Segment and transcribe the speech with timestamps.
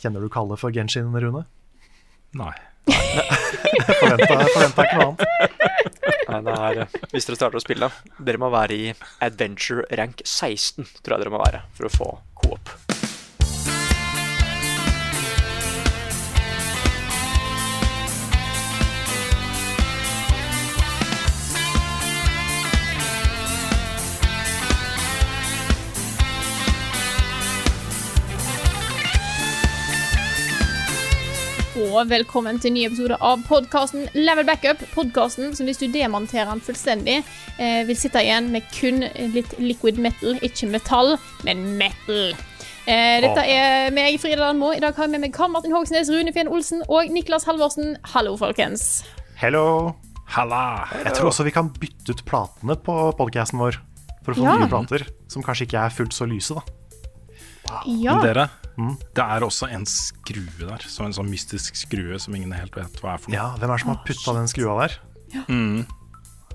[0.00, 1.44] Kjenner du Kalle for Genshin, Rune?
[2.40, 2.54] Nei.
[2.88, 5.26] Forventa forventa ikke noe annet.
[6.30, 7.90] Nei, det er, eh, hvis dere starter å spille,
[8.22, 8.94] dere må være i
[9.26, 12.72] adventure rank 16, tror jeg dere må være, for å få coop.
[31.90, 34.82] Og velkommen til en ny episode av podkasten Level Backup.
[34.94, 37.16] Podkasten som hvis du demonterer den fullstendig,
[37.58, 39.00] eh, vil sitte igjen med kun
[39.34, 40.36] litt liquid metal.
[40.44, 42.30] Ikke metall, men metal.
[42.86, 44.70] Eh, dette er meg, Frida Landmo.
[44.72, 47.96] I dag har jeg med meg Karl Martin Hogsnes, Rune Fjen Olsen og Niklas Halvorsen.
[48.14, 49.02] Hallo, folkens.
[49.36, 49.94] Hello.
[50.30, 50.86] Halla!
[51.04, 53.80] Jeg tror også vi kan bytte ut platene på podcasten vår.
[54.22, 54.56] For å få Ja.
[54.58, 56.62] nye plater som kanskje ikke er fullt så lyse, da.
[57.86, 58.14] Ja.
[58.18, 60.84] Men dere, det er også en skrue der.
[60.88, 63.36] Som en sånn mystisk skrue som ingen helt vet hva er for noe.
[63.36, 64.98] Ja, Hvem er det som har putta den skrua der?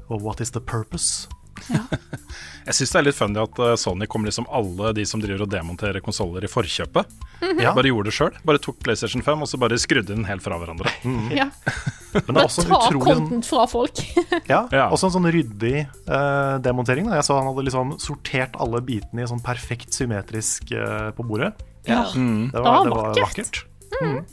[0.10, 1.28] Og what is the purpose?
[2.66, 5.46] Jeg syns det er litt funny at eh, Sony kom liksom alle de som driver
[5.46, 7.14] og demonterer konsoller i forkjøpet.
[7.62, 8.34] Ja, Bare gjorde det sjøl.
[8.48, 10.92] Bare tok PlayStation 5 og så bare skrudde den helt fra hverandre.
[11.40, 11.48] ja.
[12.16, 14.02] Men det er også en ta utrolig fra folk.
[14.52, 14.88] ja, Ja.
[14.90, 17.08] også en sånn ryddig uh, demontering.
[17.12, 17.20] Da.
[17.22, 21.54] Jeg så han hadde liksom sortert alle bitene i sånn perfekt symmetrisk uh, på bordet.
[21.88, 22.04] Ja.
[22.14, 23.66] Det var det var vakkert.
[24.02, 24.26] vakkert.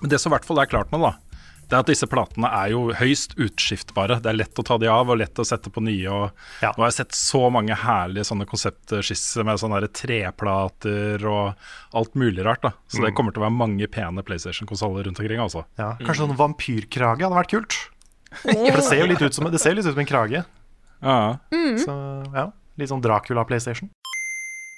[0.00, 1.14] Men det som i hvert fall er klart nå, da,
[1.66, 4.20] det er at disse platene er jo høyst utskiftbare.
[4.22, 6.06] Det er lett å ta de av og lett å sette på nye.
[6.12, 6.30] Og
[6.62, 6.70] Ja.
[6.76, 11.56] Nå har jeg sett så mange herlige sånne konseptskisser med sånne treplater og
[11.96, 12.62] alt mulig rart.
[12.62, 15.40] da Så det kommer til å være mange pene PlayStation-konsoller rundt omkring.
[15.42, 17.74] altså Ja, kanskje sånn vampyrkrage hadde vært kult.
[18.42, 20.44] For det ser jo litt ut som, det ser litt ut som en krage.
[21.02, 21.38] Ja.
[21.82, 21.98] Så
[22.34, 23.02] ja, Litt sånn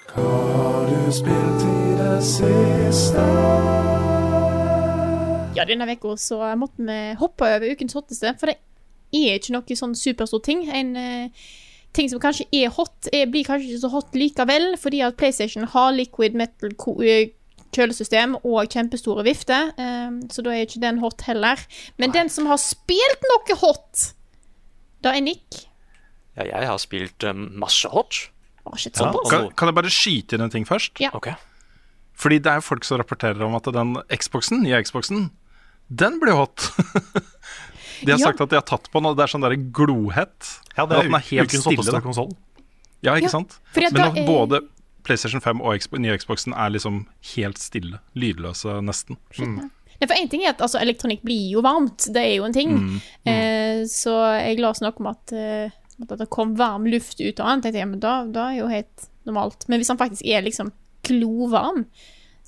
[0.09, 3.25] Dracula siste?
[5.57, 8.57] Ja, denne uka så måtte vi hoppe over ukens hotteste, for det
[9.13, 10.63] er ikke noe sånn superstor ting.
[10.73, 11.49] En uh,
[11.97, 15.69] ting som kanskje er hot, er, blir kanskje ikke så hot likevel, fordi at PlayStation
[15.75, 16.73] har liquid metal
[17.05, 17.35] eh,
[17.77, 21.61] kjølesystem og kjempestore vifter, um, så da er ikke den hot heller.
[22.01, 24.09] Men den som har spilt noe hot,
[25.05, 25.67] da er Nick.
[26.39, 28.31] Ja, jeg har spilt um, masse hot.
[28.69, 29.13] Å, shit, Ja.
[29.31, 30.99] Kan, kan jeg bare skyte inn en ting først?
[31.01, 31.11] Ja.
[31.17, 31.35] Okay.
[32.19, 35.29] Fordi det er jo folk som rapporterer om at den Xboxen, nye Xboxen,
[35.89, 36.71] den blir hot.
[38.05, 38.25] de har Ja.
[38.29, 40.59] sagt at de har tatt på den, og det er sånn der glohett.
[40.77, 42.01] Ja, det er, at den er helt stille, da.
[42.05, 42.35] konsoll.
[43.03, 43.59] Ja, ikke Ja, sant?
[43.77, 44.61] at Men da at både
[45.07, 48.01] PlayStation 5 og Xbox, nye Xboxen er liksom helt stille.
[48.19, 49.17] Lydløse, nesten.
[49.39, 52.53] Nei, for en ting er at altså, elektronikk blir jo varmt, det er jo en
[52.55, 52.75] ting.
[53.27, 55.71] Eh, så jeg la oss noe om at, eh,
[56.05, 57.63] at det kom varm luft ut av den.
[57.65, 59.67] tenkte jeg, men da, da er jo helt normalt.
[59.69, 60.73] Men hvis han faktisk er liksom
[61.07, 61.87] glovarm,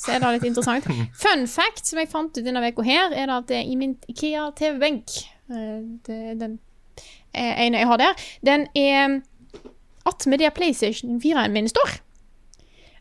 [0.01, 0.87] så er det litt interessant.
[1.23, 3.97] Fun fact som jeg fant ut denne uka her, er det at det i min
[4.11, 5.17] Ikea TV-benk
[5.53, 5.81] eh,
[6.41, 6.59] Den
[7.35, 9.19] eh, ene jeg har der, den er
[10.09, 11.99] attmed der PlayStation 4-en min står.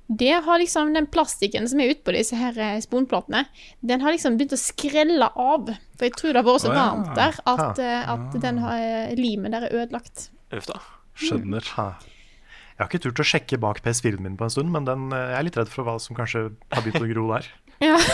[0.09, 3.45] Det har liksom den plastikken som er utpå disse her eh, sponplatene,
[3.85, 5.69] den har liksom begynt å skrelle av.
[5.95, 7.79] For jeg tror det har vært så varmt der at,
[8.17, 8.83] at den har,
[9.19, 10.31] limet der er ødelagt.
[10.55, 10.79] Uff da.
[11.19, 11.65] Skjønner.
[11.77, 11.87] Ha.
[11.99, 15.33] Jeg har ikke turt å sjekke bak PS4-en min på en stund, men den, eh,
[15.33, 17.49] jeg er litt redd for hva som kanskje har begynt å gro der.
[17.79, 17.95] Ja.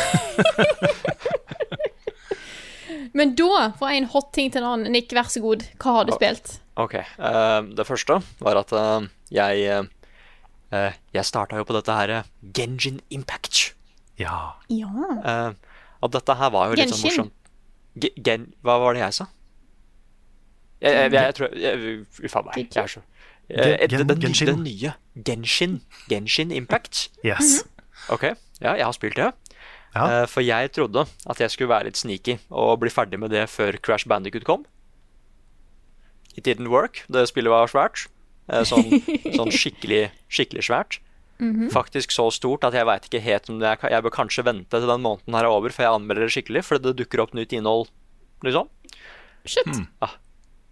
[3.16, 6.06] Men da, fra en hot ting til en annen, Nick, vær så god, hva har
[6.06, 6.59] du spilt?
[6.78, 6.97] Ok.
[7.16, 9.85] Uh, det første var at uh, jeg eh,
[10.72, 12.25] eh, Jeg starta jo på dette her
[12.56, 13.73] Genjin Impact.
[14.19, 14.56] Ja.
[14.69, 14.91] Ja.
[15.23, 17.34] Eh, og dette her var jo litt sånn morsomt.
[17.96, 18.52] Gen...
[18.66, 19.29] Hva var det jeg sa?
[20.82, 22.58] Jeg, jeg, jeg, jeg tror Uff a meg.
[22.66, 23.02] Jeg er så
[23.50, 24.48] Eh, Genshin.
[24.48, 24.94] det nye
[25.24, 25.82] Genshin.
[26.10, 27.10] Genshin Impact.
[27.24, 27.64] Yes.
[28.10, 28.24] Ok,
[28.62, 29.32] ja, jeg har spilt det.
[29.96, 30.24] Ja.
[30.24, 33.46] Uh, for jeg trodde at jeg skulle være litt sneaky og bli ferdig med det
[33.50, 34.66] før Crash Bandicoot kom.
[36.36, 37.06] It didn't work.
[37.08, 38.08] Det spillet var svært.
[38.52, 38.90] Uh, sånn,
[39.38, 41.00] sånn skikkelig, skikkelig svært.
[41.72, 44.80] Faktisk så stort at jeg veit ikke helt om det jeg, jeg bør kanskje vente
[44.80, 47.34] til den måneden her er over før jeg anmelder det skikkelig, for det dukker opp
[47.36, 47.90] nytt innhold,
[48.48, 48.72] liksom.
[49.46, 49.68] Shit.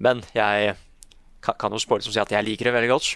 [0.04, 0.76] Men jeg
[1.44, 3.12] kan, jo spoile som si at jeg liker det veldig godt.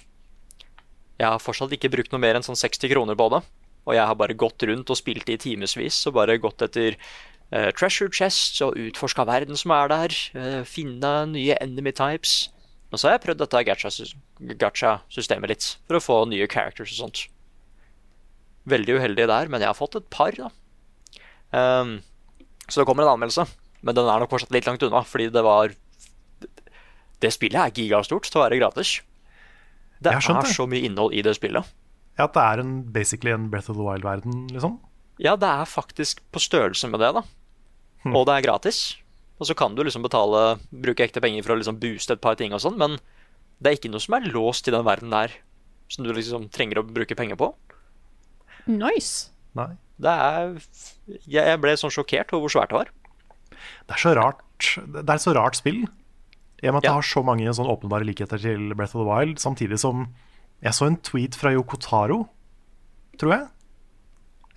[1.18, 3.42] Jeg har fortsatt ikke brukt noe mer enn sånn 60 kroner på det.
[3.88, 6.98] og jeg har bare gått rundt og spilt i timevis og bare gått etter
[7.56, 12.50] uh, treasure chests og utforska verden som er der, Uh, finne nye enemy types.
[12.92, 13.63] Og så har jeg prøvd dette
[14.60, 17.24] gacha-systemet litt, for å få nye characters og sånt.
[18.68, 20.51] Veldig uheldig der, men jeg har fått et par, da.
[21.51, 22.00] Um,
[22.68, 23.48] så det kommer en anmeldelse,
[23.81, 25.75] men den er nok fortsatt litt langt unna, fordi det var
[27.23, 28.99] Det spillet er gigastort til å være gratis.
[30.03, 30.51] Det er det.
[30.53, 31.65] så mye innhold i det spillet.
[32.17, 34.79] Ja, At det er en, basically en Breath of the Wild-verden, liksom.
[35.21, 37.23] Ja, det er faktisk på størrelse med det, da.
[38.13, 38.97] Og det er gratis.
[39.37, 42.37] Og så kan du liksom betale, bruke ekte penger for å liksom booste et par
[42.39, 42.97] ting og sånn, men
[43.61, 45.33] det er ikke noe som er låst i den verden der
[45.89, 47.51] som du liksom trenger å bruke penger på.
[48.67, 49.29] Nice.
[49.57, 49.71] Nei.
[49.97, 50.57] Det er
[51.25, 52.89] Jeg jeg ble sånn sjokkert over hvor svært det var.
[53.87, 54.43] Det er så rart
[54.77, 55.85] Det er et så rart spill.
[56.63, 56.89] I og med at Ja.
[56.89, 60.07] det har så mange sånn åpenbare likheter til Breath of the Wild, samtidig som
[60.63, 62.24] Jeg så en tweet fra Yokotaro,
[63.21, 63.48] tror jeg.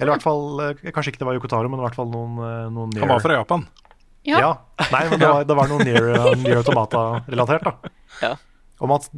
[0.00, 2.38] Eller i hvert fall eh, Kanskje ikke det var Yokotaro, men i hvert fall noen,
[2.72, 3.04] noen near...
[3.04, 3.66] Han var fra Japan.
[4.24, 4.38] Ja.
[4.40, 4.52] Ja.
[4.92, 7.92] Nei, men det var, det var noe Near, uh, Near Automata-relatert, da.
[8.20, 8.32] Ja.
[8.80, 9.10] Om at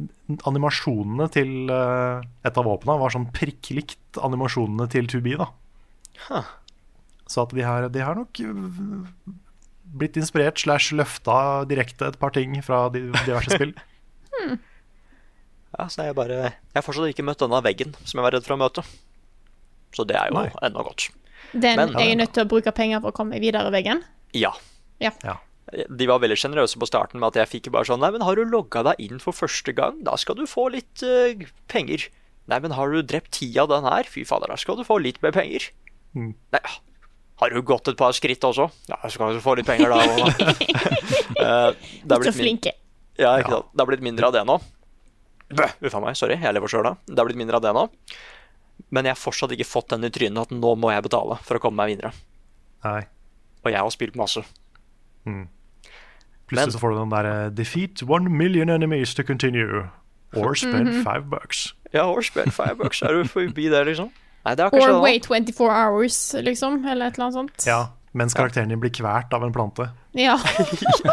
[0.47, 5.47] animasjonene til eh, et av våpnene var sånn prikk likt animasjonene til 2B, da.
[6.27, 6.51] Huh.
[7.31, 8.41] Så at de har, de har nok
[9.93, 13.75] blitt inspirert slash løfta direkte et par ting fra diverse spill.
[15.73, 18.45] Ja, så jeg bare Jeg har fortsatt ikke møtt denne veggen som jeg var redd
[18.45, 18.83] for å møte.
[19.93, 20.51] Så det er jo Nei.
[20.67, 21.07] enda godt.
[21.53, 24.03] Den, Men- jeg er nødt til å bruke penger for å komme videre veggen.
[24.37, 24.51] Ja.
[25.01, 25.11] Ja.
[25.23, 25.37] Ja.
[25.89, 28.35] De var veldig sjenerøse på starten med at jeg fikk bare sånn Nei, men har
[28.35, 30.03] du logga deg inn for første gang?
[30.05, 31.33] Da skal du få litt uh,
[31.71, 32.05] penger.
[32.51, 34.03] Nei, men har du drept ti av den her?
[34.03, 35.69] Fy fader, da skal du få litt mer penger.
[36.13, 36.33] Mm.
[36.53, 36.77] Nei, ja.
[37.43, 38.69] Har du gått et par skritt også?
[38.89, 39.99] Ja, så kan du få litt penger da.
[41.43, 41.71] Eh,
[42.07, 42.71] det er blitt flinke.
[43.19, 43.71] Ja, ikke sant.
[43.75, 44.53] Det er blitt mindre av det nå.
[45.53, 46.93] Bø, Uff meg, sorry, jeg lever sjøl da.
[47.09, 47.81] Det er blitt mindre av det nå.
[48.95, 51.59] Men jeg har fortsatt ikke fått den i trynet at nå må jeg betale for
[51.59, 52.13] å komme meg videre.
[52.85, 53.01] Nei.
[53.65, 54.45] Og jeg har spilt masse.
[55.25, 55.49] Plutselig
[56.61, 59.89] Men- så får du den der eh, Defeat one million enemies to continue.
[60.35, 61.73] Or spend five bucks.
[61.93, 64.09] Ja, or spend five bucks, er du forbi det, liksom?
[64.43, 66.81] Nei, det Or wait 24 hours, liksom.
[66.85, 67.67] Eller et eller annet sånt.
[67.67, 69.87] Ja, mens karakteren din blir kvært av en plante.
[70.19, 70.35] Ja.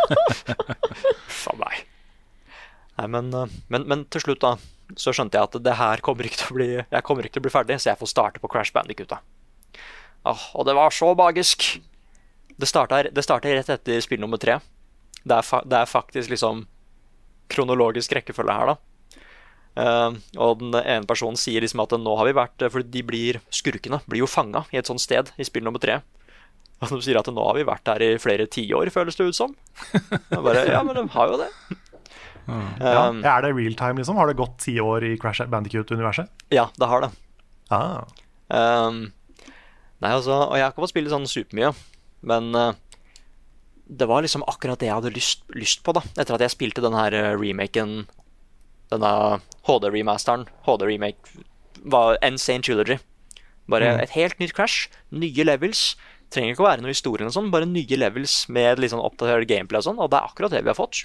[1.43, 1.85] Faen meg.
[2.99, 4.57] Nei, men, eh, men, men til slutt, da,
[4.99, 7.45] så skjønte jeg at det her kommer ikke til å bli Jeg kommer ikke til
[7.45, 9.15] å bli ferdig, så jeg får starte på Crash Bandicoot.
[9.15, 9.23] da.
[10.29, 11.71] Åh, og det var så magisk!
[12.61, 14.59] Det starta, det starta rett etter spill nummer tre.
[15.23, 16.67] Det er, fa det er faktisk liksom
[17.51, 18.90] kronologisk rekkefølge her, da.
[19.79, 23.39] Eh, og den ene personen sier liksom at nå har vi vært For de blir,
[23.55, 26.01] skurkene blir jo fanga i et sånt sted i spill nummer tre.
[26.81, 29.37] Og de sier at nå har vi vært her i flere tiår, føles det ut
[29.37, 29.55] som.
[30.33, 31.51] Bare, ja, men de har jo det.
[32.51, 33.09] Ja.
[33.11, 34.17] Um, Er det real time, liksom?
[34.19, 36.31] Har det gått ti år i Crash Bandicoot-universet?
[36.51, 37.11] ja, det har det.
[37.71, 38.01] Ah.
[38.51, 39.13] Um,
[40.01, 41.71] nei, altså, og jeg har ikke fått spille sånn supermye,
[42.27, 42.73] men uh,
[43.87, 46.03] det var liksom akkurat det jeg hadde lyst, lyst på, da.
[46.17, 48.05] Etter at jeg spilte den her eh, remaken,
[48.91, 49.13] denne
[49.69, 51.45] HD-remasteren, HD-remake,
[51.91, 52.99] var Insane Trilogy.
[53.71, 55.95] Bare et helt nytt Crash, nye levels.
[56.31, 59.49] Trenger ikke å være noe historie, eller sånn, bare nye levels med litt sånn oppdatert
[59.51, 61.05] gameplay og sånn, og det er akkurat det vi har fått.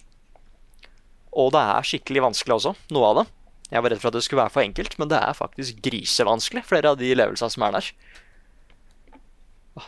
[1.36, 3.26] Og det er skikkelig vanskelig også, noe av det.
[3.74, 6.66] Jeg var redd for at det skulle være for enkelt, men det er faktisk grisevanskelig,
[6.70, 7.90] flere av de levelsene som er der.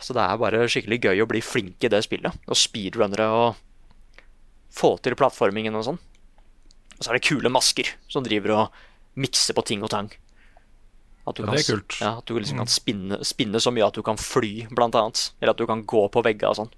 [0.04, 2.34] Så det er bare skikkelig gøy å bli flink i det spillet.
[2.50, 4.26] Og speedrunnere og
[4.74, 6.00] få til plattformingen og sånn.
[6.98, 8.80] Og så er det kule masker som driver og
[9.18, 10.10] mikser på ting og tang.
[11.28, 11.96] At du, Ja, kan, det er kult.
[12.00, 15.28] Ja, at du liksom kan spinne, spinne så mye at du kan fly, blant annet.
[15.40, 16.70] Eller at du kan gå på veggene og sånn.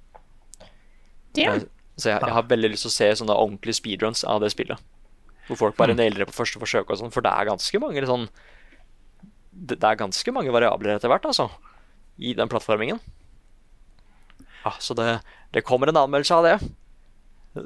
[2.01, 4.81] Så jeg, jeg har veldig lyst til å se sånne ordentlige speedruns av det spillet.
[5.49, 7.13] Hvor folk bare nailer det på første forsøk og sånn.
[7.15, 8.29] For det er ganske mange sånn
[9.51, 11.49] Det det er ganske mange variabler etter hvert, altså.
[12.19, 13.01] I den plattformingen.
[14.65, 15.21] Ja, så det,
[15.55, 16.57] det kommer en anmeldelse av det.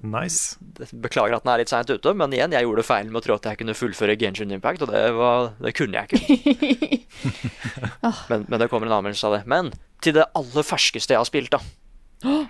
[0.00, 0.56] Nice.
[0.96, 3.34] Beklager at den er litt seint ute, men igjen, jeg gjorde feil med å tro
[3.36, 7.00] at jeg kunne fullføre Genshin Impact, og det, var, det kunne jeg ikke.
[8.30, 9.42] men, men det kommer en anmeldelse av det.
[9.50, 9.74] Men
[10.04, 11.62] til det aller ferskeste jeg har spilt, da.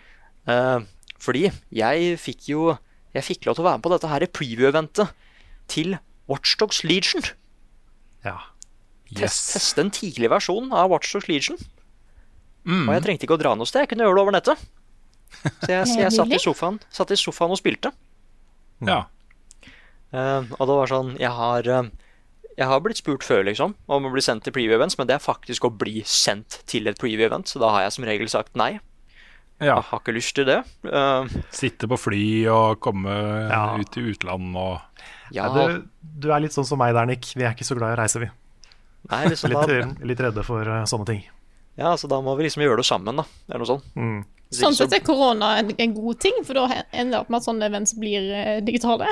[0.44, 0.80] Eh,
[1.24, 2.74] fordi jeg fikk jo
[3.16, 5.14] Jeg fikk lov til å være med på dette her preview-eventet
[5.72, 5.94] til
[6.28, 7.24] Watchdogs Legion.
[8.26, 8.34] Ja.
[9.08, 11.56] Test, teste en tidlig versjon av Watchdogs Legion.
[12.68, 12.90] Mm.
[12.90, 14.66] Og jeg trengte ikke å dra noe sted, jeg kunne gjøre det over nettet.
[15.64, 17.90] Så jeg, så jeg satt, i sofaen, satt i sofaen og spilte.
[18.84, 19.04] Ja.
[20.14, 21.86] Uh, og det var sånn Jeg har uh,
[22.54, 25.16] Jeg har blitt spurt før liksom om å bli sendt til preview events, men det
[25.16, 28.30] er faktisk å bli sendt til et preview event, så da har jeg som regel
[28.30, 28.76] sagt nei.
[29.58, 29.74] ja.
[29.80, 30.60] Jeg har ikke lyst til det.
[30.86, 32.22] Uh, Sitte på fly
[32.52, 33.14] og komme
[33.50, 33.64] Ja.
[33.80, 35.02] ut i utlandet og
[35.34, 35.84] ja, Nei, du,
[36.26, 37.32] du er litt sånn som meg der, Nick.
[37.34, 38.28] Vi er ikke så glad i å reise, vi.
[39.10, 41.22] Nei, liksom Litt, da, litt redde for sånne ting.
[41.80, 43.24] Ja, så da må vi liksom gjøre det sammen, da.
[43.48, 43.88] Eller noe sånt.
[43.98, 44.20] Mm.
[44.54, 47.48] Sånn sett er korona en, en god ting, for da ender det opp med at
[47.48, 49.08] sånne events blir eh, digitale.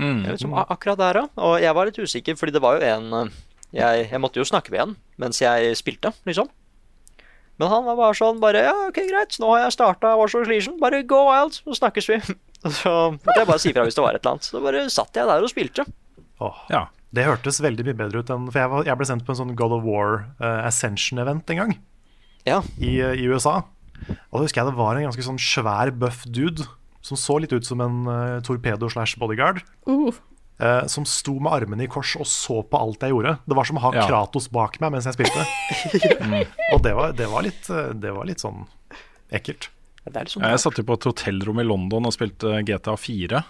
[0.00, 0.24] Mm.
[0.26, 1.28] Liksom, akkurat der, ja.
[1.46, 3.38] Og jeg var litt usikker, fordi det var jo en eh,
[3.76, 6.50] jeg, jeg måtte jo snakke med en mens jeg spilte, liksom.
[7.60, 10.78] Men han var bare sånn bare Ja, ok, greit, nå har jeg starta Dogs Legion.
[10.80, 12.20] Bare go wild, så snakkes vi.
[12.80, 14.46] Så måtte jeg bare si fra hvis det var et eller annet.
[14.48, 15.84] Så bare satt jeg der og spilte.
[16.44, 16.58] Oh.
[16.72, 16.82] Ja.
[17.16, 19.38] Det hørtes veldig mye bedre ut enn For jeg, var, jeg ble sendt på en
[19.40, 21.72] sånn God of War uh, Ascension-event en gang
[22.46, 22.60] Ja.
[22.78, 23.64] i, uh, i USA.
[24.30, 26.64] Og da husker jeg det var en ganske sånn svær, buff dude
[27.02, 29.62] som så litt ut som en uh, torpedo slash bodyguard.
[29.88, 30.12] Uh.
[30.60, 33.38] eh, som sto med armene i kors og så på alt jeg gjorde.
[33.48, 34.06] Det var som å ha Ja.
[34.08, 35.46] Kratos bak meg mens jeg spilte.
[36.28, 36.42] mm.
[36.74, 38.66] Og det var, det, var litt, det var litt sånn
[39.32, 39.70] ekkelt.
[40.04, 43.40] Det er liksom Jeg satt jo på et hotellrom i London og spilte GTA 4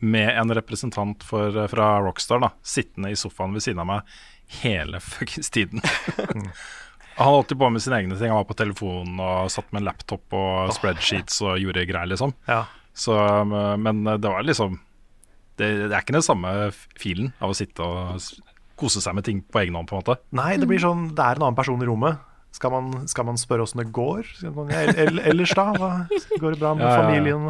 [0.00, 4.14] med en representant for, fra Rockstar da, sittende i sofaen ved siden av meg
[4.60, 5.84] hele fuckings tiden.
[7.20, 8.32] Han holdt på med sine egne ting.
[8.32, 12.32] Han var på telefonen og satt med en laptop og spreadsheets og gjorde greier, liksom.
[12.48, 12.62] Ja.
[12.96, 13.52] Så, um,
[13.84, 14.78] men det var liksom
[15.60, 16.54] det, det er ikke den samme
[16.98, 18.24] filen av å sitte og
[18.80, 20.16] kose seg med ting på egen hånd, på en måte.
[20.36, 22.22] Nei, det blir sånn Det er en annen person i rommet.
[22.52, 24.26] Skal man, skal man spørre åssen det går?
[25.30, 25.68] Ellers, da?
[25.78, 25.90] Hva,
[26.42, 27.02] går det bra med Ja, ja, ja.
[27.04, 27.44] familien?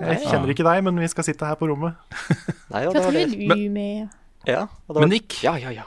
[0.00, 1.98] Jeg kjenner ikke deg, men vi skal sitte her på rommet.
[2.72, 3.26] Nei, og det var det.
[3.52, 4.08] Men.
[4.48, 5.84] Ja, og det var, Men Nick, Ja, ja, ja.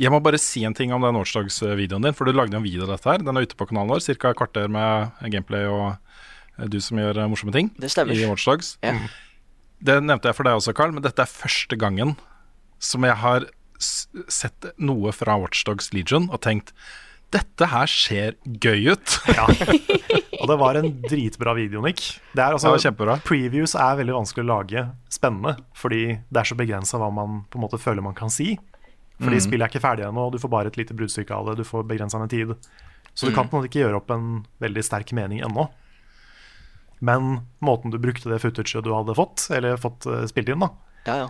[0.00, 2.16] jeg må bare si en ting om den Watchdogs-videoen din.
[2.16, 3.22] For du lagde en video av dette her.
[3.24, 4.02] Den er ute på kanalen vår.
[4.16, 4.32] Ca.
[4.32, 5.86] et kvarter med gameplay og
[6.58, 8.16] eh, du som gjør eh, morsomme ting Det stemmer.
[8.16, 8.24] i.
[8.24, 8.94] Ja.
[9.78, 12.16] Det nevnte jeg for deg også, Carl, men dette er første gangen
[12.82, 13.44] som jeg har
[13.78, 16.72] sett noe fra Watchdogs Legion og tenkt
[17.34, 19.18] dette her ser gøy ut.
[19.38, 19.46] Ja.
[20.38, 22.00] Og det var en dritbra video, Nick.
[22.32, 23.16] Det er altså, Ja.
[23.26, 27.58] Previews er veldig vanskelig å lage spennende, fordi det er så begrensa hva man på
[27.58, 28.56] en måte føler man kan si.
[29.18, 29.42] Fordi Mm.
[29.48, 31.56] spillet er ikke ferdig ennå, du får bare et lite bruddstykke av det.
[31.58, 32.54] Du får begrensa med tid.
[33.14, 33.50] Så du kan Mm.
[33.50, 35.68] på en måte ikke gjøre opp en veldig sterk mening ennå.
[37.00, 40.70] Men måten du brukte det footaget du hadde fått, eller fått eh, spilt inn, da,
[41.06, 41.28] ja, ja.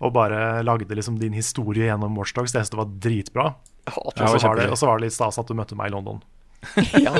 [0.00, 3.54] og bare lagde liksom din historie gjennom Watchdogs, det synes jeg var dritbra.
[3.96, 4.60] Og så var,
[4.92, 6.20] var det litt stas at du møtte meg i London.
[7.06, 7.14] Ja,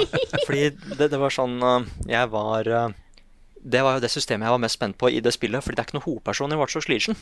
[0.46, 2.88] fordi det, det var sånn uh, Jeg var uh,
[3.62, 5.84] Det var jo det systemet jeg var mest spent på i det spillet, fordi det
[5.84, 7.18] er ikke noen hovedperson i Watch Dogs Legion.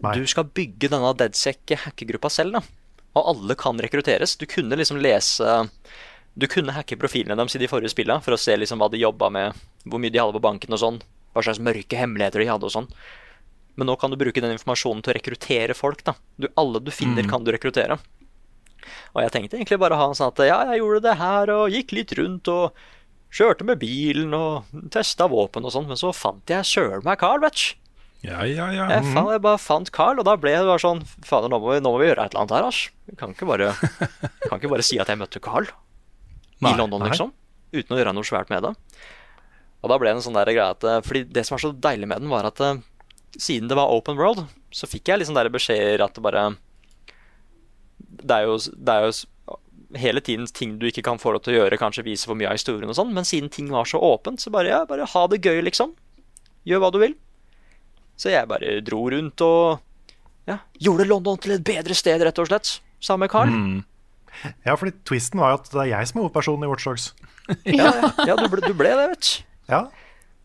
[0.00, 0.16] Nei.
[0.16, 2.62] Du skal bygge denne DeadSec-hackergruppa selv, da.
[3.18, 4.36] Og alle kan rekrutteres.
[4.40, 5.56] Du kunne liksom lese
[6.38, 9.00] Du kunne hacke profilene deres i de forrige spillene for å se liksom hva de
[9.02, 11.00] jobba med, hvor mye de hadde på banken og sånn.
[11.34, 12.88] Hva slags mørke hemmeligheter de hadde og sånn.
[13.78, 16.04] Men nå kan du bruke den informasjonen til å rekruttere folk.
[16.06, 16.14] da.
[16.36, 17.98] Du, alle du finner, kan du rekruttere.
[19.14, 21.52] Og jeg tenkte egentlig bare å ha en sånn at ja, jeg gjorde det her
[21.56, 22.80] og gikk litt rundt og
[23.30, 27.42] kjørte med bilen og testa våpen og sånn, men så fant jeg søren meg Carl,
[27.44, 27.70] vet.
[28.26, 28.88] Ja, ja, ja.
[28.90, 31.92] Jeg, fa jeg bare fant Carl, og da ble det bare sånn Fader, nå, nå
[31.94, 32.82] må vi gjøre et eller annet her, asj.
[33.08, 33.70] Vi kan ikke bare,
[34.48, 35.70] kan ikke bare si at jeg møtte Carl
[36.60, 37.08] Nei, i London, nei.
[37.14, 37.32] liksom.
[37.72, 38.74] Uten å gjøre noe svært med det.
[39.80, 41.70] Og da ble det en sånn der greie at eh, Fordi det som var så
[41.72, 42.82] deilig med den, var at eh,
[43.40, 44.42] siden det var open world,
[44.74, 46.50] så fikk jeg liksom der beskjeder at det bare
[48.10, 49.58] Det er jo, det er jo
[49.98, 52.50] hele tiden ting du ikke kan få lov til å gjøre, kanskje vise for mye
[52.50, 55.22] av historien og sånn, men siden ting var så åpent, så bare ja, bare ha
[55.30, 55.96] det gøy, liksom.
[56.68, 57.14] Gjør hva du vil.
[58.20, 59.80] Så jeg bare dro rundt og
[60.50, 62.76] ja, gjorde London til et bedre sted, rett og slett.
[63.00, 63.50] Sammen med Carl.
[63.50, 63.80] Mm.
[64.66, 67.10] Ja, fordi twisten var jo at det er jeg som er hovedpersonen i Watchdogs.
[67.66, 69.48] Ja, ja, ja du, ble, du ble det, vet du.
[69.70, 69.80] Ja,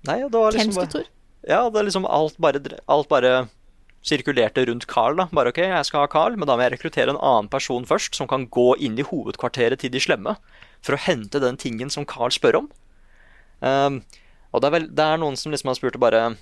[0.05, 1.03] Nei, det var Hvem liksom skulle bare, tro?
[1.45, 3.33] Ja, det er liksom alt bare, alt bare
[4.05, 5.17] sirkulerte rundt Carl.
[5.17, 5.27] da.
[5.33, 8.15] Bare OK, jeg skal ha Carl, men da må jeg rekruttere en annen person først,
[8.17, 10.35] som kan gå inn i hovedkvarteret til de slemme
[10.85, 12.67] for å hente den tingen som Carl spør om.
[13.61, 14.03] Um,
[14.53, 16.35] og det er, vel, det er noen som liksom har spurt bare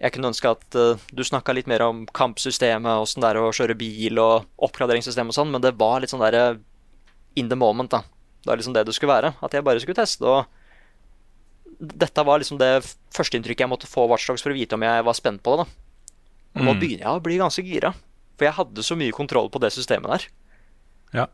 [0.00, 3.52] Jeg kunne ønske at uh, du snakka litt mer om kampsystemet, åssen det er å
[3.54, 6.58] kjøre bil og oppgraderingssystem og sånn, men det var litt sånn derre
[7.38, 8.02] in the moment, da.
[8.42, 9.32] Det var liksom det det skulle være.
[9.40, 10.44] At jeg bare skulle teste og
[11.78, 15.16] dette var liksom det førsteinntrykket jeg måtte få Watchdogs for å vite om jeg var
[15.16, 15.64] spent på det.
[15.64, 15.83] da.
[16.54, 16.80] Og nå Mm.
[16.80, 17.94] begynner jeg å bli ganske gira.
[18.38, 20.26] For jeg hadde så mye kontroll på det systemet der.
[21.14, 21.26] Ja.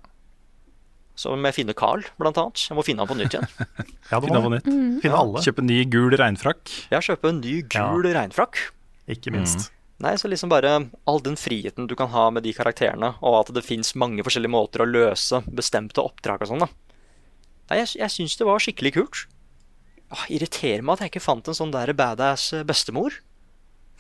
[1.17, 2.63] Så må jeg finne Carl, blant annet.
[2.71, 3.49] Jeg må finne han på nytt igjen.
[4.13, 4.69] ja Finne han på nytt.
[4.71, 5.03] nytt.
[5.05, 6.73] Finne alle, Kjøpe ny gul regnfrakk.
[6.93, 8.61] Jeg kjøper en ny gul regnfrakk.
[9.11, 9.71] ikke minst.
[10.01, 10.71] Nei, så liksom bare
[11.07, 14.55] all den friheten du kan ha med de karakterene, og at det fins mange forskjellige
[14.55, 16.71] måter å løse bestemte oppdrag og sånn, da.
[17.69, 19.27] Nei, jeg, jeg syns det var skikkelig kult.
[20.11, 23.13] Åh, irriterer meg at jeg ikke fant en sånn der badass eh, bestemor.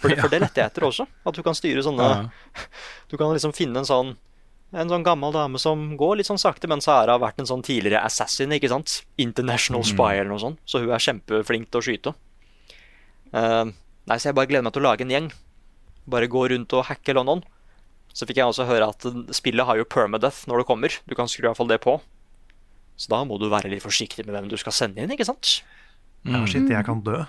[0.01, 1.07] For det, for det lette jeg etter også.
[1.29, 2.19] At du kan styre sånne Ja.
[3.13, 4.15] Du kan liksom finne en sånn
[4.73, 7.49] En sånn gammel dame som går litt sånn sakte, men så har hun vært en
[7.49, 9.01] sånn tidligere assassin, ikke sant?
[9.19, 10.61] International spy eller noe sånt.
[10.63, 12.13] Så hun er kjempeflink til å skyte.
[13.35, 13.73] Uh,
[14.07, 15.27] nei, så jeg bare gleder meg til å lage en gjeng.
[16.15, 17.43] Bare gå rundt og hacke London.
[18.15, 20.95] Så fikk jeg også høre at spillet har jo permadeath når det kommer.
[21.11, 21.99] Du kan skru i hvert fall det på.
[22.95, 25.61] Så da må du være litt forsiktig med hvem du skal sende inn, ikke sant?
[26.29, 27.25] Ja, shit, jeg kan dø.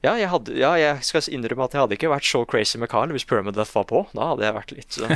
[0.00, 2.88] Ja, jeg, hadde, ja, jeg skal innrømme at jeg hadde ikke vært så crazy med
[2.88, 4.06] Carl hvis permadeath var på.
[4.16, 5.12] Da hadde jeg vært litt uh,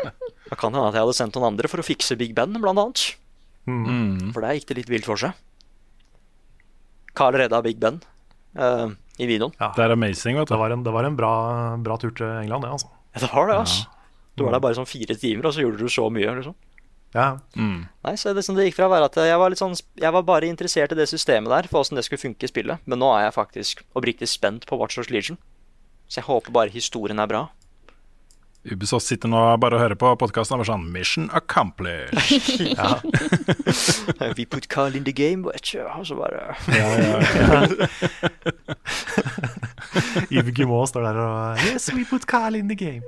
[0.50, 2.82] Da kan hende at jeg hadde sendt noen andre for å fikse Big Ben, blant
[2.82, 3.04] annet.
[4.34, 5.38] For der gikk det litt vilt for seg.
[7.14, 8.02] Carl redda Big Ben
[8.58, 8.90] uh,
[9.22, 9.54] i videoen.
[9.62, 9.70] Ja.
[9.76, 11.34] Det er amazing, vet Det var en, det var en bra,
[11.86, 12.90] bra tur til England, det, altså.
[13.14, 13.86] Ja, det var det, altså.
[14.34, 16.32] Du var der bare sånn fire timer, og så gjorde du så mye.
[16.40, 16.58] liksom
[17.14, 20.10] Ja, Nei, så det det gikk fra å være at jeg var litt sånn Jeg
[20.16, 22.82] var bare interessert i det systemet der, for åssen det skulle funke i spillet.
[22.90, 25.38] Men nå er jeg faktisk oppriktig spent på Watch Dogs Legion.
[26.10, 27.42] Så jeg håper bare historien er bra.
[28.64, 32.16] Ubisoft sitter nå bare og hører på podkasten og bare sånn Mission accomplished.
[34.38, 35.84] We put Carl in the game, vet du.
[35.84, 36.56] Og så bare
[40.32, 43.04] Yves Guillemot står der og Yes, we put Carl in the game.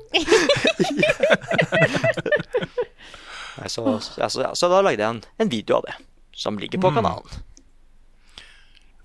[3.57, 5.95] Nei, så, altså, så, da lagde jeg en, en video av det,
[6.37, 7.45] som ligger på kanalen.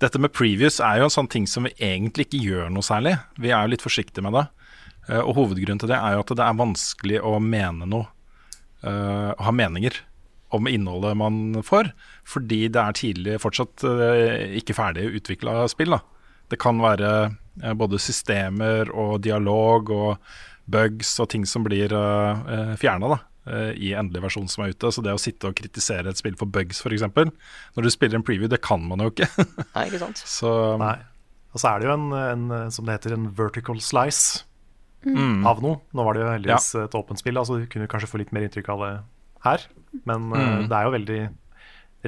[0.02, 3.14] Dette med previews er jo en sånn ting som vi egentlig ikke gjør noe særlig.
[3.38, 4.46] Vi er jo litt forsiktige med det.
[5.08, 8.08] Eh, Og hovedgrunnen til det er jo at det er vanskelig å mene noe,
[8.82, 10.00] eh, å ha meninger
[10.52, 11.92] om innholdet man får,
[12.28, 15.94] fordi det er tidlig fortsatt eh, ikke ferdig utvikla spill.
[15.94, 16.02] da.
[16.50, 17.32] Det kan være
[17.78, 20.10] både systemer og dialog og
[20.68, 23.08] bugs og ting som blir uh, fjerna
[23.42, 24.90] i endelig versjon som er ute.
[24.94, 28.26] Så det å sitte og kritisere et spill for bugs f.eks., når du spiller en
[28.26, 29.26] preview, det kan man jo ikke.
[29.76, 30.22] Nei, ikke sant?
[30.22, 30.94] Så Nei.
[31.52, 34.44] Og så er det jo en, en, som det heter, en vertical slice
[35.04, 35.82] mm, av noe.
[35.92, 38.46] Nå var det jo heldigvis et åpent spill, altså du kunne kanskje få litt mer
[38.46, 38.92] inntrykk av det
[39.46, 39.66] her.
[40.08, 40.38] Men mm.
[40.38, 41.20] uh, det er jo veldig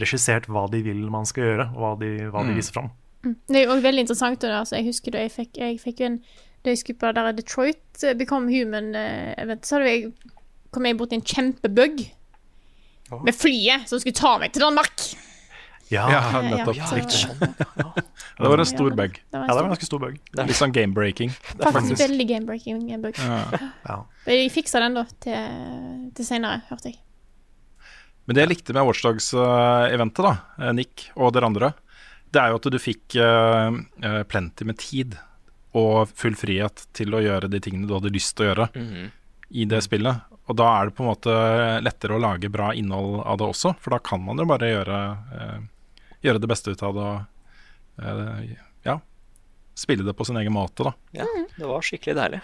[0.04, 2.90] regissert hva de vil man skal gjøre, og hva de, hva de viser fram.
[3.24, 4.40] Det er jo også veldig interessant.
[4.42, 6.18] det Altså, jeg husker da jeg fikk, jeg fikk jo en
[6.64, 10.12] Da jeg skulle på der Detroit eh, Become Human-event, så hadde jeg
[10.74, 12.02] kom jeg borti en kjempebug
[13.24, 15.06] med flyet som skulle ta meg til Danmark.
[15.92, 16.40] Ja, ja, ja.
[16.42, 16.78] nettopp.
[16.78, 17.20] Ja, Riktig.
[17.20, 18.00] Sånn,
[18.34, 19.18] Det var en stor bug.
[19.30, 20.16] Ja, det var en ganske stor bug.
[20.40, 21.34] Litt sånn game-breaking.
[21.60, 23.20] faktisk veldig game-breaking bug.
[23.20, 23.60] Ja.
[23.84, 23.98] Ja.
[24.26, 26.98] Jeg fiksa den da til, til senere, hørte jeg.
[28.24, 31.72] Men det jeg likte med Watchdogs-eventet, da, eh, Nick og dere andre,
[32.32, 35.18] det er jo at du fikk eh, eh, plenty med tid
[35.76, 38.68] og full frihet til å gjøre de tingene du hadde lyst til å gjøre
[39.54, 40.24] i det spillet.
[40.44, 41.34] Og da er det på en måte
[41.80, 44.98] lettere å lage bra innhold av det også, for da kan man jo bare gjøre,
[45.38, 45.60] eh,
[46.26, 47.22] gjøre det beste ut av det og
[48.04, 48.50] eh,
[48.84, 48.98] ja,
[49.78, 50.92] spille det på sin egen måte, da.
[51.16, 51.24] Ja,
[51.56, 52.42] det var skikkelig deilig.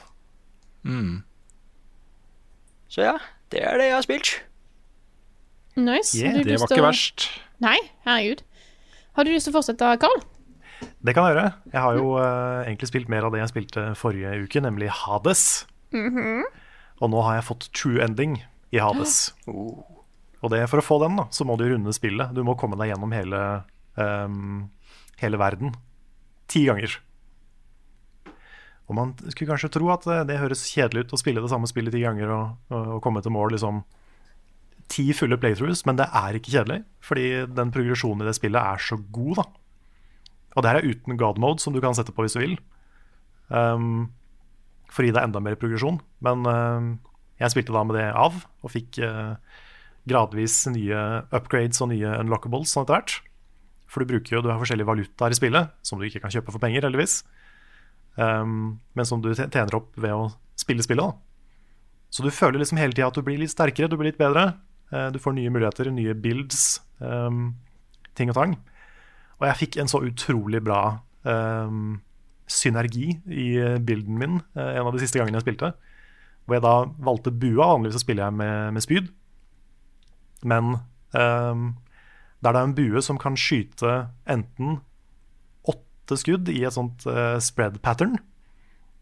[0.88, 1.18] Mm.
[2.90, 3.18] Så ja,
[3.52, 4.32] det er det jeg har spilt.
[5.76, 6.16] Nice.
[6.18, 7.28] Yeah, Det var ikke å- verst.
[7.60, 7.76] Nei,
[8.08, 8.40] herregud.
[9.16, 10.22] Har du lyst til å fortsette, Carl?
[11.04, 11.52] Det kan jeg gjøre.
[11.74, 15.66] Jeg har jo uh, egentlig spilt mer av det jeg spilte forrige uke, nemlig Hades.
[17.00, 18.38] Og nå har jeg fått true ending
[18.70, 19.32] i Hades.
[20.40, 22.32] Og det, for å få den, da, så må du runde spillet.
[22.32, 23.40] Du må komme deg gjennom hele,
[24.00, 24.70] um,
[25.20, 25.74] hele verden
[26.48, 26.94] ti ganger.
[28.88, 31.68] Og man skulle kanskje tro at eh, det høres kjedelig ut å spille det samme
[31.70, 33.84] spillet ti ganger og, og, og komme til mål liksom
[34.90, 36.80] ti fulle playthroughs, men det er ikke kjedelig.
[37.04, 39.46] Fordi den progresjonen i det spillet er så god, da.
[40.56, 42.56] Og det her er uten god mode, som du kan sette på hvis du vil.
[43.54, 44.08] Um,
[44.90, 46.00] for å gi deg enda mer progresjon.
[46.24, 46.92] Men um,
[47.40, 49.36] jeg spilte da med det av, og fikk uh,
[50.08, 51.02] gradvis nye
[51.32, 53.16] upgrades og nye unlockables sånn etter hvert.
[53.90, 56.54] For du bruker jo, du har forskjellige valutaer i spillet, som du ikke kan kjøpe
[56.54, 57.20] for penger, heldigvis.
[58.20, 60.30] Um, men som du tjener opp ved å
[60.60, 61.10] spille spillet.
[61.10, 61.30] da.
[62.10, 64.52] Så du føler liksom hele tida at du blir litt sterkere, du blir litt bedre.
[64.92, 67.54] Uh, du får nye muligheter, nye builds, um,
[68.18, 68.56] ting og tang.
[69.40, 72.00] Og jeg fikk en så utrolig bra um,
[72.50, 75.70] synergi i eh, bilden min uh, en av de siste gangene jeg spilte.
[76.44, 77.72] Hvor jeg da valgte bua.
[77.74, 79.10] Vanligvis så spiller jeg med, med spyd.
[80.42, 80.76] Men
[81.14, 81.66] um,
[82.40, 84.80] der det er en bue som kan skyte enten
[85.68, 88.16] åtte skudd i et sånt uh, spread pattern,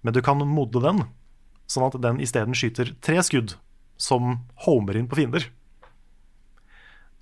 [0.02, 1.04] men du kan modde den
[1.70, 3.54] sånn at den isteden skyter tre skudd
[4.00, 5.46] som homer inn på fiender.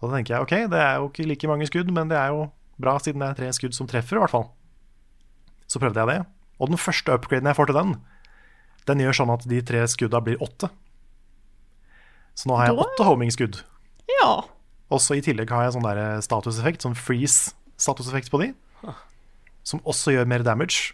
[0.01, 2.47] Da tenker jeg ok, det er jo ikke like mange skudd, men det er jo
[2.81, 4.51] bra siden det er tre skudd som treffer, i hvert fall.
[5.67, 6.19] Så prøvde jeg det.
[6.61, 7.95] Og den første upgraden jeg får til den,
[8.87, 10.71] den gjør sånn at de tre skudda blir åtte.
[12.37, 13.63] Så nå har jeg Da- åtte homing-skudd.
[14.21, 14.43] Ja.
[14.91, 18.53] Også i tillegg har jeg sånn der statuseffekt, sånn freeze-statuseffekt på de.
[19.67, 20.93] Som også gjør mer damage.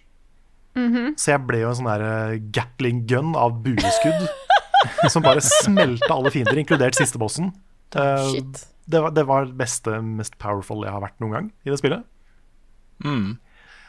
[0.74, 4.28] Så jeg ble jo en sånn der gatling gun av bueskudd.
[5.12, 7.52] som bare smelta alle fiender, inkludert siste bossen.
[7.94, 8.64] Eh, Shit.
[8.88, 11.78] det, var, det var det beste, mest powerful jeg har vært noen gang i det
[11.78, 12.02] spillet.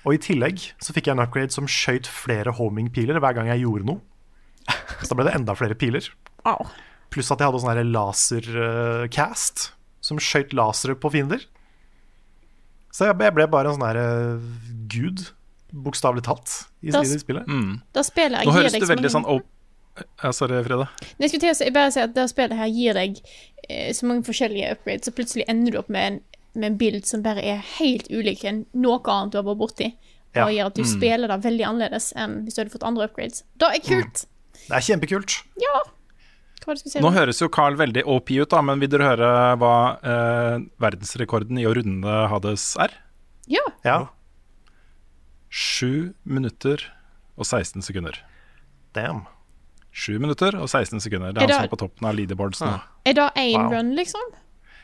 [0.03, 3.63] Og i tillegg så fikk jeg en upgrade som skøyt flere homing-piler hver gang jeg
[3.63, 4.01] gjorde noe.
[5.03, 6.05] Så da ble det enda flere piler.
[6.43, 6.67] Wow.
[7.13, 9.69] Pluss at jeg hadde sånn lasercast
[10.03, 11.45] som skøyt lasere på fiender.
[12.93, 14.43] Så jeg ble, bare en sånn her eh,
[14.91, 15.23] gud,
[15.73, 16.51] bokstavelig talt,
[16.83, 17.47] i, Da- i spillet.
[17.95, 19.47] Det spillet Nå høres det veldig sånn opp...
[20.23, 20.87] Ja, sorry, Frida.
[21.21, 23.19] Jeg skulle til å si, bare si at det spillet her gir deg
[23.69, 26.15] eh, så mange forskjellige upgrades, så plutselig ender du opp med en,
[26.55, 29.87] med en bild som bare er helt ulik enn noe annet du har vært borti.
[30.35, 30.45] Ja.
[30.47, 33.43] Og gjør at du spiller det veldig annerledes enn hvis du hadde fått andre upgrades.
[33.61, 34.23] Det er kult!
[34.67, 35.35] Det er kjempekult.
[35.61, 35.81] Ja!
[36.63, 36.99] Hva var det du si?
[37.03, 41.59] Nå høres jo Carl veldig OP ut, da, men vil dere høre hva eh, verdensrekorden
[41.59, 42.93] i å runde Hades er?
[43.51, 43.61] Ja.
[43.83, 43.97] Ja,
[45.53, 46.81] 7 minutter
[47.37, 48.17] og 16 sekunder.
[48.93, 49.25] damn.
[49.93, 51.33] 7 minutter og 16 sekunder.
[51.33, 52.81] Det Er er han som er på toppen av leaderboards nå.
[53.05, 53.71] Er det én Wow.
[53.73, 54.21] run, liksom?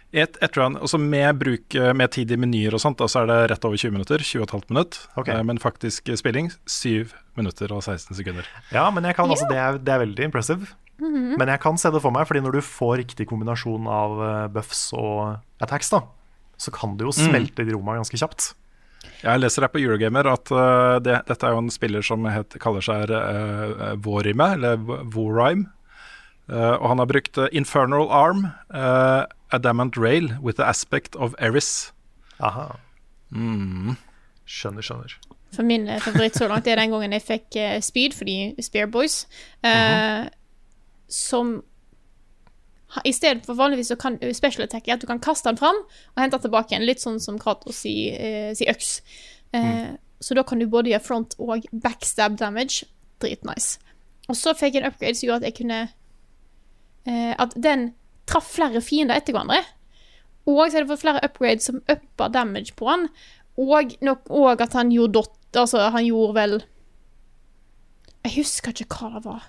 [0.10, 3.22] Et, et run, altså med, bruk, eh, med tid i menyer og sånt, da, så
[3.22, 4.24] er det rett over 20 minutter.
[4.26, 5.04] 20,5 minutter.
[5.22, 5.30] Ok.
[5.30, 8.48] Eh, Men faktisk spilling 7 minutter og 16 sekunder.
[8.74, 10.72] Ja, men jeg kan, altså, det, er, det er veldig impressive.
[11.00, 14.48] Men jeg kan se det for meg, fordi når du får riktig kombinasjon av eh,
[14.56, 16.02] buffs og attacks, da,
[16.60, 18.54] så kan du jo smelte de roma ganske kjapt.
[19.22, 22.56] Jeg leser her på Eurogamer at uh, det, dette er jo en spiller som het,
[22.60, 24.80] kaller seg uh, Vorime, eller
[25.12, 25.70] Vorime.
[26.50, 31.36] Eh, og han har brukt eh, Infernal Arm, uh, Adamant Rail with the aspect of
[31.40, 31.92] Eris.
[32.40, 32.72] Aha.
[34.50, 35.14] Skjønner, skjønner.
[35.54, 38.54] For min eh, favoritt så langt er den gangen jeg fikk eh, speed for de
[38.66, 39.24] Spear Boys.
[39.66, 40.28] eh,
[41.10, 41.64] Som
[42.96, 45.58] ha- I stedet for vanligvis så kan special attack er at du kan kaste den
[45.62, 46.86] fram og hente den tilbake igjen.
[46.90, 49.02] Litt sånn som Kratos i, eh, si øks.
[49.54, 52.84] Eh, Så da kan du både gjøre front og backstab damage.
[53.22, 53.78] Dritnice.
[54.30, 55.94] Og så fikk jeg en upgrade som gjorde at jeg kunne eh,
[57.08, 57.94] At den
[58.30, 59.64] traff flere fiender etter hverandre.
[60.46, 63.08] Og så hadde jeg fått flere upgrades som uppa damage på han.
[63.60, 66.52] Og, nok, og at han gjorde dot Altså, han gjorde vel
[68.22, 69.48] Jeg husker ikke hva det var.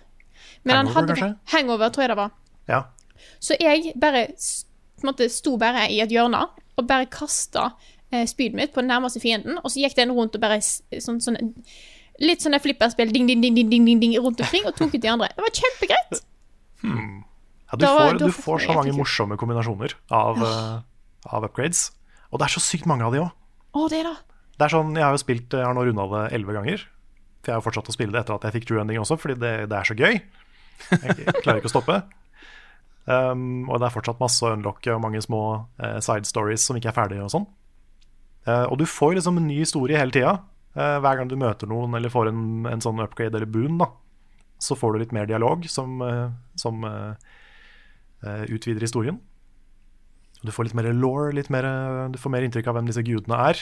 [0.65, 1.53] Men han Hangover, hadde kanskje?
[1.53, 2.31] Hangover, tror jeg det var.
[2.71, 2.81] Ja.
[3.41, 6.41] Så jeg bare på en måte sto bare i et hjørne
[6.81, 7.71] og bare kasta
[8.13, 11.21] eh, spydet mitt på den nærmeste fienden, og så gikk den rundt og bare sånn,
[11.21, 11.41] sånn
[12.21, 15.09] Litt sånn flipperspill ding, ding, ding, ding, ding, ding, rundt omkring, og tok ut de
[15.09, 15.31] andre.
[15.33, 16.19] Det var kjempegreit.
[17.71, 20.79] Ja, du, Da får, da du får så mange morsomme kombinasjoner av, eh,
[21.31, 21.91] av upgrades.
[22.31, 23.31] Og det er så sykt mange av de òg.
[23.79, 24.17] Oh, det, da.
[24.59, 26.83] Det er sånn, Jeg har jo spilt, jeg har nå runda det elleve ganger.
[27.41, 29.17] For jeg har jo fortsatt å spille det etter at jeg fikk True Ending også,
[29.21, 30.19] fordi det, det er så gøy.
[30.91, 32.01] Jeg klarer ikke å stoppe.
[33.11, 35.41] Um, og det er fortsatt masse å unlocke og mange små
[35.81, 37.47] uh, side stories som ikke er ferdige og sånn.
[38.47, 40.37] uh, og du får liksom en ny historie hele tida.
[40.77, 43.89] Uh, hver gang du møter noen eller får en, en sånn upgrade eller boon, da,
[44.61, 46.03] så får du litt mer dialog som,
[46.61, 46.85] som
[48.23, 49.21] utvider historien.
[50.41, 53.61] Du får litt mer law, eh, du får mer inntrykk av hvem disse gudene er.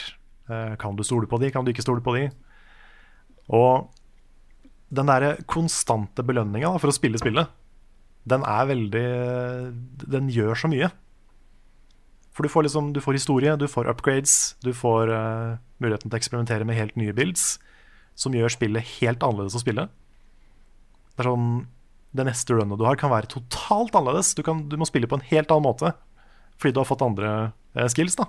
[0.49, 2.29] Eh, Kan du stole på de, kan du ikke stole på de?
[3.49, 3.89] Og
[4.89, 7.49] den derre konstante belønninga for å spille spillet,
[8.27, 9.07] den er veldig
[10.09, 10.91] Den gjør så mye.
[12.33, 16.17] For du får liksom Du får historie, du får upgrades, du får uh, muligheten til
[16.17, 17.59] å eksperimentere med helt nye builds,
[18.15, 19.89] som gjør spillet helt annerledes å spille.
[21.15, 21.67] Det er sånn
[22.15, 24.33] Det neste runnet du har, kan være totalt annerledes.
[24.37, 25.93] Du, kan, du må spille på en helt annen måte
[26.59, 27.27] fordi du har fått andre
[27.77, 28.25] eh, skills, da.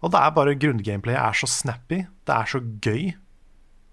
[0.00, 3.10] Og det er bare grunngameplayet er så snappy, det er så gøy.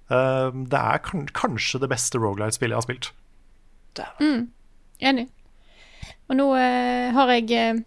[0.08, 3.10] Uh, det er kan, kanskje det beste Rogalight-spillet jeg har spilt.
[5.04, 5.26] Enig.
[6.30, 7.82] Og nå eh, har jeg eh,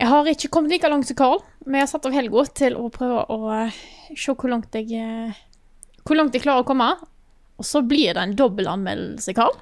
[0.00, 2.76] Jeg har ikke kommet like langt som Carl, men jeg har satt av helga til
[2.78, 3.80] å prøve å eh,
[4.16, 5.42] se hvor langt jeg eh,
[6.02, 6.88] Hvor langt jeg klarer å komme.
[7.60, 9.54] Og så blir det en dobbeltanmeldelse, Karl.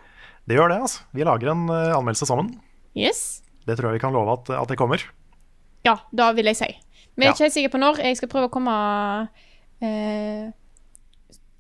[0.48, 1.02] Det gjør det, altså.
[1.16, 2.52] Vi lager en eh, anmeldelse sammen.
[2.96, 3.42] Yes.
[3.66, 5.02] Det tror jeg vi kan love at, at det kommer.
[5.84, 6.70] Ja, da vil jeg si.
[7.16, 8.00] Men jeg er ikke helt sikker på når.
[8.04, 8.72] Jeg skal prøve å komme
[9.84, 10.48] eh,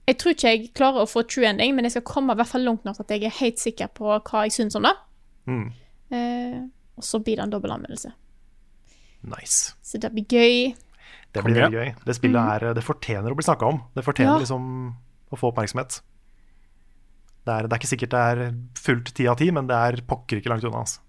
[0.08, 2.50] Jeg tror ikke jeg klarer å få true ending, men jeg skal komme i hvert
[2.50, 4.94] fall langt nok at jeg er helt sikker på hva jeg syns om det.
[5.50, 5.66] Mm.
[6.16, 6.58] Eh,
[6.98, 8.12] og så blir det en dobbeltanmeldelse.
[9.30, 9.74] Nice.
[9.84, 10.72] Så det blir gøy.
[11.30, 11.92] Det blir veldig gøy.
[12.08, 13.82] Det spillet er, det fortjener å bli snakka om.
[13.94, 14.42] Det fortjener Ja.
[14.42, 14.64] liksom
[15.30, 16.00] å få oppmerksomhet.
[17.50, 18.42] Det er, det er ikke sikkert det er
[18.78, 20.84] fullt ti av ti, men det er pokker ikke langt unna.
[20.86, 21.02] Altså.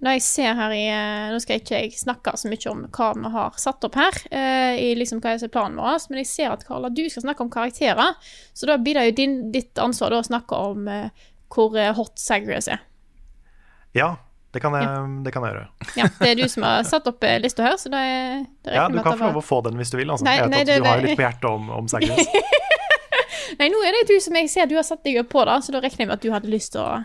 [0.00, 3.08] Når jeg ser her i eh, Nå skal ikke jeg snakke så mye om hva
[3.18, 6.54] vi har satt opp her, eh, i liksom hva er planen vår, men jeg ser
[6.54, 8.16] at Karla, du skal snakke om karakterer.
[8.56, 11.92] Så da blir det jo din, ditt ansvar da å snakke om eh, hvor eh,
[11.96, 12.80] hot Sagres er.
[13.96, 14.14] Ja,
[14.54, 14.88] det kan, jeg,
[15.26, 15.66] det kan jeg gjøre.
[15.98, 18.00] Ja, det er du som har satt opp eh, lista her, så det,
[18.66, 20.10] det Ja, Du kan få lov å få den hvis du vil.
[20.10, 20.24] Altså.
[20.26, 22.24] Nei, jeg vet nei, at det- du har jo litt på hjertet om, om Sagres.
[23.58, 25.74] Nei, nå er det du som jeg ser du har satt deg på, da, så
[25.74, 27.00] da regner jeg med at du hadde lyst til å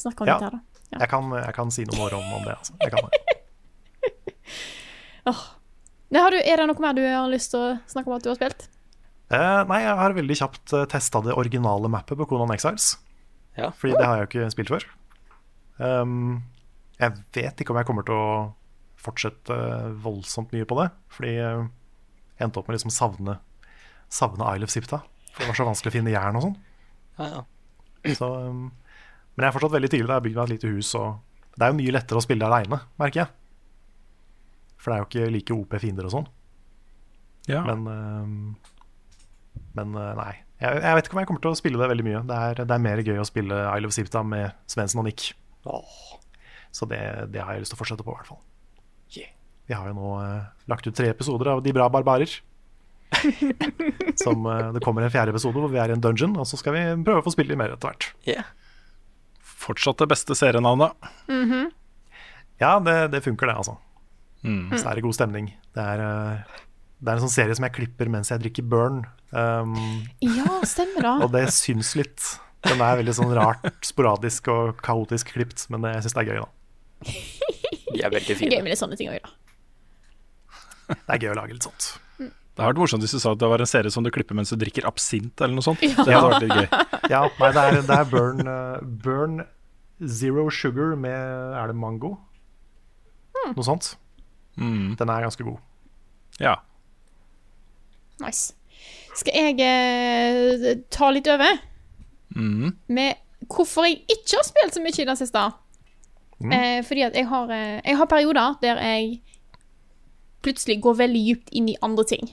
[0.00, 0.36] snakke om Ja.
[0.38, 0.84] dette her, da.
[0.90, 0.98] Ja.
[1.04, 2.56] Jeg kan, jeg kan si noen ord om, om det.
[2.58, 2.74] Altså.
[2.82, 3.18] Jeg kan det.
[6.10, 8.24] Nei, har du, er det noe mer du har lyst til å snakke om at
[8.24, 8.64] du har spilt?
[9.30, 12.96] Eh, nei, jeg har veldig kjapt uh, testa det originale mappet på Conan Exiles.
[13.54, 13.68] Ja.
[13.78, 14.86] Fordi det har jeg jo ikke spilt før.
[15.78, 16.40] Um,
[16.98, 18.32] jeg vet ikke om jeg kommer til å
[19.00, 19.54] fortsette
[20.02, 20.88] voldsomt mye på det.
[21.14, 21.68] Fordi jeg
[22.42, 23.38] endte opp med liksom å savne,
[24.10, 25.04] savne Isle of Sipta.
[25.30, 26.56] For det var så vanskelig å finne jern og sånn.
[27.20, 27.42] Ja, ja.
[28.16, 28.62] Så, um,
[29.34, 30.08] men jeg er fortsatt veldig tidlig.
[30.08, 30.90] da Jeg har bygd meg et lite hus.
[30.98, 33.32] Og det er jo mye lettere å spille aleine, merker jeg.
[34.80, 36.28] For det er jo ikke like OP fiender og sånn.
[37.50, 37.64] Ja.
[37.66, 40.32] Men, um, men uh, nei.
[40.60, 42.22] Jeg, jeg vet ikke om jeg kommer til å spille det veldig mye.
[42.28, 45.30] Det er, det er mer gøy å spille Isle of Sipta med Svendsen og Nick.
[45.68, 45.96] Oh.
[46.74, 47.00] Så det,
[47.32, 48.40] det har jeg lyst til å fortsette på, i hvert fall.
[49.16, 49.32] yeah.
[49.70, 52.32] Vi har jo nå uh, lagt ut tre episoder av De bra barbarer.
[54.24, 56.58] Som eh, Det kommer en fjerde episode hvor vi er i en dungeon, og så
[56.60, 58.08] skal vi prøve å få spille mer etter hvert.
[58.28, 58.48] Yeah.
[59.60, 60.96] Fortsatt det beste serienavnet.
[62.60, 63.76] Ja, det, det funker, det, altså.
[64.44, 64.70] Mm.
[64.76, 65.50] Så er det god stemning.
[65.76, 66.60] Det er, eh,
[67.00, 69.02] det er en sånn serie som jeg klipper mens jeg drikker Burn.
[69.32, 69.74] Um,
[70.24, 71.12] Ja, stemmer da.
[71.24, 71.46] og det.
[71.56, 72.32] syns litt.
[72.66, 76.40] Den er veldig sånn rart, sporadisk og kaotisk klipt, men jeg syns det er gøy,
[76.42, 76.48] da.
[77.90, 78.52] De er veldig fine.
[78.52, 79.30] gøy med litt sånne ting òg, da.
[80.90, 81.86] Det er gøy å lage litt sånt.
[82.60, 84.36] Det hadde vært morsomt hvis du sa at det var en serie som du klipper
[84.36, 85.80] mens du drikker absint eller noe sånt.
[85.80, 86.66] Det hadde vært litt gøy.
[87.08, 89.38] Ja, nei, det er, det er Burn, eh, Burn
[90.04, 92.10] Zero Sugar med Er det mango?
[93.46, 93.94] Noe sånt.
[94.60, 94.92] Mm.
[95.00, 95.56] Den er ganske god.
[96.40, 96.58] Ja.
[98.20, 98.52] Nice.
[99.16, 101.58] Skal jeg eh, ta litt over
[102.36, 102.76] Mm.
[102.86, 103.16] med
[103.50, 105.40] hvorfor jeg ikke har spilt så mye i det siste?
[106.46, 109.20] Eh, fordi at jeg har, eh, jeg har perioder der jeg
[110.44, 112.30] plutselig går veldig dypt inn i andre ting.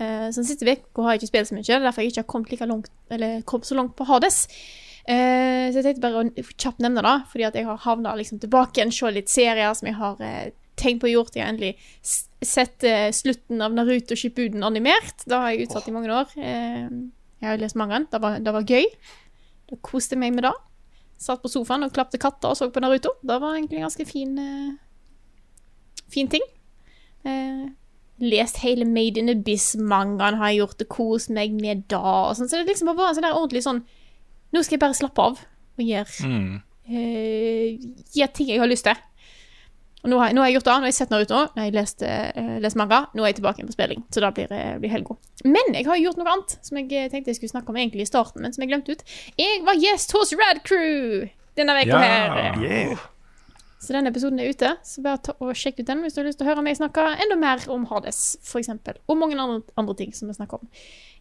[0.00, 1.66] Eh, så den siste uka har jeg ikke spilt så mye.
[1.66, 4.46] Det er derfor jeg ikke har kommet like langt Eller kommet så langt på Hades.
[5.04, 8.40] Eh, så jeg tenkte bare å kjapt nevne det, fordi at jeg har havna liksom
[8.42, 11.34] tilbake igjen, se litt serier som jeg har eh, tenkt på å gjøre.
[11.36, 11.74] Jeg har endelig
[12.42, 15.26] sett slutten av Naruto Shippuden animert.
[15.26, 16.32] Det har jeg utsatt i mange år.
[16.34, 18.08] Jeg har lest mangaen.
[18.10, 18.88] Det var, det var gøy.
[19.70, 20.54] Da koste jeg meg med det.
[21.22, 23.12] Satt på sofaen og klapte katter og så på Naruto.
[23.22, 24.34] Det var egentlig en ganske fin
[26.12, 26.42] Fin ting.
[27.24, 27.68] Eh,
[28.22, 31.98] lest hele Made in Abyss-mangaen har jeg gjort, og kost meg med da.
[32.30, 32.46] Og sånn.
[32.48, 33.82] Så det er liksom bare en sånn der ordentlig sånn
[34.52, 36.60] Nå skal jeg bare slappe av og gjøre Mm.
[36.92, 38.98] uh, gjør ting jeg har lyst til.
[40.02, 40.72] Og nå har, jeg, nå har jeg gjort det.
[40.74, 42.98] Nå har jeg sett noe ut nå har jeg lest, uh, lest manga.
[43.14, 45.14] Nå er jeg tilbake igjen på spilling, så da blir, eh, blir helga.
[45.46, 48.02] Men jeg har gjort noe annet som jeg eh, tenkte jeg skulle snakke om egentlig
[48.02, 49.04] i starten, men som jeg glemte ut.
[49.38, 52.02] Jeg var gjest hos Rad Crew denne uka Ja.
[52.02, 52.60] her.
[52.60, 52.98] Yeah.
[53.82, 56.28] Så den episoden er ute, så bare ta og sjekk ut den hvis du har
[56.28, 59.00] lyst til å høre meg snakke enda mer om Hades, for eksempel.
[59.10, 60.68] Og mange andre, andre ting som vi snakker om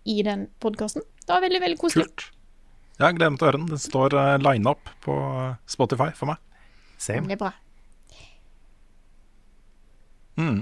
[0.05, 1.01] i den podkasten.
[1.25, 2.05] Det var veldig, veldig koselig.
[2.05, 2.27] Kult.
[2.99, 3.71] Ja, jeg gleder meg til å høre den.
[3.71, 6.37] Den står uh, line up på eh, Spotify for meg.
[7.01, 7.25] Same.
[7.31, 7.51] Det er bra.
[10.37, 10.61] Mm.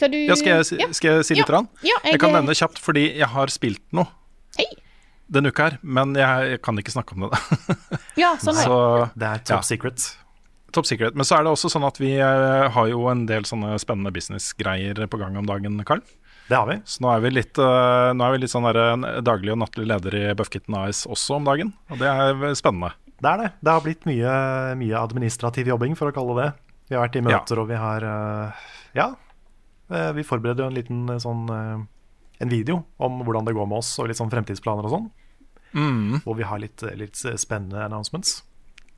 [0.00, 0.86] Du Ja, skal, jeg, si- Ja.
[0.96, 1.48] skal jeg si litt?
[1.48, 1.54] Ja.
[1.58, 1.68] Rann?
[1.84, 4.06] Ja, Jeg kan nevne kjapt fordi jeg har spilt noe
[4.56, 4.70] hey.
[5.28, 7.38] denne uka her, men jeg, jeg kan ikke snakke om det.
[8.22, 8.64] Ja, sånn er.
[8.64, 8.78] Så
[9.18, 9.60] Det er top Ja.
[9.66, 10.06] secret.
[10.72, 11.16] Top secret.
[11.18, 14.12] Men så er det også sånn at vi eh, har jo en del sånne spennende
[14.14, 16.02] businessgreier på gang om dagen, Karl.
[16.50, 16.76] Det har vi.
[16.84, 20.16] Så nå er vi litt, eh, er vi litt sånn der, daglig og nattlig leder
[20.18, 21.72] i Buffkitten Ice også om dagen.
[21.90, 22.92] Og det er spennende.
[23.20, 23.48] Det er det.
[23.60, 24.34] Det har blitt mye,
[24.80, 26.48] mye administrativ jobbing, for å kalle det.
[26.90, 29.10] Vi har vært i møter, og vi har eh, Ja.
[29.90, 34.06] Vi forbereder jo en liten sånn En video om hvordan det går med oss, og
[34.06, 35.08] litt sånn fremtidsplaner og sånn.
[35.74, 38.42] Mm, Hvor vi har litt, litt spennende announcements.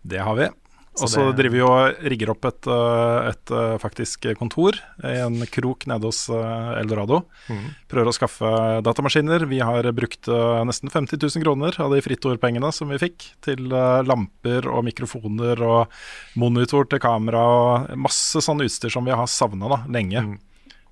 [0.04, 0.46] det har vi.
[0.94, 4.76] Så Og så det- driver vi og rigger opp et, eh, et eh, faktisk kontor
[5.02, 7.22] i en krok nede hos eh, Eldorado.
[7.48, 7.62] Mm.
[7.88, 8.50] Prøver å skaffe
[8.84, 9.46] datamaskiner.
[9.48, 10.28] Vi har brukt
[10.68, 13.56] nesten 50 000 kroner av de frittordpengene som vi fikk, til
[14.04, 15.88] lamper og mikrofoner og
[16.36, 20.38] monitor til kamera og masse sånn utstyr som vi har savna lenge.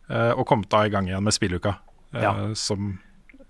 [0.08, 1.76] Eh, og kommet da i gang igjen med spilluka.
[2.16, 2.32] Ja.
[2.54, 2.98] Som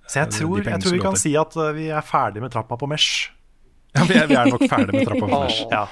[0.09, 1.23] Så jeg tror, jeg tror vi kan til.
[1.31, 3.31] si at vi er ferdig med trappa på Mesh.
[3.95, 5.63] Ja, vi er, vi er nok ferdig med trappa på Mesh.
[5.71, 5.87] Ja.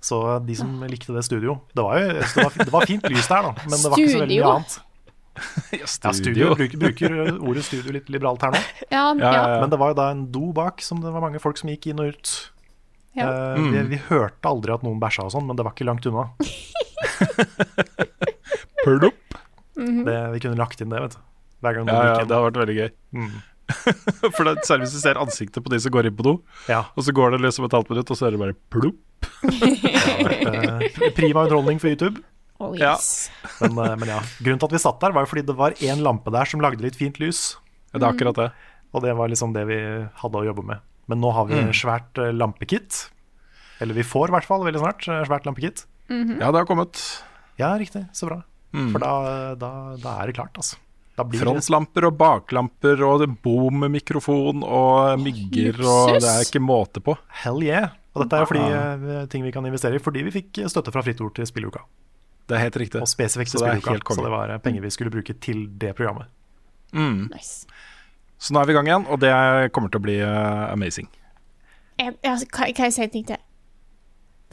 [0.00, 3.26] Så de som likte det studio Det var jo det var, det var fint lys
[3.26, 4.76] der, da, men det var ikke så veldig mye annet.
[4.78, 4.84] Ja,
[5.80, 6.12] Ja, studio.
[6.18, 8.62] studio bruker, bruker ordet studio litt liberalt her nå.
[8.90, 9.42] Ja, Ja.
[9.62, 11.90] Men det var jo da en do bak som det var mange folk som gikk
[11.92, 12.32] inn og ut.
[13.18, 13.28] Ja.
[13.28, 13.70] Eh, Mm.
[13.72, 16.28] vi, vi hørte aldri at noen bæsja og sånn, men det var ikke langt unna.
[18.84, 19.14] Plopp.
[19.78, 20.32] Mm -hmm.
[20.32, 21.18] vi kunne lagt inn det, vet du.
[21.62, 22.90] Hver gang Ja, noen ja, gikk det har hadde vært veldig gøy.
[23.12, 23.42] Mm.
[24.36, 26.32] For det, Særlig hvis du ser ansiktet på de som går inn på do,
[26.70, 28.96] Ja, og så går det liksom et halvt minutt, og så er det bare plopp.
[29.78, 30.78] ja,
[31.16, 32.22] prima underholdning for YouTube.
[32.58, 32.96] Oh, Ja.
[33.60, 35.76] Men, eh, men ja, grunnen til at vi satt der, var jo fordi det var
[35.84, 37.56] én lampe der som lagde litt fint lys.
[37.92, 38.48] Ja, Det er akkurat det.
[38.94, 39.78] Og det var liksom det vi
[40.22, 40.80] hadde å jobbe med.
[41.08, 41.70] Men nå har vi Mm.
[41.72, 43.10] svært eh, lampekit.
[43.80, 45.84] Eller vi får i hvert fall veldig snart eh, svært lampekit.
[46.10, 47.22] Ja, det har kommet.
[47.58, 48.08] Ja, riktig.
[48.16, 48.42] Så bra.
[48.72, 48.92] Mm.
[48.92, 50.76] For da, da, da er det klart, altså.
[51.18, 57.02] Da blir det Frontlamper og baklamper og boom-mikrofon og mygger og det er ikke måte
[57.02, 57.16] på.
[57.42, 57.96] hell yeah.
[58.14, 58.66] Og dette er jo fordi,
[59.18, 61.82] eh, ting vi kan investere i fordi vi fikk støtte fra Fritt Ord til spilleuka.
[62.48, 63.02] Det er helt riktig.
[63.02, 64.14] Og spesifikt til Spilluka spilleuka.
[64.14, 66.30] Så det var eh, penger vi skulle bruke til det programmet.
[66.94, 67.66] Nice.
[68.38, 69.32] Så nå er vi i gang igjen, og det
[69.74, 71.10] kommer til å bli uh, amazing.
[71.98, 73.40] Jeg, altså, kan, kan jeg si en ting til?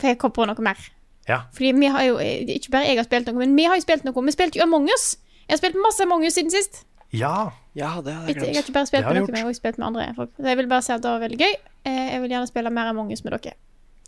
[0.02, 0.82] For jeg kom på noe mer.
[1.30, 1.46] Ja.
[1.54, 4.04] Fordi vi har jo Ikke bare jeg har spilt noe, men vi har jo spilt
[4.06, 4.26] noe.
[4.26, 5.16] Vi spilte jo Among us.
[5.48, 6.86] Jeg har spilt masse Among us siden sist.
[7.14, 7.52] ja.
[7.76, 9.60] Ja, det hadde Jeg, jeg har ikke bare spilt med dere, men jeg har også
[9.60, 10.30] spilt med andre folk.
[10.40, 11.56] Så jeg vil bare si at det var veldig gøy.
[11.86, 13.52] Eh, Jeg vil gjerne spille mer Among us med dere.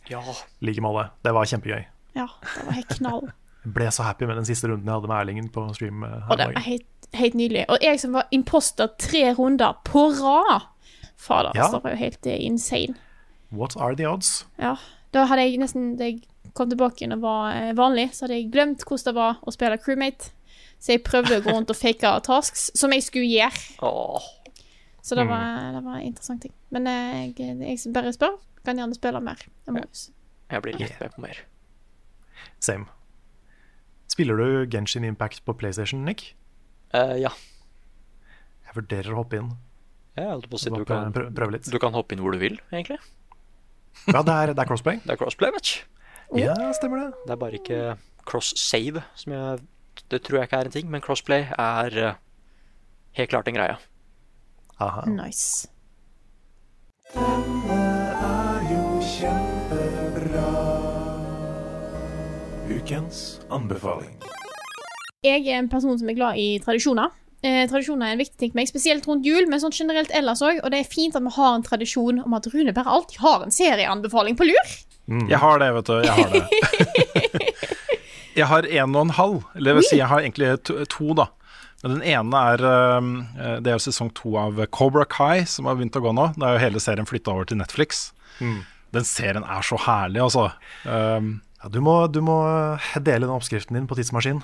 [0.10, 0.21] Ja.
[0.62, 1.10] Like måte.
[1.26, 1.84] Det var kjempegøy.
[2.15, 3.26] Ja, det var helt knall.
[3.67, 6.04] Jeg ble så happy med den siste runden jeg hadde med Erlingen på stream.
[6.04, 7.65] eh, her Og det var helt, helt nydelig.
[7.67, 10.62] Og jeg som var imposter tre runder på rad.
[11.17, 11.63] Fader, Ja.
[11.65, 12.95] altså, det var jo helt eh, insane.
[13.52, 14.45] What are the odds?
[14.60, 14.76] Ja.
[15.13, 16.21] Da hadde jeg nesten Da jeg
[16.54, 19.78] kom tilbake igjen og var vanlig, så hadde jeg glemt hvordan det var å spille
[19.78, 20.32] crewmate.
[20.77, 23.63] Så jeg prøvde å gå rundt og fake tasks, som jeg skulle gjøre.
[23.85, 24.23] Oh.
[25.01, 26.53] Så det var, det var en interessant ting.
[26.75, 28.35] Men eh, jeg, jeg bare spør.
[28.67, 29.39] Kan gjerne spille mer.
[29.71, 30.09] Us.
[30.51, 31.39] Jeg blir litt med på mer.
[32.59, 32.89] Same.
[34.11, 36.33] Spiller du Genshin Impact på PlayStation, Nick?
[36.91, 37.31] Uh, ja.
[38.67, 39.53] Jeg vurderer å hoppe inn.
[40.17, 41.69] Jeg holdt på å si du kan, prøve litt.
[41.71, 42.97] du kan hoppe inn hvor du vil, egentlig.
[44.09, 44.99] Ja, det er, det er crossplay.
[45.03, 45.79] Det er crossplay, match.
[46.35, 47.09] Ja, stemmer det.
[47.23, 47.81] Det er bare ikke
[48.27, 49.63] cross-save, som jeg
[50.12, 52.20] Det tror jeg ikke er en ting, men crossplay er eh,
[53.20, 53.76] helt klart en greie.
[54.80, 55.04] Aha.
[55.10, 55.67] Nice.
[57.12, 57.82] Denne
[58.24, 60.48] er jo kjempebra.
[62.72, 64.15] Ukens anbefaling.
[65.26, 67.12] Jeg er en person som er glad i tradisjoner.
[67.43, 70.41] Eh, tradisjoner er en viktig ting for meg, spesielt rundt jul, men sånn generelt ellers
[70.46, 70.62] òg.
[70.63, 73.43] Og det er fint at vi har en tradisjon om at Rune bare alltid har
[73.43, 74.78] en serieanbefaling på lur.
[75.08, 75.98] Jeg har det, vet du.
[76.04, 77.24] Jeg har det.
[78.38, 79.41] Jeg har en og en halv.
[79.56, 81.28] Eller jeg vil si jeg har egentlig to, to da.
[81.84, 82.63] Men den ene er
[82.97, 83.10] um,
[83.62, 86.32] Det er jo sesong to av Cobra Kai som har begynt å gå nå.
[86.38, 88.08] Da er jo hele serien flytta over til Netflix.
[88.95, 90.47] Den serien er så herlig, altså.
[90.86, 92.38] Um, Ja, du, må, du må
[93.02, 94.43] dele den oppskriften din på tidsmaskinen.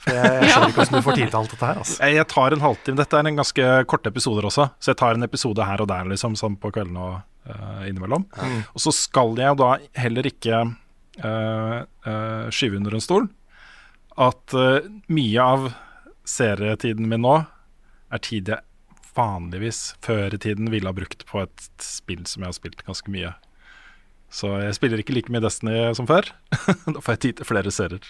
[0.00, 1.80] For jeg, jeg skjønner ikke hvordan du får tid til alt dette her.
[1.82, 1.96] Altså.
[2.12, 3.00] jeg, tar en halvtime.
[3.00, 6.08] Dette er en ganske korte episoder også, så jeg tar en episode her og der
[6.12, 8.26] liksom, sånn på kveldene og uh, innimellom.
[8.72, 9.70] Og så skal jeg jo da
[10.00, 10.64] heller ikke
[11.16, 13.28] skyve under en stol
[14.16, 14.80] at uh,
[15.12, 15.70] mye av
[16.26, 17.36] serietiden min nå
[18.12, 18.64] er tid jeg
[19.16, 23.12] vanligvis før i tiden ville ha brukt på et spill som jeg har spilt ganske
[23.12, 23.32] mye.
[24.32, 26.28] Så jeg spiller ikke like mye Destiny som før.
[26.94, 28.08] da får jeg tid til flere serier.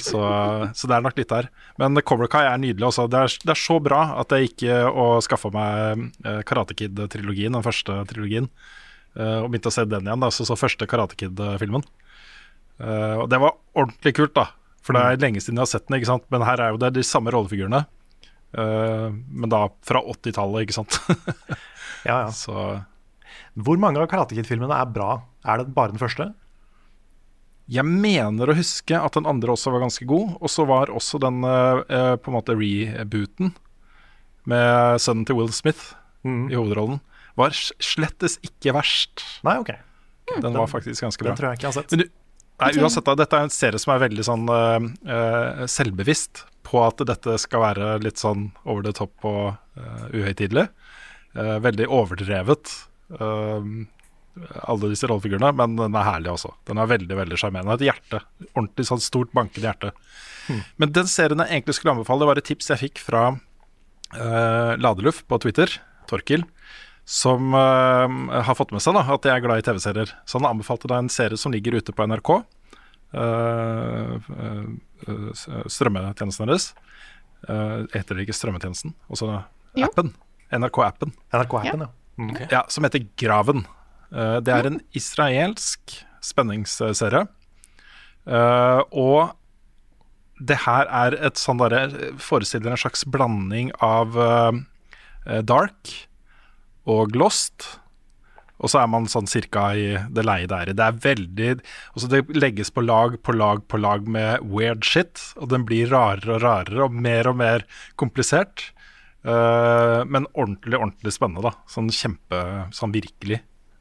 [0.00, 0.20] Så,
[0.72, 1.50] så det er nok litt der.
[1.80, 3.08] Men Cobra Kai er nydelig også.
[3.10, 6.76] Det er, det er så bra at jeg gikk eh, og skaffa meg eh, Karate
[6.78, 8.48] Kid-trilogien, den første trilogien.
[9.18, 11.84] eh, og begynte å se den igjen, da, så, så første Karate Kid-filmen.
[12.80, 14.48] Eh, og det var ordentlig kult, da.
[14.84, 16.26] For det er lenge siden jeg har sett den, ikke sant?
[16.32, 17.86] men her er jo det de samme rollefigurene.
[18.54, 20.98] Uh, men da fra 80-tallet, ikke sant.
[22.04, 22.32] Ja, ja.
[22.36, 22.84] så
[23.56, 25.22] Hvor mange av Karate Kid-filmene er bra?
[25.48, 26.26] Er det bare den første?
[27.72, 30.34] Jeg mener å huske at den andre også var ganske god.
[30.36, 33.54] Og så var også den eh, på en måte rebooten
[34.44, 36.48] med sønnen til Will Smith Mm.
[36.50, 37.00] i hovedrollen,
[37.36, 39.22] var slettes ikke verst.
[39.44, 39.74] Nei, ok.
[40.40, 41.34] Den var faktisk ganske bra.
[41.34, 41.92] Den tror jeg ikke jeg har sett.
[41.92, 42.12] Men du,
[42.62, 47.02] nei, uansett, da, dette er en serie som er veldig sånn eh, selvbevisst på at
[47.06, 49.42] dette skal være litt sånn over the top og
[49.76, 50.64] uh, uhøytidelig.
[51.36, 52.72] Eh, veldig overdrevet,
[53.14, 56.54] alle disse rollefigurene, men den er herlig også.
[56.66, 57.76] Den er veldig veldig sjarmerende.
[57.76, 58.22] Et hjerte.
[58.54, 59.92] Ordentlig sånn stort, bankende hjerte.
[60.80, 65.22] Men den serien jeg egentlig skulle anbefale, var et tips jeg fikk fra uh, Ladeluff
[65.30, 65.76] på Twitter,
[66.10, 66.46] Torkil,
[67.04, 70.14] som uh, har fått med seg da, at jeg er glad i TV-serier.
[70.24, 72.30] Så han anbefalte da en serie som ligger ute på NRK.
[73.14, 75.30] uh, uh,
[75.68, 76.72] strømmetjenesten deres.
[77.44, 78.94] Uh, heter det ikke strømmetjenesten?
[79.12, 79.28] Også
[79.84, 80.14] appen.
[80.54, 81.12] NRK-appen.
[81.34, 81.92] NRK-appen, ja.
[82.16, 82.36] Mm.
[82.50, 83.64] Ja, som heter Graven.
[84.14, 87.24] Eh, det er en israelsk spenningsserie.
[88.24, 89.34] Eh, og
[90.40, 94.16] det her er et sånn derre Forestiller en slags blanding av
[95.46, 95.92] Dark
[96.90, 97.66] og Lost.
[98.62, 100.76] Og så er man sånn cirka i det leie det er i.
[100.78, 105.20] Det er veldig altså Det legges på lag på lag på lag med weird shit,
[105.36, 107.66] og den blir rarere og rarere og mer og mer
[108.00, 108.70] komplisert.
[109.24, 111.54] Uh, men ordentlig, ordentlig spennende, da.
[111.72, 112.40] Sånn kjempe
[112.76, 113.38] Sånn virkelig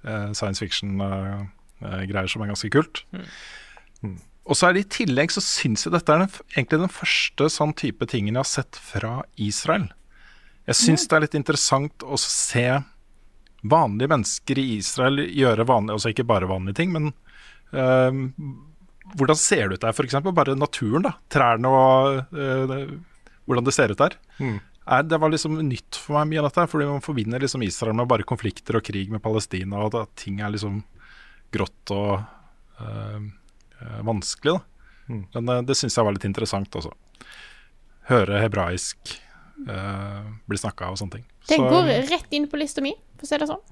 [0.08, 3.04] uh, science fiction-greier som er ganske kult.
[3.12, 4.16] Mm.
[4.44, 7.48] Og så er det i tillegg så syns jeg dette er den, egentlig den første
[7.52, 9.90] sånn type tingen jeg har sett fra Israel.
[10.68, 12.66] Jeg syns det er litt interessant å se
[13.64, 17.10] vanlige mennesker i Israel gjøre vanlige, altså ikke bare vanlige ting, men
[17.72, 18.20] eh,
[19.14, 20.20] hvordan ser det ut der, f.eks.?
[20.30, 21.16] Bare naturen, da.
[21.32, 22.86] Trærne og eh,
[23.48, 24.18] hvordan det ser ut der.
[24.84, 27.96] Er, det var liksom nytt for meg mye av dette, fordi man forbinder liksom Israel
[27.96, 30.82] med bare konflikter og krig med Palestina, og at ting er liksom
[31.54, 32.20] grått og
[32.84, 33.32] eh,
[34.04, 34.58] vanskelig.
[34.58, 34.74] da
[35.08, 35.26] Mm.
[35.34, 36.94] Men eh, det syns jeg var litt interessant også.
[38.10, 39.16] Høre hebraisk
[39.70, 41.26] eh, blir snakka og sånne ting.
[41.52, 43.64] Den Så- går rett inn på lista mi, for å si det sånn.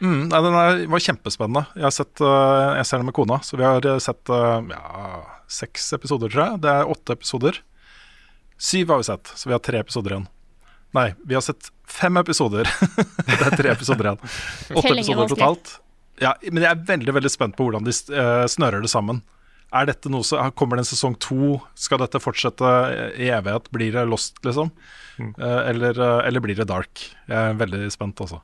[0.00, 1.62] Mm, nei, den er, var kjempespennende.
[1.74, 4.60] Jeg, har sett, uh, jeg ser den med kona, så vi har øh, sett uh,
[4.68, 6.60] ja, seks episoder, tror jeg.
[6.66, 7.62] Det er åtte episoder.
[8.60, 10.28] Syv har vi sett, så vi har tre episoder igjen.
[10.96, 12.68] Nei, vi har sett fem episoder.
[13.26, 14.20] det er tre episoder igjen.
[14.76, 15.72] Åtte er episoder totalt.
[16.20, 19.22] Ja, men jeg er veldig veldig spent på hvordan de uh, snører det sammen.
[19.74, 21.56] Er dette noe så, Kommer det en sesong to?
[21.76, 22.68] Skal dette fortsette
[23.18, 23.72] i evighet?
[23.74, 24.70] Blir det Lost, liksom?
[25.20, 27.06] Eh, eller, øh, eller blir det Dark?
[27.28, 28.42] Jeg er veldig spent, altså.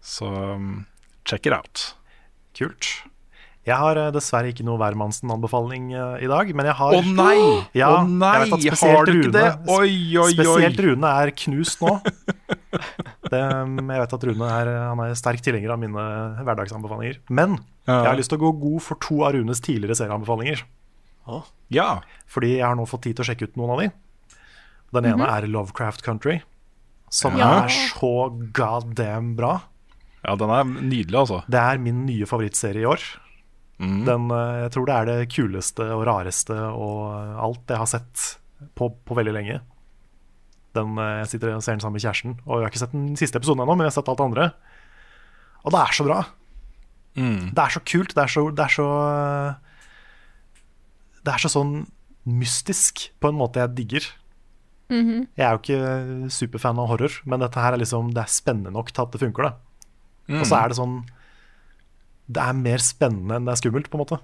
[0.00, 0.84] Så um,
[1.28, 1.94] check it out.
[2.56, 2.88] Kult.
[3.68, 7.36] Jeg har eh, dessverre ikke noe Værmannsen-anbefaling eh, i dag, men jeg har Å nei!
[7.76, 8.30] Ja, oh, nei!
[8.46, 9.46] jeg vet at Har du ikke det?
[9.68, 10.30] Oi, oi, oi.
[10.32, 11.96] Spesielt Rune er knust nå.
[13.30, 16.04] Det, um, jeg vet at Rune er, han er sterk tilhenger av mine
[16.40, 17.20] hverdagsanbefalinger.
[17.30, 18.00] Men Ja.
[18.00, 20.64] jeg har lyst til å gå god for to av Runes tidligere serieanbefalinger.
[21.70, 21.90] Ja.
[22.30, 23.90] Fordi jeg har nå fått tid til å sjekke ut noen av de.
[24.92, 26.40] Den ene er Lovecraft Country,
[27.10, 27.64] som Ja.
[27.64, 29.62] er så god damn bra.
[30.24, 31.44] ja, den er nydelig, altså.
[31.48, 33.00] Det er min nye favorittserie i år.
[33.80, 38.36] Den, eh, jeg tror det er det kuleste og rareste og alt jeg har sett
[38.76, 39.60] på, på veldig lenge.
[40.74, 42.92] Den, eh, jeg sitter og ser den sammen med kjæresten, og jeg har ikke sett
[42.92, 44.52] den siste episoden ennå, men jeg har sett alt det andre.
[45.64, 46.20] Og det er så bra.
[47.16, 48.14] Det er så kult.
[48.14, 48.86] Det er så, det er så
[49.48, 49.54] eh,
[51.24, 51.72] Det er så sånn
[52.26, 54.06] mystisk på en måte jeg digger.
[54.90, 58.72] Jeg er jo ikke superfan av horror, men dette her er liksom Det er spennende
[58.74, 59.52] nok til at det funker,
[60.30, 60.40] Mm.
[60.40, 61.04] Og så er det sånn
[62.30, 64.18] Det er mer spennende enn det er skummelt, på en måte.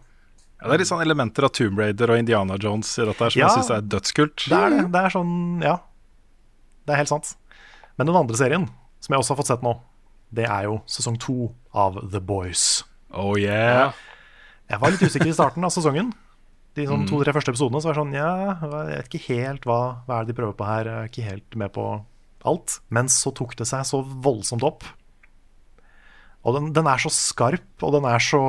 [0.60, 3.30] Ja, det er litt sånn elementer av Tomb Raider og Indiana Jones i dette her
[3.30, 3.48] som Ja.
[3.48, 4.36] jeg syns er dødskult.
[4.48, 4.92] Det er det.
[4.92, 5.76] Det er sånn Ja.
[6.86, 7.34] Det er helt sant.
[7.98, 8.68] Men den andre serien,
[9.00, 9.80] som jeg også har fått sett nå,
[10.32, 12.84] det er jo sesong to av The Boys.
[13.12, 13.92] Oh yeah.
[14.70, 16.12] Jeg var litt usikker i starten av sesongen.
[16.76, 17.08] De sånn Mm.
[17.08, 20.24] to-tre første episodene så var det sånn Ja, jeg vet ikke helt hva, hva er
[20.26, 20.84] det de prøver på her.
[20.84, 21.86] Jeg er ikke helt med på
[22.44, 22.80] alt.
[22.90, 24.84] Men så tok det seg så voldsomt opp.
[26.46, 28.42] Og den, den er så skarp, og den er så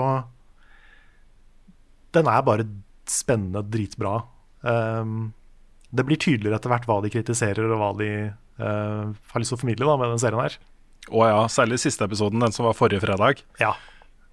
[2.13, 2.65] Den er bare
[3.07, 4.23] spennende, dritbra.
[4.61, 5.34] Um,
[5.93, 8.09] det blir tydeligere etter hvert hva de kritiserer, og hva de
[8.59, 10.57] uh, har lyst til å formidle da, med den serien her.
[11.07, 13.43] Å ja, særlig siste episoden, den som var forrige fredag.
[13.61, 13.75] Ja.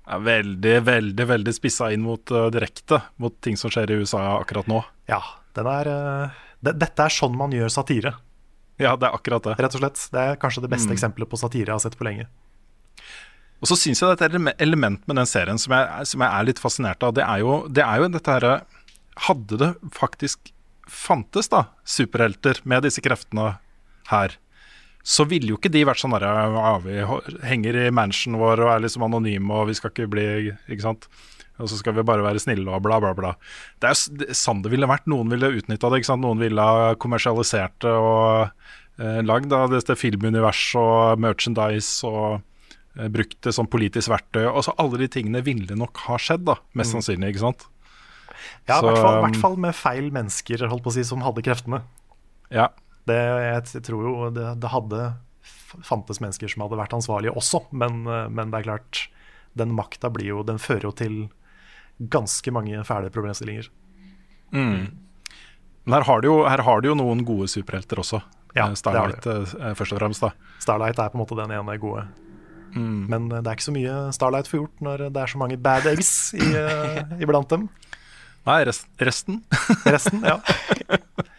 [0.05, 4.20] Er veldig, veldig veldig spissa inn mot uh, direkte mot ting som skjer i USA
[4.36, 4.82] akkurat nå.
[5.09, 5.22] Ja,
[5.57, 8.14] den er uh, det, Dette er sånn man gjør satire.
[8.80, 9.55] Ja, det er akkurat det.
[9.62, 10.00] Rett og slett.
[10.12, 10.96] Det er kanskje det beste Mm.
[10.98, 12.26] eksempelet på satire jeg har sett på lenge.
[13.62, 16.28] Og så syns jeg det er et element med den serien som jeg, som jeg
[16.28, 17.14] er litt fascinert av.
[17.16, 18.55] Det er jo, det er jo dette herre
[19.28, 20.50] Hadde det faktisk
[20.90, 23.55] fantes da superhelter med disse kreftene
[24.11, 24.34] her,
[25.05, 26.94] så ville jo ikke de vært sånn derre ja, Vi
[27.44, 30.24] henger i mansionen vår og er liksom anonyme og vi skal ikke bli
[30.72, 31.09] Ikke sant?
[31.61, 33.34] Og så skal vi bare være snille og bla, bla, bla.
[33.78, 35.05] Det er jo sånn det ville vært.
[35.07, 36.00] Noen ville utnytta det.
[36.00, 36.24] ikke sant?
[36.24, 38.48] Noen ville ha kommersialisert det og
[38.98, 42.40] eh, lagd av dette filmuniverset og merchandise og
[42.98, 44.48] eh, brukt det som politisk verktøy.
[44.50, 46.96] Altså Alle de tingene ville nok ha skjedd, da, mest Mm.
[46.98, 47.30] sannsynlig.
[47.36, 47.68] ikke sant?
[48.66, 51.22] Ja, i hvert fall, um, hvert fall med feil mennesker holdt på å si, som
[51.22, 51.84] hadde kreftene.
[52.50, 52.66] Ja.
[53.09, 55.00] Det, jeg tror jo det, det hadde
[55.84, 59.00] fantes mennesker som hadde vært ansvarlige også, men, men det er klart
[59.59, 61.16] Den makta blir jo Den fører jo til
[61.98, 63.68] ganske mange fæle problemstillinger.
[64.55, 64.86] Mm.
[65.84, 68.22] Men her har, du jo, her har du jo noen gode superhelter også.
[68.55, 70.22] Ja, Eh, Starlight eh, først og fremst.
[70.22, 70.30] da
[70.62, 72.07] Starlight er på en måte den ene gode.
[72.74, 73.07] Mm.
[73.11, 75.59] Men eh, det er ikke så mye Starlight får gjort når det er så mange
[75.59, 76.50] bad eggs i,
[77.24, 77.68] iblant dem.
[78.46, 79.42] Nei, rest, resten?
[79.86, 80.38] Resten, ja.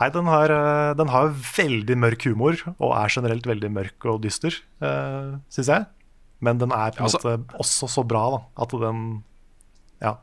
[0.00, 4.22] Nei, den har, eh, den har veldig mørk humor, og er generelt veldig mørk og
[4.24, 5.86] dyster, uh, syns jeg.
[6.40, 9.22] Men den er på en Altså- måte også så bra da, at den
[10.00, 10.14] Ja.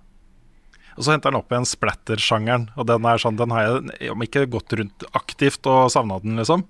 [0.98, 2.70] Og så henter den opp igjen splatter-sjangeren.
[2.76, 3.62] Og den er sånn, den har
[4.02, 6.64] jeg om ikke gått rundt aktivt og savna den, liksom.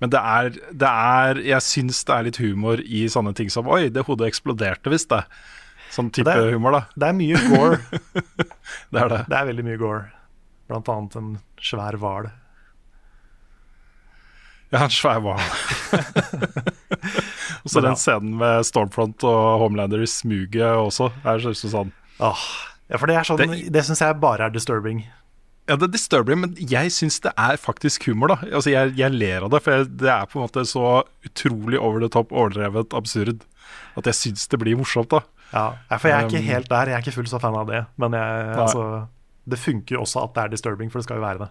[0.00, 3.66] Men det er, det er Jeg syns det er litt humor i sånne ting som
[3.66, 5.24] Oi, det hodet eksploderte visst, det.
[5.90, 6.86] Sånn type Det er- humor, da.
[6.96, 7.78] Det er mye gore.
[8.92, 9.26] Det er det.
[9.28, 10.12] Det er veldig mye gore.
[10.68, 12.30] Blant annet en svær hval.
[14.74, 15.42] Ja, en svær hval.
[17.66, 21.10] Og så den scenen med Stormfront og Homelander i smuget også.
[21.26, 21.92] Er så, så sånn
[22.22, 22.42] Åh,
[22.88, 25.02] ja, for det er sånn Det, det syns jeg bare er disturbing.
[25.66, 28.36] Ja, det er disturbing, men jeg syns det er faktisk humor, da.
[28.52, 30.84] Altså, jeg, jeg ler av det, for jeg, det er på en måte så
[31.26, 33.42] utrolig over the top, overdrevet, absurd
[33.98, 35.24] at jeg syns det blir morsomt, da.
[35.50, 36.90] Ja, ja, for jeg er ikke Um, helt der.
[36.90, 37.82] Jeg er ikke fullt så fan av det.
[38.02, 38.62] Men jeg, Nei.
[38.62, 38.86] altså,
[39.46, 41.50] det funker også at det er disturbing, for det skal jo være det.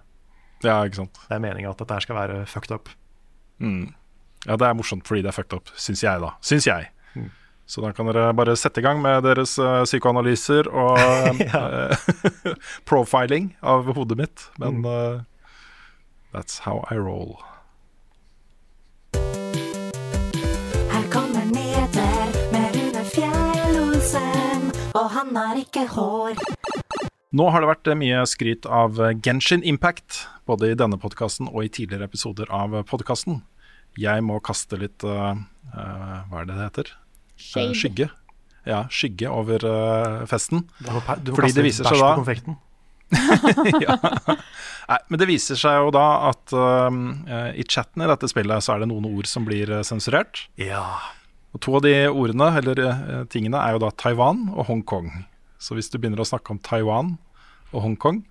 [0.64, 1.20] Ja, ikke sant.
[1.28, 2.90] Det er meninga at dette skal være fucked up.
[3.60, 3.94] Mm.
[4.46, 6.36] Ja, det er morsomt fordi det er fucked up, syns jeg, da.
[6.46, 6.90] Syns jeg.
[7.16, 7.30] Mm.
[7.66, 11.00] Så da kan dere bare sette i gang med deres uh, psykoanalyser og
[11.62, 11.96] uh,
[12.90, 14.48] profiling av hodet mitt.
[14.62, 15.24] Men eh,
[16.34, 17.40] that's how I roll.
[20.92, 26.55] Her kommer nyheter med Rune Fjell-Olsen, og han har ikke hår.
[27.36, 31.50] Nå har det vært eh, mye skryt av eh, Genshin Impact, både i denne podkasten
[31.52, 33.42] og i tidligere episoder av podkasten.
[34.00, 35.32] Jeg må kaste litt uh,
[35.72, 36.92] eh, Hva er det det heter?
[36.92, 37.76] Eh, Shade.
[37.80, 38.10] skygge.
[38.68, 40.66] Ja, skygge over uh, festen.
[40.80, 42.58] Du må, du må Fordi kaste det viser seg på da konfekten.
[43.86, 43.98] ja.
[44.90, 48.76] Nei, men det viser seg jo da at eh, i chatten i dette spillet så
[48.76, 50.46] er det noen ord som blir eh, sensurert.
[50.62, 50.86] Ja.
[51.56, 55.12] Og to av de ordene, eller eh, tingene, er jo da Taiwan og Hongkong.
[55.62, 57.16] Så hvis du begynner å snakke om Taiwan
[57.76, 58.24] og Hongkong,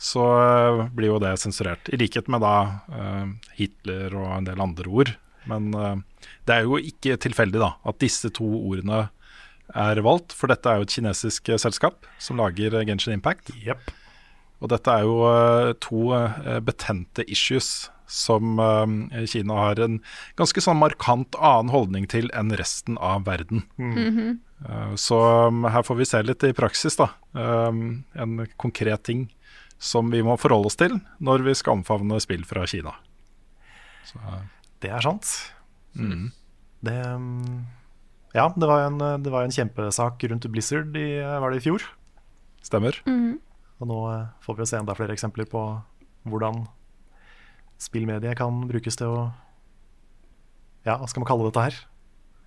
[0.00, 1.88] så eh, blir jo det sensurert.
[1.92, 2.54] I likhet med da
[2.90, 3.26] eh,
[3.58, 5.12] Hitler og en del andre ord.
[5.50, 5.96] Men eh,
[6.48, 9.06] det er jo ikke tilfeldig da at disse to ordene
[9.74, 13.54] er valgt, for dette er jo et kinesisk selskap som lager Genshin Impact.
[13.64, 13.94] Yep.
[14.60, 16.02] Og dette er jo to
[16.64, 18.60] betente issues som
[19.28, 19.98] Kina har en
[20.38, 23.64] ganske sånn markant annen holdning til enn resten av verden.
[23.80, 24.28] Mhm.
[24.28, 24.43] Eh,
[24.96, 27.10] så um, her får vi se litt i praksis, da.
[27.32, 29.26] Um, en konkret ting
[29.82, 32.94] som vi må forholde oss til når vi skal omfavne spill fra Kina.
[34.08, 34.20] Så,
[34.80, 35.26] Det er sant.
[35.96, 36.30] mm.
[36.84, 37.64] Det um,
[38.34, 41.84] Ja, det var en, det var en kjempesak rundt Blizzard i, var det i fjor.
[42.64, 42.96] Stemmer.
[43.06, 43.38] Mm.
[43.82, 45.60] Og nå eh, får vi se enda flere eksempler på
[46.30, 46.64] hvordan
[47.82, 49.24] spillmediet kan brukes til å
[50.84, 51.76] Ja, hva skal man kalle dette her?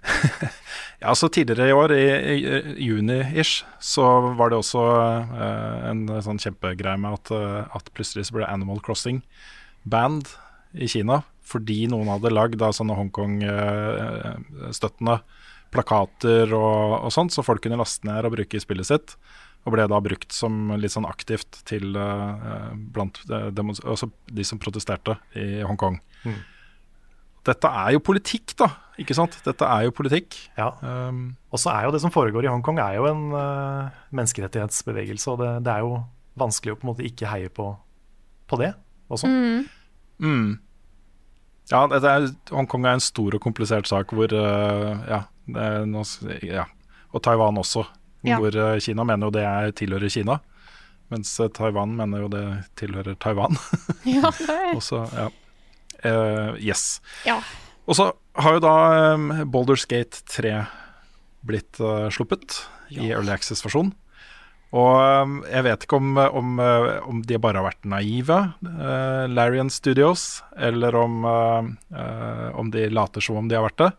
[0.98, 2.42] Ja, så Tidligere i år, i, i,
[2.88, 8.34] juni-ish, så var det også eh, en sånn kjempegreie med at, eh, at plutselig så
[8.40, 9.22] ble Animal Crossing
[9.86, 10.26] band
[10.74, 15.16] i Kina fordi noen hadde lagd sånne Hongkong-støttende
[15.72, 19.08] plakater og, og sånt, så folk kunne laste ned og bruke i spillet sitt.
[19.64, 24.60] Og ble da brukt som litt sånn aktivt til eh, blant de, altså de som
[24.60, 25.98] protesterte i Hongkong.
[26.26, 26.40] Mm.
[27.48, 28.68] Dette er jo politikk, da.
[29.00, 29.38] Ikke sant?
[29.46, 30.36] Dette er jo politikk.
[30.58, 30.72] Ja.
[30.82, 35.32] Um, Og så er jo det som foregår i Hongkong, er jo en uh, menneskerettighetsbevegelse.
[35.34, 36.00] Og det, det er jo
[36.38, 37.70] vanskelig å på en måte ikke heie på,
[38.50, 38.74] på det
[39.14, 39.30] også.
[40.20, 40.58] Mm.
[41.72, 45.88] Ja, dette er, Hongkong er en stor og komplisert sak hvor uh, ja, det er
[45.90, 46.68] noe, ja,
[47.14, 47.86] og Taiwan også.
[48.28, 48.42] Ja.
[48.42, 50.40] Hvor uh, Kina mener jo det er, tilhører Kina,
[51.14, 52.46] mens Taiwan mener jo det
[52.80, 53.60] tilhører Taiwan.
[54.10, 55.30] Ja, det er Og ja.
[56.08, 56.98] Eh, yes.
[57.28, 57.40] Ja.
[57.88, 58.76] Og så har jo da
[59.16, 60.58] um, Baldur's Gate 3
[61.48, 63.94] blitt uh, sluppet i Early Access-versjon.
[64.76, 69.24] Og um, jeg vet ikke om, om, eh, om de bare har vært naive, uh,
[69.32, 73.92] Larian Studios, eller om, eh, om de later som om de har vært det.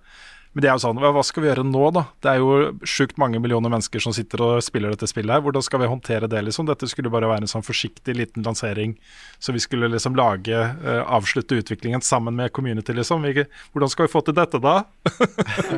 [0.53, 2.03] Men det er jo sånn, hva skal vi gjøre nå, da?
[2.25, 5.43] Det er jo sjukt mange millioner mennesker som sitter og spiller dette spillet her.
[5.45, 6.67] Hvordan skal vi håndtere det, liksom?
[6.71, 8.97] Dette skulle bare være en sånn forsiktig liten lansering.
[9.39, 13.27] Så vi skulle liksom lage, uh, avslutte utviklingen sammen med community, liksom.
[13.29, 13.45] Vi,
[13.75, 14.81] hvordan skal vi få til dette, da?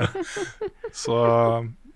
[1.05, 1.19] så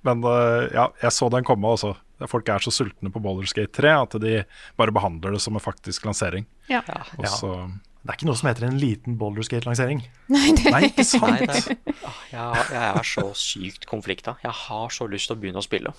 [0.04, 1.94] Men uh, ja, jeg så den komme også.
[2.28, 4.42] Folk er så sultne på Baldur's Gate 3 at de
[4.78, 6.46] bare behandler det som en faktisk lansering.
[6.68, 6.82] Ja.
[7.16, 7.66] Og Ja.
[8.04, 10.02] Det er ikke noe som heter en liten Baldur's Gate-lansering.
[10.34, 11.40] Nei, det er ikke sant?
[11.40, 14.36] Nei, det er, ah, jeg, jeg er så sykt konflikta.
[14.44, 15.94] Jeg har så lyst til å begynne å spille.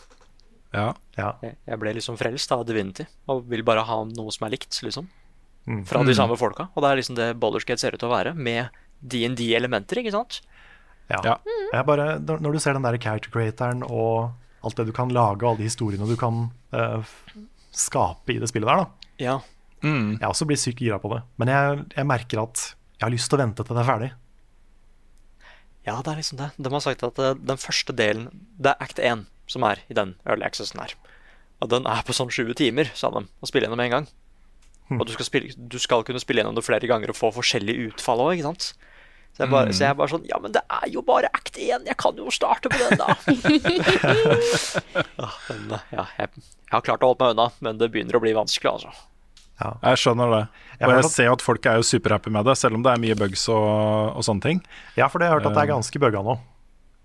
[0.76, 0.90] Ja.
[1.18, 1.30] Ja.
[1.42, 5.08] Jeg, ble liksom frelst av Divinity og vil bare ha noe som er likt, liksom.
[5.66, 5.82] Mm.
[5.90, 6.68] Fra de samme folka.
[6.76, 10.44] Og det er liksom det boulderskate ser ut til å være, med DND-elementer, ikke sant?
[11.10, 11.22] Ja.
[11.26, 11.36] Ja.
[11.74, 14.36] Jeg bare, når når du ser den der character creatoren og
[14.66, 17.16] alt det du kan lage, og alle de historiene du kan uh,
[17.74, 19.12] skape i det spillet der, da.
[19.22, 19.36] Ja.
[19.86, 20.18] Mm.
[20.18, 21.22] Jeg også blir sykt gira på det.
[21.42, 22.62] Men jeg, jeg merker at
[22.96, 24.12] jeg har lyst til å vente til det er ferdig.
[25.86, 26.50] Ja, det er liksom det.
[26.58, 29.98] De har sagt at eh, den første delen Det er act 1 som er i
[29.98, 30.96] den early accessen her.
[31.62, 34.08] Og den er på sånn 20 timer, sa de, å spille gjennom en gang.
[34.96, 37.92] Og du skal, spille, du skal kunne spille gjennom det flere ganger og få forskjellige
[37.92, 38.64] utfall òg, ikke sant?
[39.36, 41.58] Så jeg, bare, så jeg er bare sånn Ja, men det er jo bare act
[41.60, 41.84] 1!
[41.90, 43.08] Jeg kan jo starte på den, da!
[45.20, 48.18] ja, men, eh, ja, jeg, jeg har klart å holde meg unna, men det begynner
[48.18, 48.92] å bli vanskelig, altså.
[49.62, 50.42] Jeg skjønner det.
[50.76, 52.92] Og jeg, jeg ser jo at folk er jo superhappy med det, selv om det
[52.92, 53.68] er mye bugs og,
[54.20, 54.64] og sånne ting.
[55.00, 56.36] Ja, for det har jeg hørt at det er ganske bugga nå.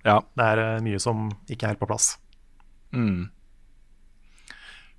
[0.07, 0.17] Ja.
[0.35, 2.15] Det er eh, mye som ikke er helt på plass.
[2.97, 3.29] Mm.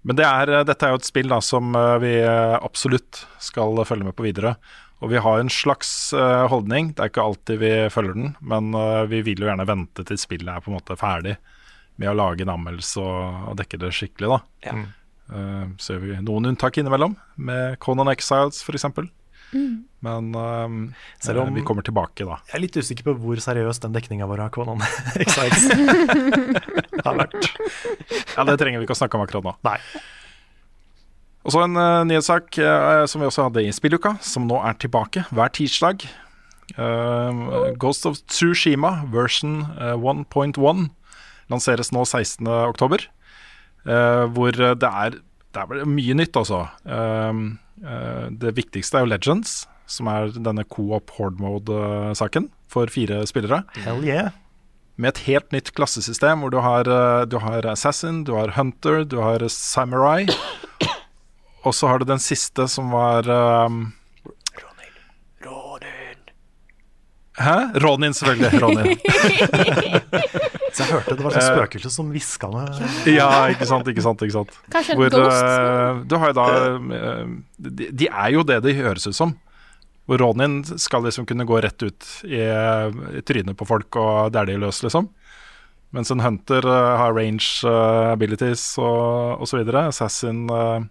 [0.07, 3.25] Men det er, eh, dette er jo et spill da, som eh, vi eh, absolutt
[3.41, 4.55] skal følge med på videre.
[5.01, 8.71] Og vi har en slags eh, holdning, det er ikke alltid vi følger den, men
[8.77, 11.35] eh, vi vil jo gjerne vente til spillet er på en måte ferdig
[12.01, 14.37] med å lage en anmeldelse og, og dekke det skikkelig.
[14.37, 14.39] da.
[14.69, 14.75] Ja.
[15.31, 18.85] Eh, ser vi noen unntak innimellom, med Conan Exiles f.eks.
[19.51, 19.83] Mm.
[20.03, 20.75] Men um,
[21.19, 22.37] Selv om- vi kommer tilbake, da.
[22.49, 24.79] Jeg er litt usikker på hvor seriøs den dekninga vår av Conan
[25.23, 25.67] Exiles
[27.05, 27.49] har vært.
[28.37, 29.53] Ja, Det trenger vi ikke å snakke om akkurat nå.
[29.67, 29.77] Nei.
[31.41, 34.75] Og så en uh, nyhetssak uh, som vi også hadde i spilluka, som nå er
[34.83, 36.03] tilbake hver tirsdag.
[36.77, 40.85] Uh, Ghost of Tsushima version uh, 1.1
[41.51, 43.07] lanseres nå 16.10.
[43.87, 45.17] Uh, hvor det er,
[45.51, 46.65] det er mye nytt, altså.
[46.85, 47.57] Uh,
[48.41, 53.63] det viktigste er jo Legends, som er denne co-op horde mode-saken for fire spillere.
[53.81, 54.35] Hell yeah.
[55.01, 56.85] Med et helt nytt klassesystem hvor du har,
[57.25, 60.27] du har Assassin, du har Hunter, du har Samurai.
[61.65, 63.25] Og så har du den siste som var
[63.65, 63.87] um,
[67.39, 67.55] Hæ?
[67.79, 68.61] Ronin, selvfølgelig.
[68.61, 68.97] Ronin.
[70.73, 74.21] Så jeg hørte det var et spøkelse som hviska med Ja, ikke sant, ikke sant.
[74.23, 75.43] ikke sant Kanskje en Hvor, ghost?
[75.43, 79.33] eh, Du har jo da uh, de, de er jo det de høres ut som.
[80.07, 84.57] Hvor Ronin skal liksom kunne gå rett ut i, i trynet på folk og dælje
[84.59, 85.07] løs, liksom.
[85.95, 89.85] Mens en hunter uh, har range eh, abilities og, og så videre.
[89.91, 90.85] Assassin eh,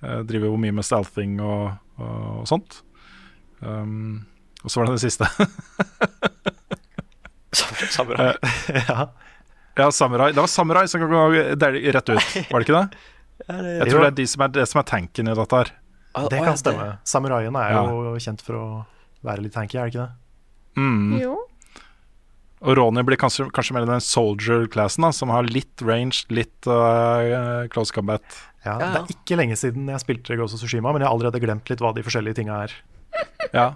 [0.00, 2.78] eh, driver jo mye med stealthing og, og, og sånt.
[3.60, 4.24] Um,
[4.66, 5.28] og så var det det siste.
[7.94, 8.34] Samurai.
[8.88, 9.06] ja.
[9.76, 10.32] Ja, samurai.
[10.32, 13.00] Det var samurai som kan gå rett ut, var det ikke det?
[13.46, 15.72] Jeg tror det er de som er, det som er tanken i dette her.
[16.32, 16.86] Det kan stemme.
[17.04, 18.66] Samuraiene er jo kjent for å
[19.26, 20.80] være litt tanky, er det ikke det?
[20.80, 21.18] Mm.
[21.20, 21.34] Jo.
[22.64, 27.92] Og Ronny blir kanskje, kanskje mer den soldier-classen, som har litt range, litt uh, close
[27.92, 28.24] combat.
[28.64, 31.42] Ja, Det er ikke lenge siden jeg spilte Ghost of Tsushima, men jeg har allerede
[31.44, 32.78] glemt litt hva de forskjellige tinga er.
[33.52, 33.68] Ja,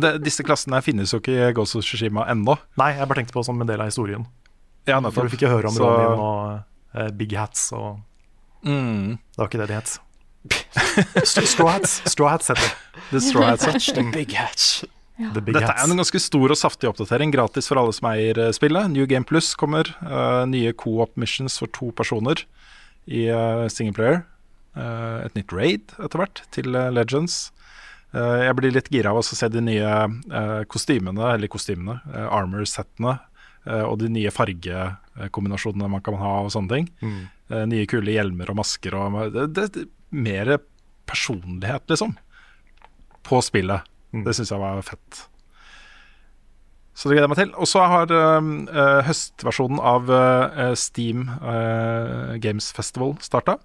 [0.00, 2.56] det, Disse klassene finnes jo ikke i Ghost of Tsushima ennå.
[2.80, 4.26] Nei, jeg bare tenkte på som en del av historien.
[4.86, 5.24] Ja, For nettopp.
[5.30, 6.62] du fikk jo høre om Så- Ronin og
[6.94, 8.00] uh, Big Hats og
[8.64, 9.18] Mm.
[9.18, 9.98] Det var ikke det de het.
[11.24, 12.02] Straw Hats.
[12.08, 12.72] Straw Hats heter det.
[13.10, 13.86] The Straw Hats.
[13.92, 14.84] The big hats.
[15.20, 15.28] Ja.
[15.36, 18.88] Dette er en ganske stor og saftig oppdatering, gratis for alle som eier eh, spillet.
[18.90, 19.86] New Game Plus kommer.
[20.02, 22.40] Uh, nye co-op missions for to personer
[23.06, 24.24] i uh, singleplayer.
[24.74, 27.52] Uh, et nytt raid etter hvert til Legends.
[28.14, 32.28] Eh, jeg blir litt gira av å se de nye eh, kostymene, eller kostymene, uh,
[32.38, 33.18] armor-settene.
[33.66, 36.88] eh, og de nye fargekombinasjonene man kan ha og sånne ting.
[37.00, 37.20] Mm.
[37.50, 40.60] Eh, nye kule hjelmer og masker og det, det, det, Mer
[41.10, 42.12] personlighet, liksom,
[43.26, 43.82] på spillet.
[44.14, 45.24] Det syns jeg var fett.
[46.94, 47.54] Så det gleder jeg meg til.
[47.58, 53.58] Og så har eh, høstversjonen av eh, Steam eh, Games Festival starta.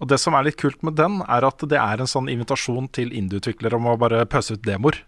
[0.00, 2.88] Og det som er litt kult med den, er at det er en sånn invitasjon
[2.96, 5.02] til indieutviklere om å bare pøse ut demoer.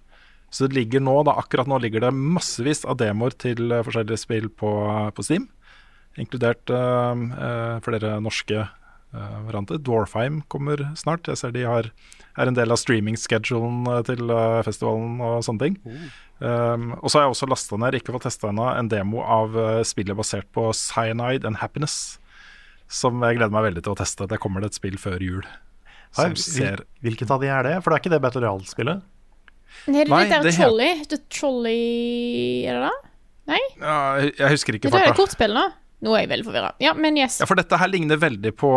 [0.53, 4.21] Så det ligger nå, da, akkurat nå ligger det massevis av demoer til eh, forskjellige
[4.21, 4.71] spill på,
[5.17, 5.49] på Steam.
[6.21, 9.81] Inkludert uh, uh, flere norske uh, varianter.
[9.81, 11.25] Dwarfheim kommer snart.
[11.25, 11.89] Jeg ser de har,
[12.37, 15.79] er en del av streaming-schedulen eh, til eh, festivalen og sånne ting.
[16.43, 19.57] Um, og så har jeg også lasta ned, ikke fått testa ennå, en demo av
[19.57, 22.19] eh, spillet basert på Cyanide and Happiness.
[22.93, 24.27] Som jeg gleder meg veldig til å teste.
[24.29, 25.47] Det kommer det et spill før jul.
[26.13, 27.77] Hvil- ser Hvilket av de er det?
[27.83, 29.01] For det er ikke det Battle Royale-spillet.
[29.89, 30.99] Nei, det er det Trolley.
[31.09, 32.99] Det er Trolley Er det det?
[33.49, 33.61] Nei?
[33.81, 35.23] ja, jeg- husker ikke Det er det farta.
[35.23, 35.65] kortspill, da.
[36.03, 36.73] Nå er jeg veldig forvirra.
[36.83, 37.41] Ja, men yes.
[37.41, 38.71] Ja, for dette her ligner veldig på,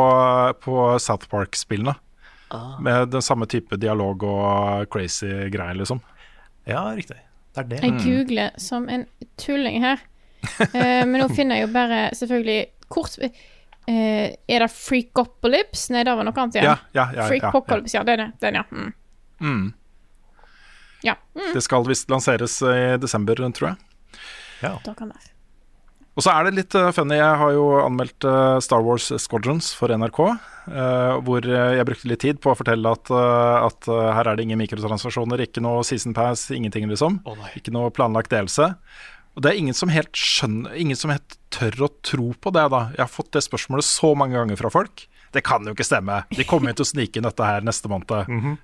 [0.62, 1.96] på South Park-spillene.
[2.80, 6.00] Med den samme type dialog og crazy greier, liksom.
[6.66, 7.18] Ja, riktig.
[7.54, 7.82] Det er det.
[7.84, 9.06] Jeg googler som en
[9.38, 10.00] tulling her.
[10.60, 13.32] uh, men nå finner jeg jo bare selvfølgelig kortspill
[13.88, 15.90] eh, Er det Freakopolyps?
[15.94, 16.70] Nei, det var noe annet igjen.
[16.72, 18.04] Ja, ja, ja, ja, Freakopolyps, ja.
[18.08, 18.30] Det er det.
[18.42, 18.66] Den, ja.
[18.72, 18.94] Mm.
[19.42, 19.66] Mm.
[21.06, 21.16] Ja.
[21.36, 21.52] Mm.
[21.54, 23.78] Det skal visst lanseres i desember, tror jeg.
[24.62, 25.32] Da kan det.
[26.16, 27.18] Og så er det litt eh, funny.
[27.20, 30.20] Jeg har jo anmeldt eh, Star Wars Squadrons for NRK.
[30.72, 34.30] eh, hvor eh, jeg brukte litt tid på å fortelle at, eh, at eh, her
[34.32, 37.20] er det ingen mikrotransaksjoner, ikke noe season pass, ingenting, liksom.
[37.60, 38.72] ikke noe planlagt delelse.
[39.36, 42.68] Og det er ingen som helt skjønner Ingen som helt tør å tro på det,
[42.74, 42.86] da.
[42.96, 45.08] Jeg har fått det spørsmålet så mange ganger fra folk.
[45.36, 46.22] Det kan jo ikke stemme.
[46.32, 48.08] De kommer jo til å snike inn dette her neste måned.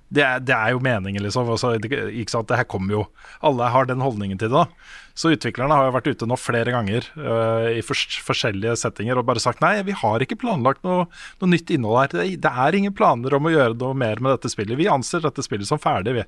[0.08, 1.50] det, er, det er jo meningen, liksom.
[1.52, 3.02] Altså, det, her kommer jo.
[3.44, 4.62] Alle har den holdningen til det.
[4.62, 5.12] da.
[5.18, 9.28] Så utviklerne har jo vært ute nå flere ganger uh, i fors forskjellige settinger og
[9.28, 11.10] bare sagt nei, vi har ikke planlagt noe,
[11.42, 12.14] noe nytt innhold her.
[12.16, 14.80] Det, det er ingen planer om å gjøre noe mer med dette spillet.
[14.80, 16.28] Vi anser dette spillet som ferdig, vi.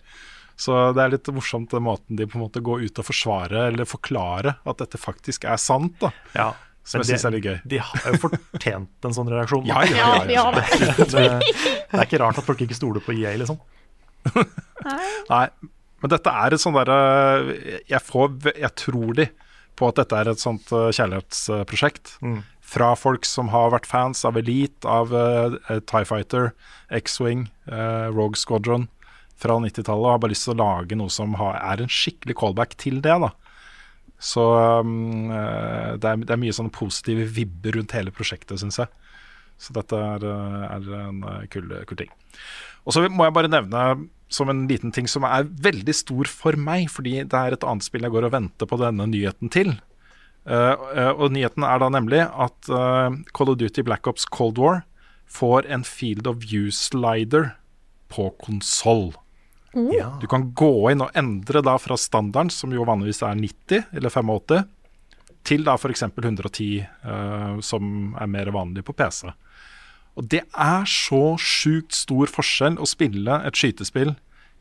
[0.59, 3.71] Så det er litt morsomt den måten de på en måte går ut og forsvarer
[3.71, 5.95] eller forklare at dette faktisk er sant.
[6.01, 6.11] da.
[6.37, 6.51] Ja,
[6.85, 7.57] Som jeg syns er litt gøy.
[7.73, 9.65] De har jo fortjent en sånn reaksjon.
[9.69, 10.65] Ja, ja, ja, Ja, det.
[11.15, 11.27] det.
[11.39, 13.61] Det er ikke rart at folk ikke stoler på EA, liksom.
[15.29, 15.47] Nei,
[16.03, 16.99] men dette er et sånt derre
[17.87, 19.27] jeg, jeg tror de
[19.79, 22.17] på at dette er et sånt eh, kjærlighetsprosjekt.
[22.23, 22.41] Mm.
[22.73, 25.57] Fra folk som har vært fans av Elite, av uh,
[25.89, 26.53] Tie Fighter,
[26.93, 28.87] X-Wing, uh, Rogue Squadron.
[29.43, 32.37] Fra 90-tallet og har bare lyst til å lage noe som har, er en skikkelig
[32.39, 33.17] callback til det.
[33.25, 33.33] da.
[34.23, 34.43] Så
[34.79, 38.91] um, eh, det, er, det er mye sånne positive vibber rundt hele prosjektet, syns jeg.
[39.59, 42.11] Så dette er, eh, er en eh, kul, kul ting.
[42.87, 43.83] Og så må jeg bare nevne
[44.33, 47.85] som en liten ting som er veldig stor for meg, fordi det er et annet
[47.85, 49.75] spill jeg går og venter på denne nyheten til.
[50.43, 50.75] Uh,
[51.15, 54.81] og nyheten er da nemlig at uh, Call of Duty Black Ops Cold War
[55.31, 57.53] får en Field of View-slider
[58.11, 59.13] på konsoll.
[59.73, 60.13] Ja.
[60.21, 64.13] Du kan gå inn og endre da fra standarden, som jo vanligvis er 90 eller
[64.13, 64.67] 85,
[65.43, 66.05] til da f.eks.
[66.13, 66.67] 110,
[67.03, 69.31] uh, som er mer vanlig på PC.
[70.13, 74.13] Og det er så sjukt stor forskjell å spille et skytespill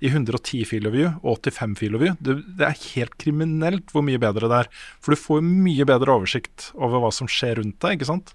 [0.03, 2.15] i 110 feel of view og 85 feel of view.
[2.19, 4.71] Det, det er helt kriminelt hvor mye bedre det er.
[5.05, 8.33] For du får jo mye bedre oversikt over hva som skjer rundt deg, ikke sant.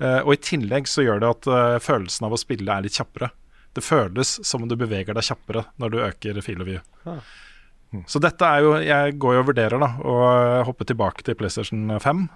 [0.00, 2.96] Uh, og i tillegg så gjør det at uh, følelsen av å spille er litt
[2.98, 3.30] kjappere.
[3.78, 6.82] Det føles som om du beveger deg kjappere når du øker feel of view.
[8.10, 10.16] Så dette er jo Jeg går jo og vurderer da å
[10.68, 12.26] hoppe tilbake til PlayStation 5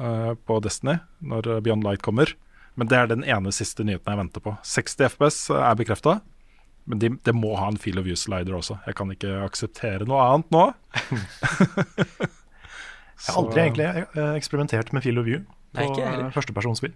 [0.00, 2.32] uh, på Destiny når Beyond Light kommer.
[2.80, 4.54] Men det er den ene siste nyheten jeg venter på.
[4.64, 6.20] 60 FPS er bekrefta.
[6.88, 8.78] Men de, det må ha en feel of view-slider også.
[8.88, 10.64] Jeg kan ikke akseptere noe annet nå.
[13.22, 15.44] Jeg har aldri egentlig eh, eksperimentert med Feel of View
[15.76, 16.94] på eh, førstepersonsspill.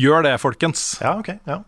[0.00, 0.94] Gjør det, folkens.
[1.02, 1.34] Ja, ok.
[1.44, 1.58] Ja.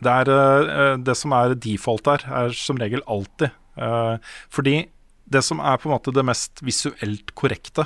[0.00, 3.50] Det, er, eh, det som er default der, er som regel alltid.
[3.76, 4.16] eh,
[4.50, 4.88] fordi
[5.30, 7.84] det som er på en måte det mest visuelt korrekte,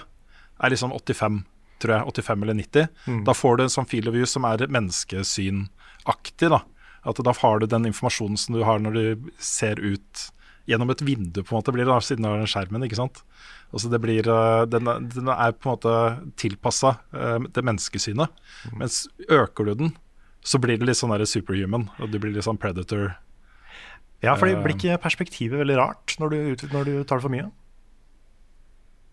[0.63, 1.43] er liksom 85,
[1.83, 2.07] tror jeg.
[2.23, 2.89] 85 eller 90.
[3.27, 6.49] Da får du en sånn field of view som er menneskesynaktig.
[6.51, 6.63] da.
[7.05, 10.31] At da har du den informasjonen som du har når du ser ut
[10.67, 12.85] gjennom et vindu, på en måte blir det da, siden du har den skjermen.
[12.87, 13.21] ikke sant?
[13.75, 18.29] Altså det blir, eh, den, er- den er på en måte tilpassa det menneskesynet.
[18.73, 19.93] Mens øker du den,
[20.45, 23.17] så blir det litt sånn der superhuman, og du blir litt sånn predator.
[24.23, 27.33] ja, for det blir ikke perspektivet veldig rart når du, når du tar det for
[27.33, 27.49] mye?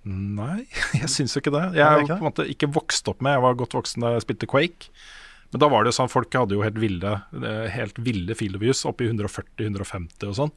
[0.07, 0.65] Nei,
[1.01, 1.65] jeg syns jo ikke det.
[1.77, 4.25] Jeg er på en måte ikke vokst opp med Jeg var godt voksen da jeg
[4.25, 4.83] spilte Quake.
[5.51, 8.55] Men da var det jo sånn folk hadde jo helt ville eh, Helt ville field
[8.55, 10.53] of oppe oppi 140-150 og sånn.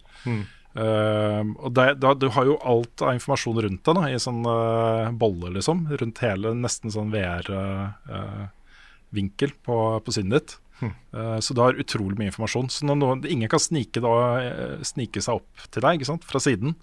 [0.74, 4.42] Eh, og det, da, du har jo alt av informasjon rundt deg da, i sånn
[4.46, 5.78] uh, bolle, liksom.
[6.00, 10.50] Rundt hele nesten sånn VR-vinkel på, på synet ditt.
[10.90, 12.70] Eh, så du har utrolig mye informasjon.
[12.72, 16.26] Så når noen, ingen kan snike, da, eh, snike seg opp til deg ikke sant?
[16.28, 16.76] fra siden.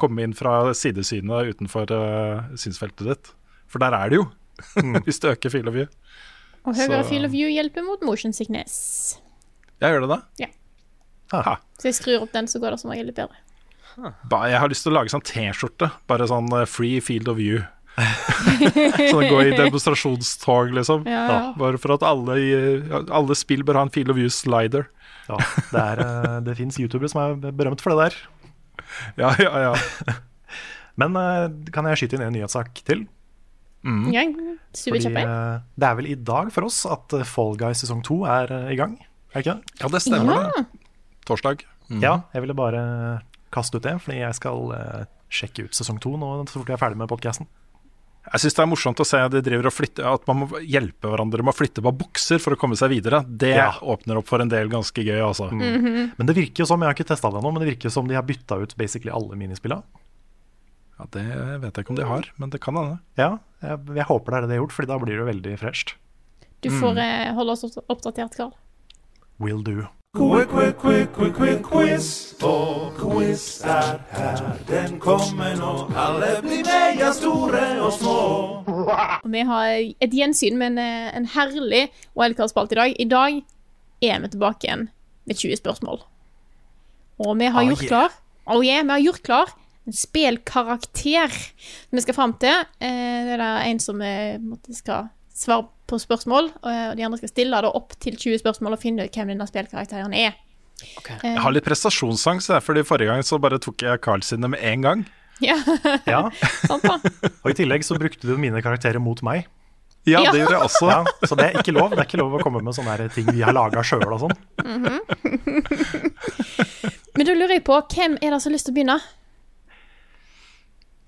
[0.00, 3.32] Komme inn fra sidesynet utenfor uh, synsfeltet ditt.
[3.68, 4.30] For der er det jo,
[5.04, 5.90] hvis du øker field of view.
[6.64, 9.18] Og høyere field of view hjelper mot motion sickness.
[9.80, 10.18] Jeg gjør det da.
[10.40, 10.48] Ja.
[11.36, 11.58] Aha.
[11.76, 13.36] Så jeg skrur opp den, så går det som regel litt bedre.
[14.00, 15.90] Jeg har lyst til å lage sånn T-skjorte.
[16.08, 17.60] Bare sånn free field of view.
[19.10, 21.04] sånn gå i demonstrasjonstog, liksom.
[21.08, 21.40] Ja, ja.
[21.58, 24.86] Bare for at alle, i- alle spill bør ha en field of view-slider.
[25.30, 25.36] Ja,
[25.70, 28.18] det, er, eh, det fins youtubere som er berømt for det der.
[29.20, 30.16] Ja, ja, ja.
[31.00, 33.06] Men eh, kan jeg skyte inn en nyhetssak til?
[34.12, 34.24] Ja,
[34.76, 38.50] Fordi eh, det er vel i dag for oss at Fall Guys sesong to er
[38.72, 38.98] i gang?
[39.32, 39.78] Er det ikke det?
[39.80, 40.50] ja, det stemmer, Ja.
[40.58, 40.66] det.
[41.30, 41.62] Torsdag.
[42.02, 42.82] Ja, jeg ville bare
[43.54, 44.68] kaste ut det, fordi jeg skal
[45.30, 47.46] sjekke ut sesong to nå så fort jeg er ferdig med podkasten.
[48.20, 51.08] Jeg syns det er morsomt å se de driver og flytter, at man må hjelpe
[51.08, 53.22] hverandre med å flytte på bukser for å komme seg videre.
[53.24, 53.72] Det Ja.
[53.80, 55.48] åpner opp for en del ganske gøy, altså.
[55.50, 58.06] Men det virker jo som, jeg har ikke testa det ennå, men det virker som
[58.06, 59.82] de har bytta ut basically alle minispillene.
[60.98, 61.24] Ja, det
[61.62, 62.98] vet jeg ikke om de har, men det kan hende.
[63.16, 65.30] Ja, jeg, jeg håper det er det de har gjort, Fordi da blir det jo
[65.30, 65.94] veldig fresht.
[66.60, 67.34] Du får mm.
[67.34, 68.52] holde oss oppdatert, Karl.
[69.40, 69.88] Will do.
[70.16, 72.34] Quick, quick, quick, quick, quick, quiz.
[72.42, 75.68] Og quiz er her, den kommer nå.
[75.94, 78.16] Alle blir meia store og små.
[79.30, 79.68] Vi har
[80.02, 81.84] et gjensyn med en, eh, en herlig
[82.18, 82.96] wildcard-spalte i dag.
[82.98, 83.38] I dag
[84.02, 84.88] er vi tilbake igjen
[85.26, 86.02] med 20 spørsmål.
[87.20, 87.88] Og vi har Oh, gjort yeah.
[87.88, 88.10] klar
[88.48, 89.46] Oh yeah, vi har gjort klar
[89.86, 91.30] en spillkarakter
[91.92, 92.66] vi skal fram til.
[92.80, 97.04] Eh, det er en som eh, en måte skal svare på spørsmål, og og de
[97.06, 100.32] andre skal stille det opp til 20 spørsmål og finne ut hvem denne spillkarakteren er.
[101.02, 101.18] Okay.
[101.26, 104.80] Jeg har litt prestasjonsangst, fordi forrige gang så bare tok jeg Carl sine med en
[104.86, 105.00] gang.
[105.40, 105.54] Ja,
[106.04, 106.18] Ja,
[106.68, 106.98] sant da?
[107.42, 109.46] Og i tillegg så brukte du mine karakterer mot meg.
[110.04, 110.32] Ja, Ja.
[110.32, 110.86] det gjorde jeg også.
[110.90, 111.90] Ja, så det er ikke lov.
[111.94, 114.36] Det er ikke lov å komme med sånne ting vi har laga sjøl og sånn.
[117.16, 118.96] Men da lurer jeg på, hvem er det som har lyst til å begynne?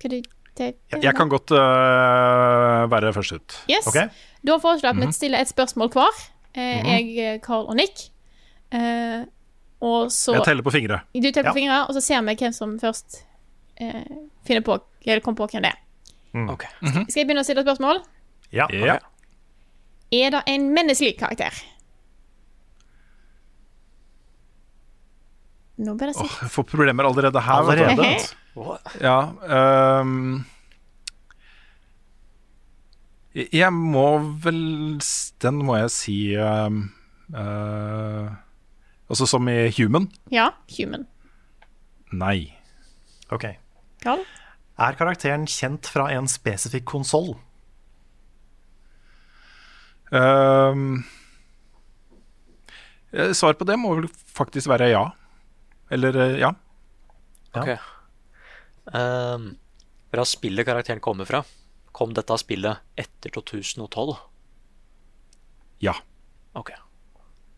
[0.01, 0.17] Hva du,
[0.59, 0.67] det,
[1.01, 3.49] Jeg kan godt uh, være først ut.
[3.71, 3.87] Yes.
[3.89, 3.97] Ok?
[4.43, 6.17] Da foreslår jeg at vi stiller et spørsmål hver.
[6.55, 6.83] Eh,
[7.15, 8.09] Jeg, Carl og Nick.
[8.73, 9.23] Eh,
[9.83, 11.01] og så Jeg teller på fingre.
[11.13, 13.21] Du teller på fingre, og så ser vi hvem som først
[13.81, 14.03] eh,
[14.47, 15.79] finner på Eller kommer på hvem det er.
[16.49, 16.63] Ok.
[16.81, 17.99] Skal jeg begynne å stille spørsmål?
[18.53, 18.67] Ja.
[18.71, 18.97] Ja.
[20.13, 21.53] Er det en menneskelig karakter?
[25.83, 27.61] Nå ble det Åh, Oh, jeg får problemer allerede her.
[27.63, 28.09] Allerede?
[29.01, 29.15] Ja.
[29.49, 30.43] ehm,
[33.33, 34.07] jeg- må
[34.43, 34.99] vel
[35.41, 36.91] Den må jeg si ehm,
[37.33, 38.29] uh,
[39.09, 40.07] Altså som i Human?
[40.31, 41.07] Ja, human.
[42.13, 42.53] Nei.
[43.31, 43.45] Ok.
[44.01, 44.21] Carl?
[44.79, 47.35] Er karakteren kjent fra en spesifikk konsoll?
[50.13, 51.03] Ehm,
[53.13, 55.03] eh, svar på det må vel faktisk være ja.
[55.93, 56.51] Eller eh, ja.
[57.53, 57.73] Ok.
[58.93, 59.47] Ehm,
[60.13, 61.43] fra spillet karakteren kommer fra,
[61.93, 64.17] kom dette spillet etter 2012?
[65.83, 65.95] Ja.
[66.57, 66.73] Ok.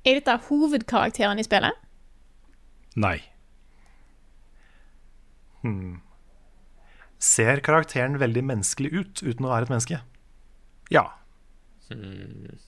[0.05, 1.85] Er dette hovedkarakteren i spillet?
[2.95, 3.17] Nei.
[5.63, 6.01] Hmm.
[7.19, 10.01] Ser karakteren veldig menneskelig ut uten å være et menneske?
[10.93, 11.07] Ja.
[11.89, 12.59] Hmm.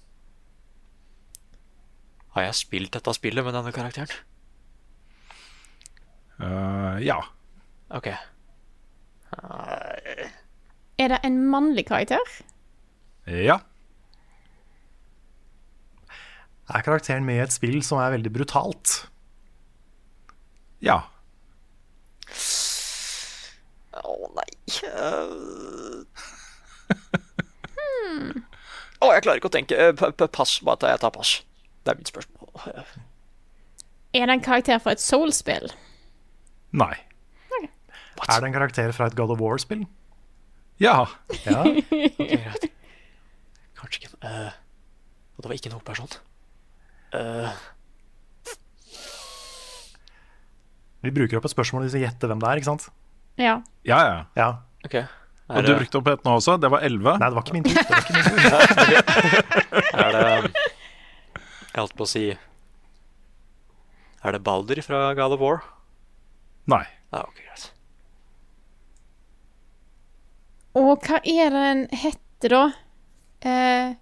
[2.33, 4.11] Har jeg spilt dette spillet med denne karakteren?
[6.37, 7.17] Uh, ja.
[7.93, 8.11] Ok.
[10.99, 12.23] Er det en mannlig karakter?
[13.27, 13.59] Ja.
[16.73, 18.95] Er karakteren med i et spill som er veldig brutalt?
[20.83, 21.01] Ja.
[23.97, 26.03] Å nei Eh.
[27.77, 28.43] hmm.
[29.01, 29.77] oh, jeg klarer ikke å tenke.
[29.79, 30.57] Eh, p- p- Pass.
[30.65, 31.31] Bare jeg tar pass.
[31.85, 32.49] Det er mitt spørsmål.
[34.17, 35.71] Er det en karakter fra et Soul-spill?
[36.77, 36.93] Nei.
[38.27, 39.85] Er det en karakter fra et God of War-spill?
[40.83, 41.05] Ja.
[41.45, 41.63] Ja.
[42.17, 42.69] Okay, greit.
[43.77, 44.53] Kanskje ikke uh,
[45.37, 46.15] Og det var ikke en hovedperson.
[47.13, 47.51] Uh.
[51.05, 52.87] Vi bruker opp et spørsmål hvis vi gjetter hvem det er, ikke sant?
[53.37, 53.59] Ja.
[53.85, 54.17] Ja, ja.
[54.39, 54.49] Ja.
[54.85, 54.97] ok.
[55.47, 56.57] Og du brukte opp et nå også?
[56.59, 57.13] Det var 11?
[57.21, 57.77] Nei, det var ikke min tur.
[57.87, 58.39] Det ikke min tur.
[60.03, 60.25] Er det
[60.57, 62.23] Jeg holdt på å si
[64.25, 65.61] Er det Balder fra God of War?
[66.67, 66.83] Nei.
[67.13, 67.69] Ah, ok, greit.
[70.77, 72.63] Og hva er det den heter, da?
[73.47, 73.95] Eh,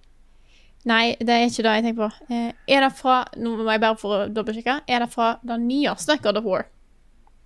[0.89, 2.33] nei, det er ikke det jeg tenker på.
[2.33, 4.81] Eh, er det fra Nå må jeg bare for å dobbeltsjekke.
[4.91, 6.65] Er det fra det nyeste God of War?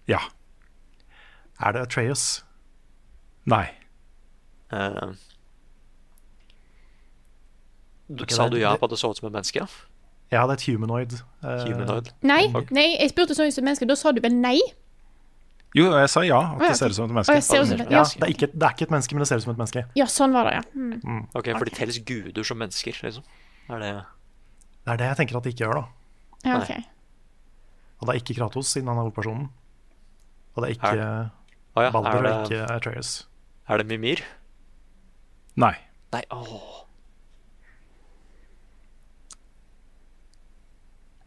[0.10, 0.22] Ja.
[1.62, 2.44] Er det Atreus?
[3.50, 3.68] Nei.
[4.72, 5.14] Uh,
[8.10, 9.68] du, sa det- du ja på at det så ut som et menneske?
[10.32, 11.14] Ja, det er et humanoid.
[11.44, 12.12] Uh, Humanoid?
[12.22, 13.88] Nei, nei, jeg spurte sånn som menneske.
[13.90, 14.60] Da sa du vel nei?
[15.78, 16.40] Jo, jeg sa ja.
[16.56, 17.34] At det ser ut som et Å, menneske.
[17.38, 18.04] jeg ser ut som et- Ja, ja.
[18.04, 19.84] det er, ikke, det er ikke et menneske, men det ser ut som et menneske.
[19.96, 20.64] Ja, sånn var det, ja.
[20.74, 21.28] Mm.
[21.36, 23.24] Ok, For de telles guder som mennesker, liksom?
[23.70, 23.92] Er det
[24.86, 25.86] Det er det jeg tenker at de ikke gjør, da.
[26.50, 26.72] ja ok.
[28.02, 29.50] Og det er ikke Kratos, siden han er hovedpersonen.
[30.56, 31.32] Og det er ikke
[31.78, 33.28] Å ja, Balder er og det, ikke Atreus.
[33.70, 34.24] er det Mimir?
[35.56, 35.76] Nei.
[36.12, 36.86] Nei, åh.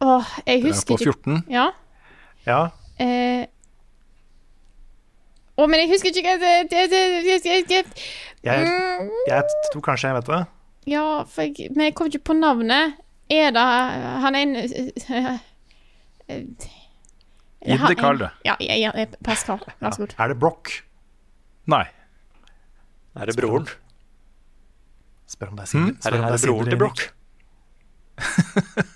[0.03, 1.43] Åh, jeg Det er husker på 14.
[1.49, 1.71] Ja.
[2.45, 2.69] Ja,
[2.99, 3.47] Eh.
[5.63, 8.07] Å, men jeg husker ikke hva det, det, det, det, det, det.
[8.43, 10.39] jeg, Mm, jeg tror kanskje jeg vet det.
[10.91, 12.97] Ja, for jeg, men jeg kom ikke på navnet.
[13.31, 13.63] Er det
[14.25, 15.29] han ene en
[16.27, 16.41] eh,
[17.63, 18.25] Gi det Carl, du.
[18.43, 19.63] Ja, jeg, pass, Carl.
[19.79, 20.15] Vær så god.
[20.19, 20.73] Er det Brock?
[21.71, 21.85] Nei.
[23.15, 23.69] Er det broren?
[25.31, 25.95] Spør om det er Sindre.
[26.03, 26.81] Er det, er det broren til.
[26.83, 27.05] Broch?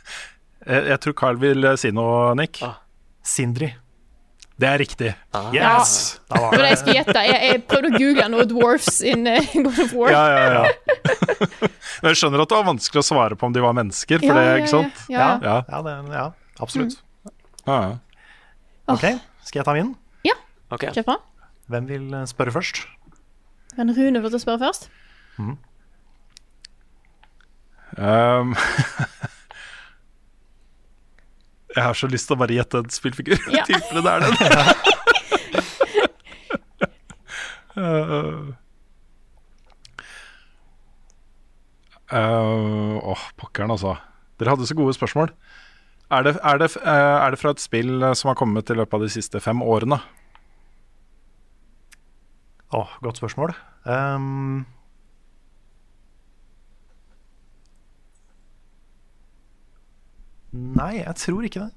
[0.67, 2.57] Jeg, jeg tror Carl vil eh, si noe, Nick.
[2.65, 2.81] Ah.
[3.23, 3.69] Sindri.
[4.57, 5.11] Det er riktig.
[5.53, 5.91] Yes!
[6.31, 7.23] Da Det det jeg skulle gjette.
[7.27, 10.13] Jeg, jeg prøvde å google noe dwarfs in uh, God of War.
[10.15, 10.63] Ja, ja, ja.
[12.01, 14.33] Men jeg skjønner at det var vanskelig å svare på om de var mennesker, for
[14.33, 15.05] Ja, det, ja, ikke sant?
[15.13, 15.29] Ja, ja.
[15.45, 15.59] Ja.
[15.69, 16.25] Ja, det, ja
[16.57, 16.97] absolutt.
[17.67, 17.95] Ja, ja.
[18.89, 19.05] Ok,
[19.45, 19.93] skal jeg ta min?
[20.71, 20.83] Ok.
[20.91, 21.15] Kjør på.
[21.71, 22.81] Hvem vil eh, spørre først?
[23.75, 24.89] Kan Rune få til å spørre først?
[27.97, 28.55] Um,
[31.77, 33.65] jeg har så lyst til å bare gjette en spillfigur, i Ja.
[33.69, 34.33] tilfelle det er den.
[37.77, 38.49] Uh,
[42.09, 43.93] uh, oh, pokkeren, altså.
[44.41, 45.29] Dere hadde så gode spørsmål.
[46.09, 48.97] Er det, er, det, uh, er det fra et spill som har kommet i løpet
[48.97, 49.99] av de siste fem årene?
[52.73, 53.53] Å, godt spørsmål.
[53.85, 54.65] Um,
[60.77, 61.73] nei, jeg tror ikke det.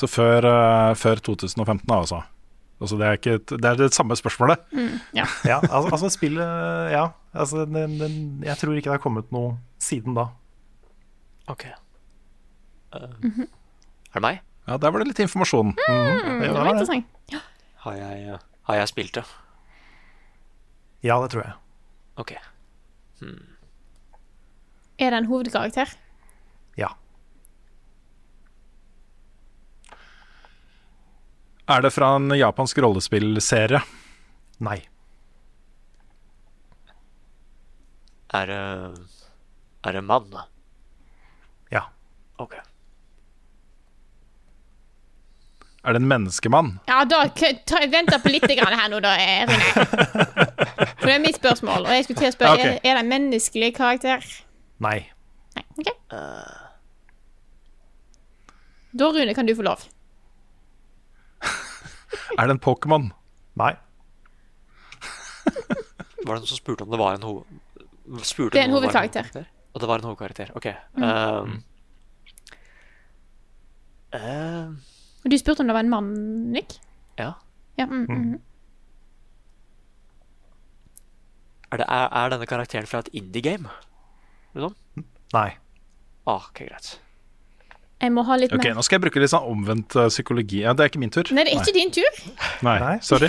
[0.00, 2.20] Så før, uh, før 2015, da, altså.
[2.80, 4.62] altså det, er ikke et, det er det samme spørsmålet.
[5.16, 5.26] Ja.
[5.50, 8.14] Ja, altså, altså spillet Ja, altså, den, den,
[8.46, 10.28] jeg tror ikke det har kommet noe siden da.
[11.52, 11.66] Ok.
[12.94, 14.40] Eh, Er det meg?
[14.68, 15.74] Ja, Der var det litt informasjon.
[15.74, 17.06] Mm, det var interessant.
[17.82, 18.38] Har jeg,
[18.68, 19.24] har jeg spilt det?
[21.02, 21.56] Ja, det tror jeg.
[22.22, 22.36] Ok.
[25.02, 25.90] Er det en hovedkarakter?
[26.78, 26.92] Ja.
[31.70, 33.82] Er det fra en japansk rollespillserie?
[34.58, 34.80] Nei.
[38.32, 38.62] Er det
[39.84, 40.34] Er det mann?
[41.70, 41.82] Ja.
[42.38, 42.54] OK.
[45.84, 46.78] Er det en menneskemann?
[46.86, 49.50] Ja, da venter ta, Vent på litt grann her nå, da, Rune.
[51.00, 52.76] For det er mitt spørsmål, og jeg skulle til å spørre okay.
[52.76, 54.28] er, er det en menneskelig karakter.
[54.82, 55.00] Nei.
[55.56, 55.90] Nei, ok
[58.92, 59.88] Da, Rune, kan du få lov.
[62.38, 63.10] Er det en Pokémon?
[63.60, 63.72] Nei.
[66.26, 67.34] Var det noen som spurte om det var en ho...
[68.06, 69.28] Det er en hovedkarakter.
[69.72, 70.50] Og det var en hovedkarakter.
[70.58, 70.66] OK.
[70.96, 71.02] Mm.
[71.02, 71.52] Um,
[74.14, 74.66] uh,
[75.24, 76.10] Og Du spurte om det var en mann,
[76.52, 76.78] Nick?
[77.18, 77.32] ja.
[77.78, 78.40] Ja, mm, mm.
[81.72, 83.70] Er, det, er, er denne karakteren fra et indie-game?
[84.52, 84.74] Liksom?
[85.32, 85.48] Nei.
[86.26, 86.90] Ah, ok, greit.
[88.02, 90.64] Jeg må ha litt Ok, mer Nå skal jeg bruke litt sånn omvendt eh, psykologi.
[90.64, 91.28] Ja, det er ikke min tur.
[91.30, 92.22] Nei, det er ikke din tur.
[92.66, 93.28] Nei, sorry.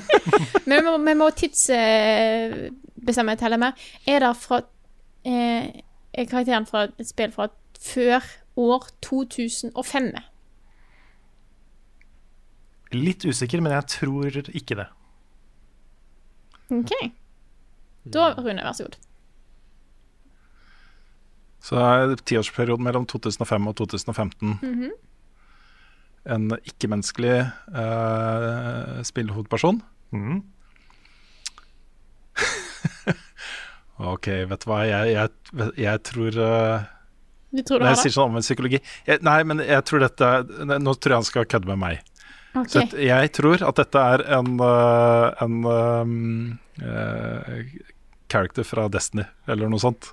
[0.68, 3.76] Men vi må, vi må tidsbestemme et heller mer.
[4.08, 4.62] Er det fra
[5.28, 5.68] eh,
[6.16, 8.24] Er karakteren fra et spill fra før
[8.60, 10.10] år 2005?
[12.96, 14.88] Litt usikker, men jeg tror ikke det.
[16.74, 16.90] OK.
[18.10, 18.96] Da, Rune, vær så god.
[21.60, 24.90] Så det er tiårsperioden mellom 2005 og 2015 Mhm.
[26.30, 27.34] en ikke-menneskelig
[27.74, 29.82] uh, spillhovedperson.
[30.12, 30.40] Mhm.
[34.12, 36.86] ok, vet du hva, jeg, jeg, jeg tror uh,
[37.52, 40.30] Du tror du Når jeg sier sånn omvendt psykologi jeg, Nei, men jeg tror dette
[40.80, 42.00] Nå tror jeg han skal kødde med meg.
[42.54, 42.70] Okay.
[42.72, 46.14] Så jeg tror at dette er en, uh, en um,
[46.82, 47.60] uh,
[48.30, 50.08] character fra Destiny, eller noe sånt.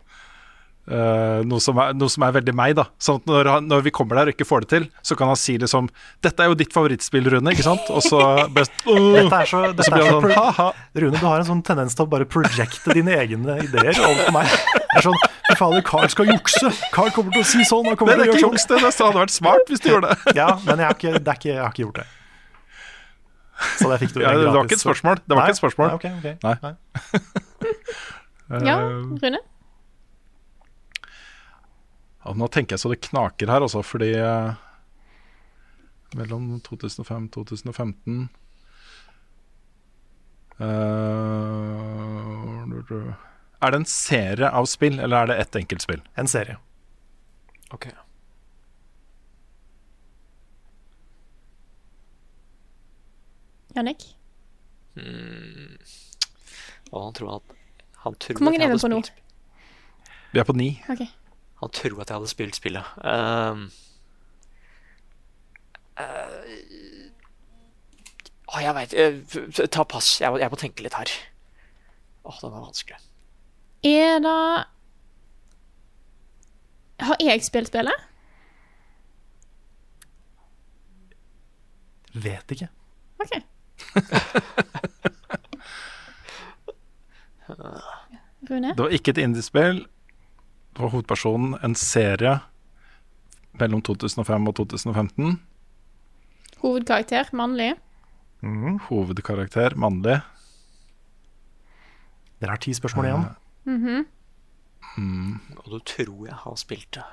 [0.88, 2.86] Uh, noe, som er, noe som er veldig meg, da.
[3.04, 5.28] Sånn at når, han, når vi kommer der og ikke får det til, så kan
[5.28, 5.90] han si liksom
[6.24, 7.90] 'Dette er jo ditt favorittspill, Rune', ikke sant?
[7.92, 8.22] Og så
[8.56, 10.68] best, Dette er så, og så blir er han sånn ha-ha.
[10.96, 14.54] Rune, du har en sånn tendens til å bare projekte dine egne ideer overfor meg.
[14.78, 16.72] Det er sånn Fy fader, Carl skal jukse!
[16.92, 17.86] Carl kommer til å si sånn!
[17.88, 18.80] Han Det er til å ikke gjøre juks, sånn.
[18.84, 18.92] det.
[18.92, 20.34] Det hadde vært smart hvis du gjorde det.
[20.36, 22.08] Ja, men jeg har ikke, det er ikke, jeg har ikke gjort det.
[23.78, 25.22] Så det fikk du Ja, det var ikke et spørsmål.
[25.24, 25.88] Det var Nei, ikke et spørsmål.
[25.88, 26.36] Nei, okay, okay.
[26.48, 26.56] Nei.
[28.64, 29.40] Ja, Uh, Rune?
[32.28, 34.56] Ja, nå tenker jeg så det knaker her, altså, fordi eh,
[36.20, 38.18] mellom 2005 og 2015
[40.60, 40.66] uh,
[43.64, 46.02] Er det en serie av spill, eller er det ett enkeltspill?
[46.20, 46.58] En serie.
[47.72, 47.88] Ok.
[53.78, 54.04] Jannik?
[55.00, 55.80] Mm.
[56.92, 57.56] Og han tror at
[58.04, 59.02] han tror Hvor mange at er vi på nå?
[60.34, 60.70] Vi er på ni.
[60.92, 61.06] Ok.
[61.62, 62.86] Han tror at jeg hadde spilt spillet.
[63.02, 63.58] Uh,
[66.00, 66.44] uh,
[68.54, 68.94] oh, jeg veit
[69.74, 70.22] Ta pass.
[70.22, 71.10] Jeg, jeg må tenke litt her.
[72.28, 72.98] Å, den var vanskelig.
[73.88, 74.66] Er det
[77.08, 78.00] Har jeg spilt spillet?
[82.18, 82.68] Vet ikke.
[83.22, 83.34] OK.
[88.50, 88.74] Rune?
[88.74, 89.86] Det var ikke et indiespill.
[90.78, 92.38] Var hovedpersonen en serie
[93.58, 95.40] mellom 2005 og 2015.
[96.62, 97.72] Hovedkarakter, mannlig.
[98.90, 100.20] Hovedkarakter mannlig.
[102.38, 103.26] Dere har ti spørsmål igjen.
[103.66, 104.06] Mhm.
[104.98, 105.34] Mm.
[105.58, 107.04] Og du tror jeg har spilt det.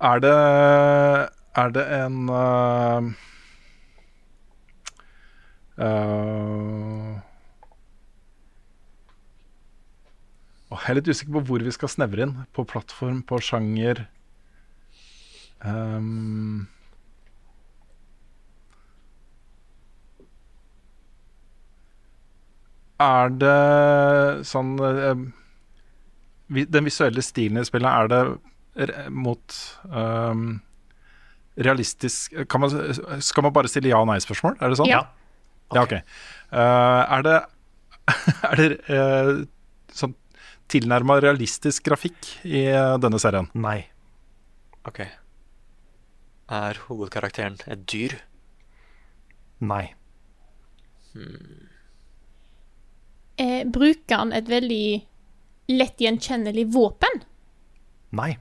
[0.00, 0.34] Er det
[1.58, 3.02] Er det en uh,
[5.78, 7.22] uh, Åh,
[10.68, 12.34] Jeg er litt usikker på hvor vi skal snevre inn.
[12.52, 14.04] På plattform, på sjanger
[15.64, 16.66] um,
[22.98, 25.20] Er det sånn eh,
[26.50, 29.54] Den visuelle stilen i spillet, er det mot
[29.90, 30.58] um,
[31.58, 32.74] realistisk kan man,
[33.24, 34.58] Skal man bare stille ja- og nei-spørsmål?
[34.60, 34.90] Er det sånn?
[34.90, 35.04] Ja.
[35.74, 36.00] Ja, okay.
[36.52, 37.38] uh, er det,
[38.50, 39.32] er det uh,
[39.92, 40.14] sånn
[40.68, 42.66] tilnærma realistisk grafikk i
[43.02, 43.48] denne serien?
[43.56, 43.80] Nei.
[44.88, 45.00] Ok.
[46.48, 48.14] Er hovedkarakteren et dyr?
[49.60, 49.94] Nei.
[53.38, 55.06] Eh, bruker han et veldig
[55.74, 57.22] lett gjenkjennelig våpen?
[58.16, 58.38] Nei.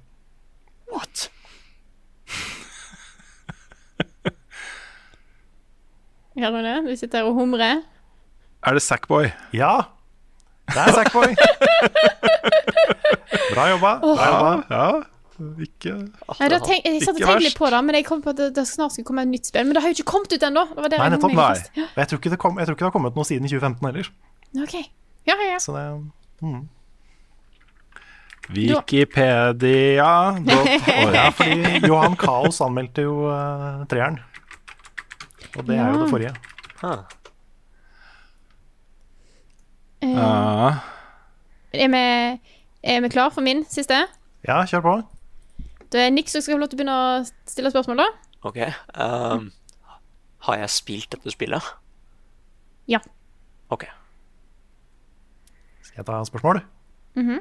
[0.92, 1.30] What?
[6.38, 6.76] Gjør du det?
[6.88, 7.82] du sitter her og humrer.
[8.64, 9.26] Er det Sackboy?
[9.54, 9.82] Ja!
[10.72, 11.36] Det er Sackboy.
[13.54, 13.92] Bra jobba.
[14.02, 14.52] Bra jobba.
[14.72, 14.88] Ja.
[15.62, 18.32] Ikke Nei, da tenk, jeg satt og tenkte litt på det, men jeg kom på
[18.34, 19.68] at det, det snart skulle komme et nytt spill.
[19.68, 20.64] Men det har jo ikke kommet ut ennå.
[20.74, 21.36] Det det Nei, nettopp.
[21.38, 21.52] Nei.
[21.78, 23.86] Ja, Jeg tror, ikke det kom, jeg tror ikke det har kommet noe siden 2015
[23.92, 24.10] heller.
[24.64, 24.76] ok.
[25.28, 25.60] Ja, ja, ja.
[25.62, 25.86] Så det
[26.42, 26.66] mm.
[28.56, 30.08] Wikipedia
[30.58, 34.22] Å, ja, fordi Johan Kaos anmeldte jo uh, treeren.
[35.58, 36.34] Og det er jo det forrige.
[36.82, 36.98] Ja
[40.00, 40.76] Eh, Ja.
[41.74, 42.40] Er, vi,
[42.84, 44.08] er vi klar for min siste?
[44.48, 44.96] Ja, kjør på.
[45.92, 48.08] Det er Nick som skal få lov til å begynne å stille spørsmål, da.
[48.48, 48.58] Ok.
[48.96, 49.52] Um,
[50.48, 51.64] har jeg spilt dette spillet?
[52.88, 53.00] Ja.
[53.74, 53.84] Ok.
[55.82, 56.62] Skal jeg ta spørsmål?
[57.16, 57.40] Mhm.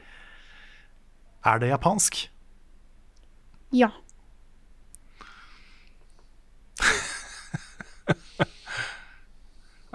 [1.47, 2.31] Er det japansk?
[3.73, 3.89] Ja.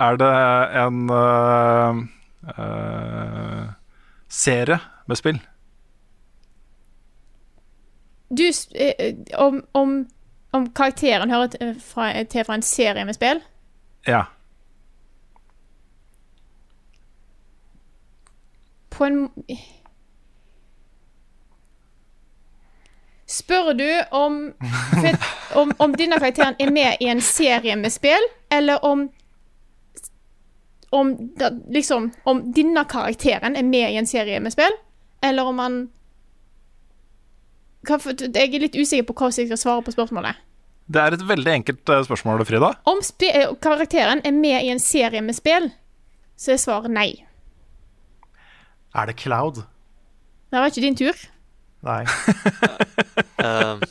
[0.01, 0.27] Er det
[0.81, 1.97] en uh,
[2.57, 3.67] øh,
[4.31, 5.39] serie med spill?
[8.31, 8.43] Du
[8.75, 10.07] eh, eh, om, om,
[10.51, 13.41] om karakteren hører til fra, til fra en serie med spill?
[14.07, 14.23] Ja.
[18.89, 19.29] På en
[23.31, 24.53] Spør du om,
[25.61, 29.09] om om denne karakteren er med i en serie med spill, eller om
[30.91, 34.73] om, da, liksom, om denne karakteren er med i en serie med spill,
[35.23, 35.81] eller om han
[37.87, 40.41] hva, for, Jeg er litt usikker på hvordan jeg skal svare på spørsmålet.
[40.91, 42.73] Det er et veldig enkelt øh, spørsmål, Frida.
[42.85, 45.71] Om eh, karakteren er med i en serie med spill,
[46.37, 47.09] så er svaret nei.
[48.93, 49.63] Er det Cloud?
[50.51, 51.15] Det var ikke din tur.
[51.87, 52.03] Nei.
[53.41, 53.79] Ehm,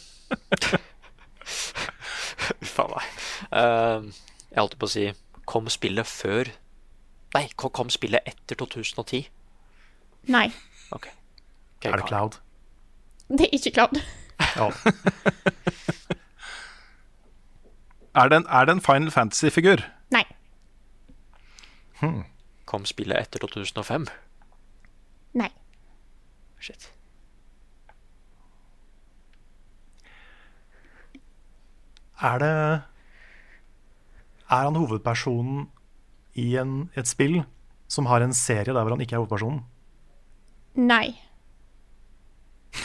[2.63, 3.07] Uff a meg.
[3.51, 4.05] Ehm,
[4.53, 5.09] jeg holdt på å si
[5.51, 6.53] Kom spillet før
[7.35, 9.29] Nei, kom, spillet etter 2010?
[10.29, 10.49] Nei.
[10.91, 11.07] Ok.
[11.85, 12.41] Er det Cloud?
[13.39, 14.01] Det er ikke Cloud.
[14.57, 14.71] Ja.
[18.15, 19.85] Er det en, er det en Final Fantasy-figur?
[20.11, 20.25] Nei.
[22.67, 24.09] Kom spillet etter 2005?
[25.39, 25.49] Nei.
[26.59, 26.91] Shit.
[32.21, 32.83] Er det
[34.51, 35.69] Er han hovedpersonen
[36.41, 37.43] i en, et spill
[37.91, 39.61] som har en serie der hvor han ikke er hovedpersonen?
[40.81, 41.07] Nei.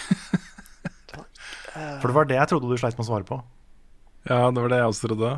[1.75, 3.37] For det var det jeg trodde du sleit med å svare på.
[4.29, 5.31] Ja, det var det jeg også trodde.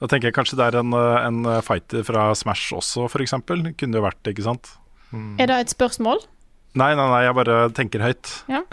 [0.00, 3.34] Da tenker jeg kanskje det er en, øh, en fighter fra Smash også, f.eks.
[3.48, 4.74] Kunne det vært det, ikke sant?
[5.40, 6.22] Er det et spørsmål?
[6.78, 8.36] Nei, nei, nei, jeg bare tenker høyt.
[8.52, 8.62] Ja.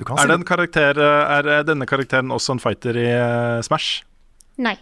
[0.00, 3.08] Du kan Er, si det en karakter, øh, er denne karakteren også en fighter i
[3.66, 3.98] Smash?
[4.56, 4.78] Nei.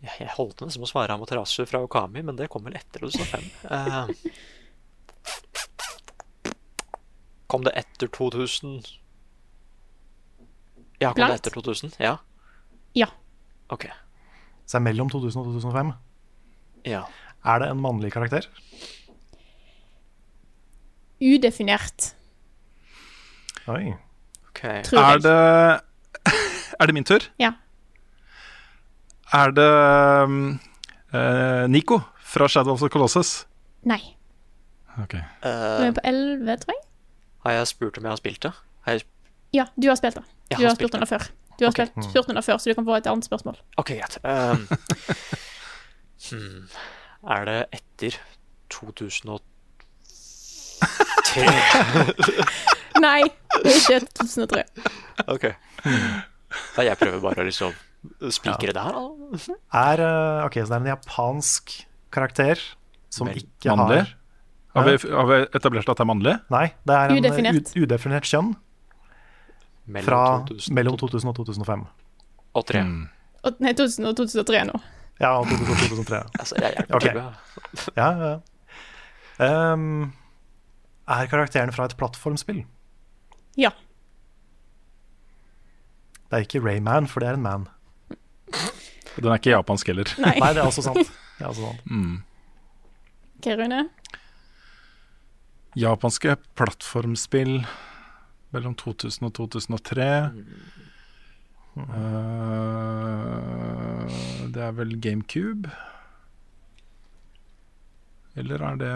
[0.00, 3.04] Jeg, jeg holdt nesten på å svare Amaterasu fra Okami, men det kom vel etter
[3.04, 3.46] 2005.
[3.70, 4.06] Uh,
[7.50, 8.78] kom det etter 2000?
[11.00, 11.32] Ja, kom Blankt.
[11.32, 11.96] det etter 2000?
[12.02, 12.14] Ja.
[12.96, 13.08] Ja.
[13.72, 13.88] Ok.
[14.66, 15.92] Så det er mellom 2000 og 2005.
[16.88, 17.04] Ja.
[17.40, 18.46] Er det en mannlig karakter?
[21.20, 22.14] Udefinert,
[23.70, 23.92] Oi.
[24.50, 24.80] Okay.
[24.82, 25.80] Er det
[26.80, 27.20] Er det min tur?
[27.38, 27.52] Ja.
[29.32, 29.70] Er det
[31.14, 33.46] eh, Nico fra Shadow of the Colossus?
[33.82, 34.16] Nei.
[35.02, 35.12] Ok.
[35.14, 36.82] Nå Eh, er jeg på 11, tror jeg.
[37.44, 38.52] har jeg spurt om jeg har spilt det?
[38.80, 39.02] Har jeg...
[39.52, 40.24] Ja, du har spilt det.
[40.50, 41.18] Du har har spilt det før.
[41.58, 41.86] Du har okay.
[41.86, 43.56] spilt, spurt den før, så du kan få et annet spørsmål.
[43.76, 44.18] Ok, greit.
[44.24, 44.68] Um,
[46.30, 46.68] hmm.
[47.28, 48.16] Er det etter
[48.70, 49.44] 2003?
[53.04, 53.22] Nei,
[53.62, 54.64] det er ikke 2003.
[55.28, 55.44] ok.
[56.76, 57.74] Da jeg prøver bare å liksom
[58.32, 59.56] spikre det her, da.
[59.76, 61.74] Er, eh, ok, så det er en japansk
[62.14, 62.62] karakter
[63.12, 64.06] som Vel, ikke mannlig?
[64.06, 66.34] har Har vi, har vi etablert at det er mannlig?
[66.50, 67.72] Nei, det er en eh, Udefinert.
[67.76, 68.52] udefinert kjønn
[69.90, 71.84] Mellom fra 2000 mellom 2000 og 2005.
[72.54, 72.84] og 3.
[73.44, 74.80] Og- Nei, 2000 og 2003 nå.
[75.20, 76.22] Ja, og 2000 og 2003.
[76.40, 77.12] Altså, jeg hjelper okay.
[77.12, 79.72] til Ja, ja.
[79.72, 80.12] Um,
[81.08, 82.64] er karakteren fra et plattformspill?
[83.58, 83.70] Ja.
[86.30, 87.68] Det er ikke Rayman, for det er en man.
[89.16, 90.06] Den er ikke japansk heller.
[90.22, 90.36] Nei.
[90.38, 91.10] Nei, det er også sant.
[91.38, 91.80] Det er også sant.
[93.40, 93.80] OK, Rune.
[95.78, 97.64] Japanske plattformspill
[98.54, 100.06] mellom 2000 og 2003.
[101.80, 101.84] Uh,
[104.54, 105.70] det er vel GameCube?
[108.38, 108.94] Eller er det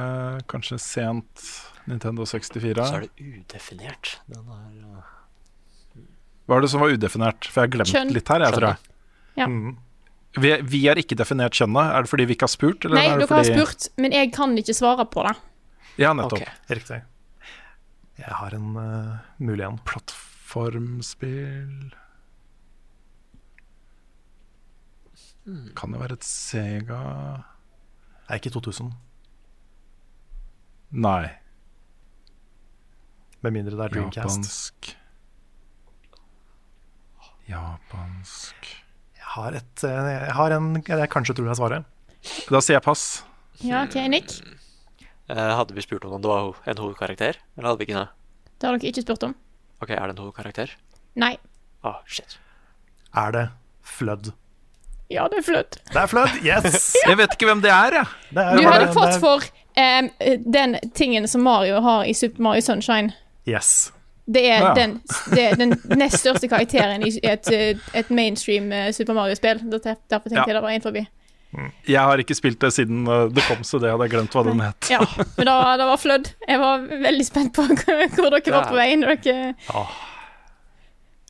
[0.51, 1.49] kanskje sent
[1.91, 2.79] Nintendo 64?
[2.79, 4.21] Så er det udefinert.
[4.31, 5.14] Den er uh,
[6.45, 7.47] Hva er det som var udefinert?
[7.49, 8.11] For jeg har glemt Kjønn.
[8.13, 8.79] litt her, jeg tror jeg.
[9.41, 9.47] Ja.
[9.49, 9.73] Mm.
[10.35, 11.93] Vi, vi har ikke definert kjønnet.
[11.95, 12.85] Er det fordi vi ikke har spurt?
[12.85, 15.35] Eller Nei, er det dere har spurt, men jeg kan ikke svare på det.
[16.03, 16.43] Ja, nettopp.
[16.43, 16.53] Okay.
[16.75, 16.99] Riktig.
[18.19, 19.79] Jeg har en uh, mulig en.
[19.87, 21.95] Plattformspill
[25.75, 26.99] Kan det være et Sega
[28.29, 28.93] Er ikke 2000.
[30.95, 31.25] Nei.
[33.43, 34.17] Med mindre det er Dreamcast.
[34.23, 34.95] Japansk
[37.51, 38.69] Japansk
[39.19, 41.85] Jeg har et eh, Jeg har en jeg kanskje tror jeg svarer.
[42.49, 43.03] Da sier jeg pass.
[43.61, 44.39] Ja, OK, Nick.
[45.29, 48.09] Eh, hadde vi spurt om det var en hovedkarakter, eller hadde vi ikke det?
[48.61, 49.35] Det har dere ikke spurt om.
[49.85, 50.73] Ok, er det en hovedkarakter?
[51.21, 51.35] Nei.
[51.85, 52.39] Å, shit.
[53.15, 53.45] Er det
[53.85, 54.33] Flood?
[55.13, 56.39] Ja, det er flødd Det er Flood!
[56.43, 56.95] Yes!
[57.09, 58.07] Jeg vet ikke hvem det er, jeg.
[58.33, 59.45] Det er, Du hadde fått er- for
[59.77, 60.09] um,
[60.57, 63.13] den tingen som Mario har i Super Mario Sunshine.
[63.47, 63.93] Yes.
[64.25, 64.75] Det er, Ja.
[64.75, 65.03] den,
[65.35, 69.61] det er den nest største karakteren i et, eh, et mainstream eh, Super Mario-spill.
[69.71, 70.45] Derfor tenkte Ja.
[70.47, 71.07] jeg det var en forbi.
[71.87, 74.43] Jeg har ikke spilt det siden uh, det kom, så det hadde jeg glemt hva
[74.43, 74.89] den het.
[74.91, 74.99] Ja,
[75.37, 76.31] men da, det var flødd.
[76.49, 77.63] Jeg var veldig spent på
[78.17, 78.89] hvor dere var på vei.
[78.99, 79.55] Når dere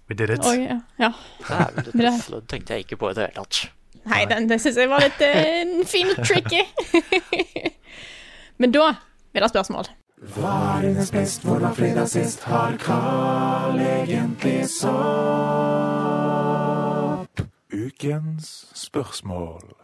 [0.08, 0.44] We did it.
[0.44, 0.78] Oi, ja.
[1.00, 1.12] ja.
[1.48, 3.70] Dæven, flood tenkte jeg ikke på i det hele tatt.
[4.04, 6.60] Nei, den det syns jeg var litt uh, fin og tricky.
[8.60, 8.94] men da
[9.32, 9.88] blir det spørsmål.
[10.22, 12.44] Hva er hennes best, hvor var fredag sist?
[12.44, 14.94] Har Carl egentlig sopp?
[17.72, 19.84] Ukens spørsmål.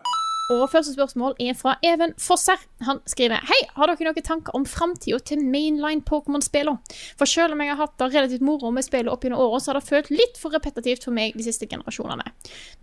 [0.51, 2.59] Og første spørsmål er fra Even Fosser.
[2.83, 6.81] Han skriver Hei, har dere noen tanker om framtida til mainline Pokémon-spillene?
[7.19, 9.71] For selv om jeg har hatt det relativt moro med spillet opp gjennom åra, så
[9.71, 12.27] har det følt litt for repetitivt for meg de siste generasjonene.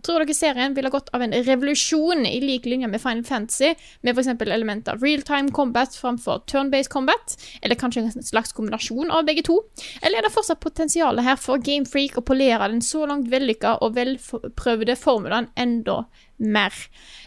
[0.05, 4.15] Tror dere serien ville gått av en revolusjon i lik linje med Final Fantasy, med
[4.15, 4.31] f.eks.
[4.47, 9.59] elementer av realtime combat framfor turn-based combat, eller kanskje en slags kombinasjon av begge to?
[9.99, 13.81] Eller er det fortsatt potensial her for Game Freak å polere den så langt vellykka
[13.83, 16.05] og velprøvde formelen enda
[16.37, 16.75] mer?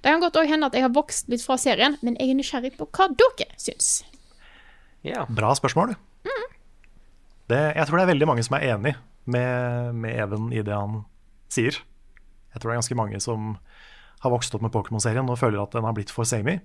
[0.02, 2.38] Det kan godt også hende at jeg har vokst litt fra serien, men jeg er
[2.38, 4.00] nysgjerrig på hva dere syns.
[5.06, 5.24] Ja.
[5.28, 5.96] Bra spørsmål.
[7.50, 8.92] Det, jeg tror det er veldig mange som er enig
[9.26, 11.00] med, med Even i det han
[11.50, 11.80] sier.
[12.52, 13.56] Jeg tror det er ganske mange som
[14.20, 16.60] har vokst opp med Pokémon-serien og føler at den har blitt for samey.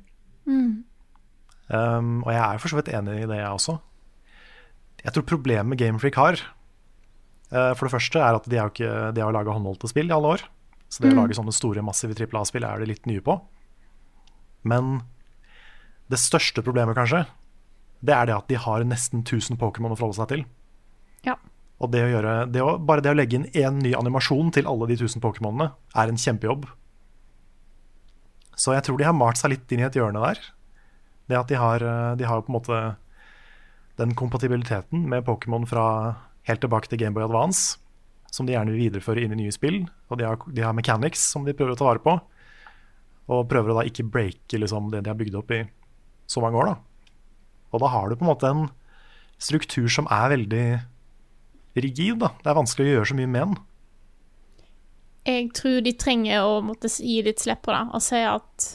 [0.45, 3.77] Um, og jeg er for så vidt enig i det, jeg også.
[5.05, 6.41] Jeg tror problemet Game Gamefreak har,
[7.53, 10.13] uh, for det første, er at de, har, ikke, de har laga håndholdte spill i
[10.13, 10.45] alle år.
[10.89, 13.37] Så det å lage sånne store, massive trippel A-spill er det litt nye på.
[14.65, 14.99] Men
[16.11, 17.25] det største problemet, kanskje,
[18.05, 20.43] det er det at de har nesten 1000 Pokémon å forholde seg til.
[21.25, 21.37] Ja.
[21.81, 24.69] Og det å gjøre, det å, bare det å legge inn én ny animasjon til
[24.69, 26.67] alle de 1000 Pokémonene er en kjempejobb.
[28.55, 30.39] Så jeg tror de har malt seg litt inn i et hjørne der.
[31.27, 32.83] Det at de har, eh, de har på en måte
[33.99, 36.15] den kompatibiliteten med Pokémon fra
[36.47, 37.79] helt tilbake til Gameboy Advance,
[38.35, 39.83] som de gjerne vil videreføre inn i nye spill.
[40.11, 42.15] Og de har, de har mechanics som de prøver å ta vare på.
[43.31, 45.61] Og prøver å da ikke breake liksom, det de har bygd opp i
[46.29, 46.73] så mange år.
[46.73, 47.13] Da.
[47.71, 48.67] Og da har du på en måte en
[49.41, 50.65] struktur som er veldig
[51.79, 52.19] rigid.
[52.21, 52.33] Da.
[52.43, 53.63] Det er vanskelig å gjøre så mye med den.
[55.25, 58.67] Jeg tror de trenger å måtte gi litt slipp på det og si at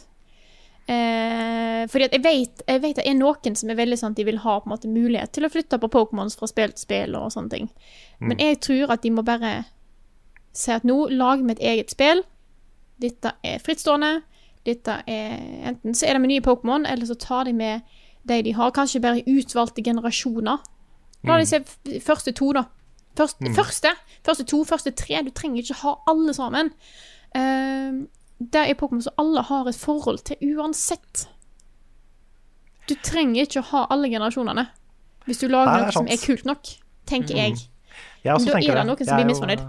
[0.86, 4.26] eh, Fordi jeg vet, jeg vet det er noen som er veldig sånn at de
[4.28, 7.16] vil ha på en måte mulighet til å flytte på Pokémons fra spill til spill
[7.18, 7.70] og sånne ting.
[8.20, 9.64] Men jeg tror at de må bare
[10.52, 12.24] si at nå lager vi et eget spill.
[13.00, 14.20] Dette er frittstående.
[14.66, 15.38] Dette er
[15.70, 17.80] Enten så er det med nye Pokémon, eller så tar de med
[18.28, 18.74] de de har.
[18.76, 20.60] Kanskje bare utvalgte generasjoner.
[21.24, 21.60] La de se
[22.00, 22.64] første to, da.
[23.16, 23.88] Først, Første,
[24.24, 25.20] første to, første tre.
[25.24, 26.70] Du trenger ikke ha alle sammen.
[27.36, 28.06] Uh,
[28.40, 31.26] det er Pokémon som alle har et forhold til uansett.
[32.88, 34.66] Du trenger ikke å ha alle generasjonene
[35.28, 36.70] hvis du lager Nei, er noe som er kult nok,
[37.06, 37.58] tenker jeg.
[38.24, 39.62] Jeg også Da er det noen som blir misfornøyd.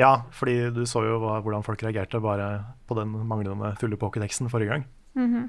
[0.00, 2.50] Ja, fordi du så jo hva, hvordan folk reagerte bare
[2.88, 4.84] på den manglende fulle pokédexen forrige gang.
[5.14, 5.48] Mm -hmm.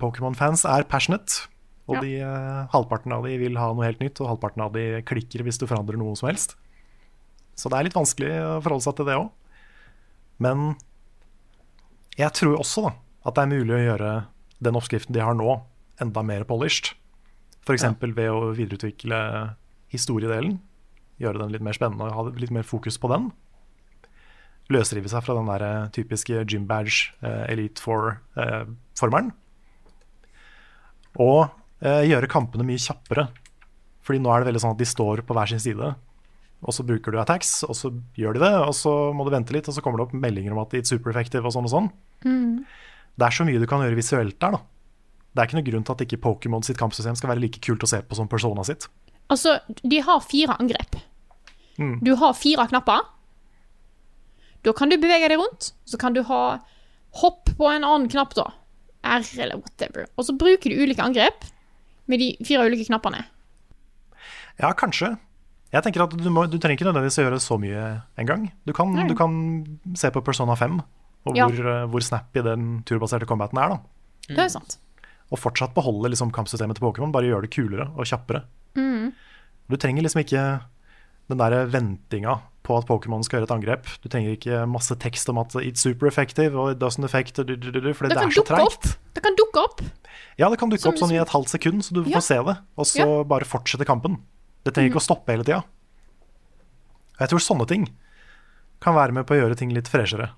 [0.00, 1.48] Pokémon-fans er passionate,
[1.86, 2.00] og Ja.
[2.00, 5.42] de, eh, halvparten av de vil ha noe helt nytt, og halvparten av de klikker
[5.42, 6.56] hvis du forandrer noe som helst.
[7.56, 9.30] Så det er litt vanskelig å forholde seg til det òg.
[10.42, 10.74] Men
[12.18, 12.92] jeg tror også da,
[13.26, 14.12] at det er mulig å gjøre
[14.64, 15.56] den oppskriften de har nå,
[16.02, 16.92] enda mer polished.
[17.64, 17.78] F.eks.
[17.78, 19.18] eksempel ved å videreutvikle
[19.92, 20.58] historiedelen.
[21.22, 23.30] Gjøre den litt mer spennende og ha litt mer fokus på den.
[24.72, 29.32] Løsrive seg fra den der eh, typiske Gym Badge eh, Elite Four-formelen.
[31.20, 31.40] og
[31.84, 33.28] eh, gjøre kampene mye kjappere.
[34.04, 35.92] Fordi nå er det veldig sånn at de står på hver sin side,
[36.64, 39.52] og så bruker du attacks, og så gjør de det, og så må du vente
[39.52, 41.72] litt, og så kommer det opp meldinger om at er super effective og sånn og
[41.74, 41.90] sånn.
[43.14, 44.62] Det er så mye du kan gjøre visuelt der, da.
[45.34, 47.84] Det er ikke noe grunn til at ikke Pokémon sitt kampsystem skal være like kult
[47.84, 48.86] å se på som Persona sitt.
[49.32, 50.98] Altså, de har fire angrep.
[51.78, 51.98] Mm.
[52.06, 53.02] Du har fire knapper.
[54.64, 55.72] Da kan du bevege deg rundt.
[55.84, 56.42] Så kan du ha
[57.20, 58.46] hopp på en annen knapp, da.
[59.04, 60.06] R eller whatever.
[60.16, 61.44] Og så bruker du ulike angrep
[62.06, 63.24] med de fire ulike knappene.
[64.60, 65.16] Ja, kanskje.
[65.74, 67.84] Jeg tenker at du, må, du trenger ikke nødvendigvis å gjøre så mye
[68.22, 68.44] en gang.
[68.68, 69.08] Du kan, Nei.
[69.10, 69.32] du kan
[69.98, 70.78] se på Persona 5,
[71.26, 71.48] og Ja.
[71.50, 73.68] hvor, eh, hvor snappy den turbaserte combaten er.
[73.74, 73.78] da.
[74.28, 74.76] Det er sant.
[75.32, 78.44] Og fortsatt beholde liksom, kampsystemet til Pokémon, bare gjøre det kulere og kjappere.
[78.76, 79.12] Mm.
[79.68, 80.44] Du trenger liksom ikke
[81.28, 83.84] den der ventinga på at Pokémon skal gjøre et angrep.
[84.02, 87.56] Du trenger ikke masse tekst om at it's super effective og it doesn't effect', du,
[87.56, 88.96] du, du, du, For det, Det kan er så treigt.
[89.14, 89.80] Det kan dukke opp.
[90.38, 92.18] Ja, det kan dukke Som- opp sånn i et halvt sekund, så du Ja.
[92.18, 92.56] får se det.
[92.78, 94.18] Og så bare fortsette kampen.
[94.64, 95.62] Det trenger ikke å stoppe hele tida.
[97.20, 97.84] Jeg tror sånne ting
[98.82, 100.32] kan være med på å gjøre ting litt freshere.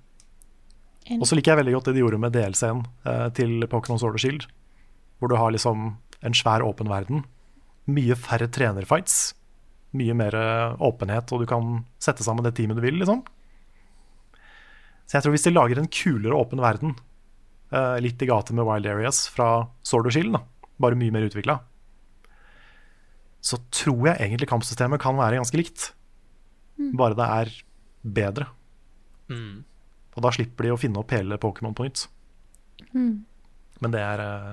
[1.16, 4.18] Og så liker jeg veldig godt det de gjorde med DLC-en eh, til Pokémon Sword
[4.18, 4.46] og Shield.
[5.18, 5.94] Hvor du har liksom
[6.26, 7.22] en svær åpen verden.
[7.86, 9.36] Mye færre trenerfights.
[9.96, 13.22] Mye mer eh, åpenhet, og du kan sette sammen det teamet du vil, liksom.
[15.06, 16.96] Så jeg tror hvis de lager en kulere åpen verden,
[17.70, 20.42] eh, litt i gata med Wild Areas fra Sword og Shield, da,
[20.82, 21.60] bare mye mer utvikla,
[23.46, 25.90] så tror jeg egentlig kampsystemet kan være ganske likt.
[26.98, 27.52] Bare det er
[28.02, 28.48] bedre.
[29.30, 29.62] Mm.
[30.16, 32.06] Og da slipper de å finne opp hele Pokémon på nytt.
[32.92, 33.24] Mm.
[33.82, 34.52] Men det er eh,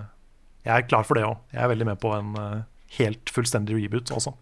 [0.64, 1.40] Jeg er klar for det òg.
[1.52, 2.64] Jeg er veldig med på en eh,
[3.00, 4.36] helt fullstendig reboot også.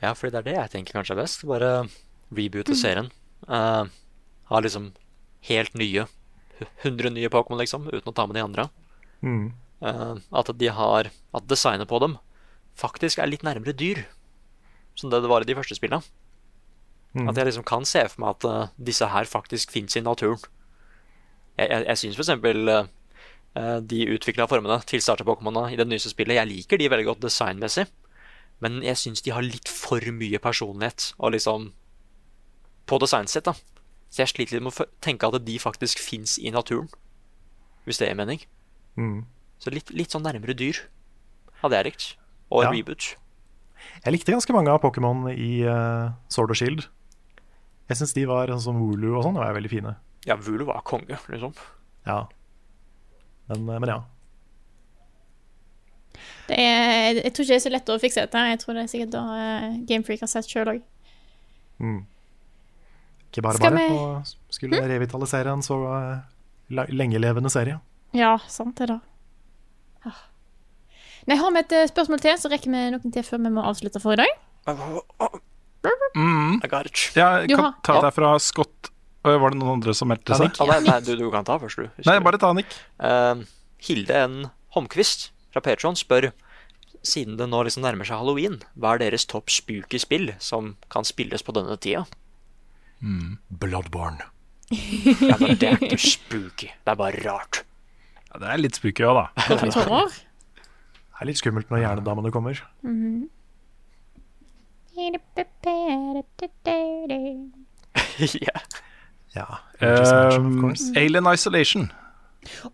[0.00, 1.44] Ja, fordi det er det jeg tenker kanskje er best.
[1.48, 1.70] Bare
[2.32, 3.10] reboote serien.
[3.44, 3.84] Uh,
[4.48, 4.90] ha liksom
[5.48, 6.06] helt nye
[6.84, 8.66] 100 nye Pokémon, liksom, uten å ta med de andre.
[9.24, 9.50] Mm.
[9.80, 12.18] Uh, at de har At designet på dem
[12.80, 14.04] faktisk er litt nærmere dyr.
[14.98, 16.02] Som det det var i de første spillene.
[17.14, 17.28] Mm.
[17.28, 20.40] At jeg liksom kan se for meg at uh, disse her faktisk fins i naturen.
[21.58, 22.90] Jeg, jeg, jeg syns f.eks.
[23.50, 27.24] Uh, de utvikla formene til starter-Pokémonene i det nyeste spillet, jeg liker de veldig godt
[27.24, 27.88] designmessig.
[28.62, 31.72] Men jeg syns de har litt for mye personlighet og liksom
[32.86, 33.48] på designet sitt.
[33.48, 33.54] da
[34.10, 36.90] Så jeg sliter litt med å tenke at de faktisk fins i naturen.
[37.84, 38.44] Hvis det er mening.
[39.00, 39.24] Mm.
[39.58, 40.84] Så litt, litt sånn nærmere dyr
[41.62, 42.06] hadde jeg likt.
[42.50, 42.70] Og Ja.
[42.74, 43.16] reboot.
[44.04, 46.86] Jeg likte ganske mange av Pokémon i uh, Sword og Shield.
[47.88, 49.96] Jeg syns de var sånn som Wulu og sånn, var veldig fine.
[50.26, 51.54] Ja, Wulu var konge, liksom.
[52.06, 52.26] Ja.
[53.48, 53.98] Men, eh, men ja.
[56.50, 58.44] Det er, jeg tror ikke det er så lett å fikse dette.
[58.50, 60.80] Jeg tror det er sikkert da uh, Gamefreak har sett sjøl òg.
[61.80, 62.00] Mm.
[63.30, 63.84] Ikke bare Skal bare.
[63.86, 66.18] vi- Og skulle revitalisere en så uh,
[66.70, 67.78] lengelevende serie.
[68.12, 68.98] Ja, sant det, da.
[70.04, 70.18] Ah.
[71.28, 73.64] Nei, har vi et eh, spørsmål til, så rekker vi noen til før vi må
[73.66, 74.32] avslutte for i dag.
[76.16, 76.60] Mm.
[76.60, 78.00] Jeg kan har- ta Ja.
[78.02, 78.90] det fra Scott.
[79.22, 80.56] Var det noen andre som meldte seg?
[80.58, 81.88] Ja, nei, nei, du, du kan ta først, du.
[82.06, 82.66] Nei, bare ta Nick.
[82.98, 83.44] Uh,
[83.78, 84.50] Hilde N.
[84.74, 86.32] Holmquist fra Patron spør
[87.02, 91.02] Siden det nå liksom nærmer seg halloween, hva er deres topp spooky spill som kan
[91.08, 92.02] spilles på denne tida?
[93.48, 94.20] Bloodborne.
[94.70, 96.68] Ja, men det er ikke spooky.
[96.84, 97.62] Det er bare rart.
[98.28, 99.56] Ja, det er litt spooky òg, da.
[99.78, 100.12] Horror.
[101.20, 102.56] Det er litt skummelt når hjernedamene kommer.
[102.82, 103.28] Mm -hmm.
[108.40, 108.60] yeah.
[109.36, 109.44] Ja.
[110.38, 110.74] Um.
[110.96, 111.92] Alien Isolation.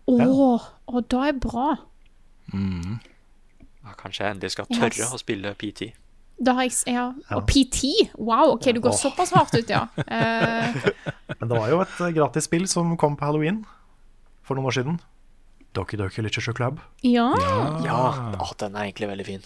[0.07, 1.75] Å, og da er bra.
[2.53, 4.79] Ja, Kanskje jeg endelig skal Yes.
[4.79, 5.93] tørre å spille PT.
[6.45, 7.13] Da har jeg ja.
[7.29, 7.35] Ja.
[7.35, 7.83] Og PT.
[8.17, 8.97] Wow, OK, du går oh.
[8.97, 9.87] såpass hardt ut, ja.
[9.97, 10.87] Uh.
[11.39, 13.65] Men det var jo et gratis spill som kom på halloween
[14.43, 14.99] for noen år siden.
[15.73, 16.79] Doki Doki Literature Club.
[17.01, 17.27] ja.
[17.85, 17.99] Ja,
[18.39, 19.43] å, den er egentlig veldig fin.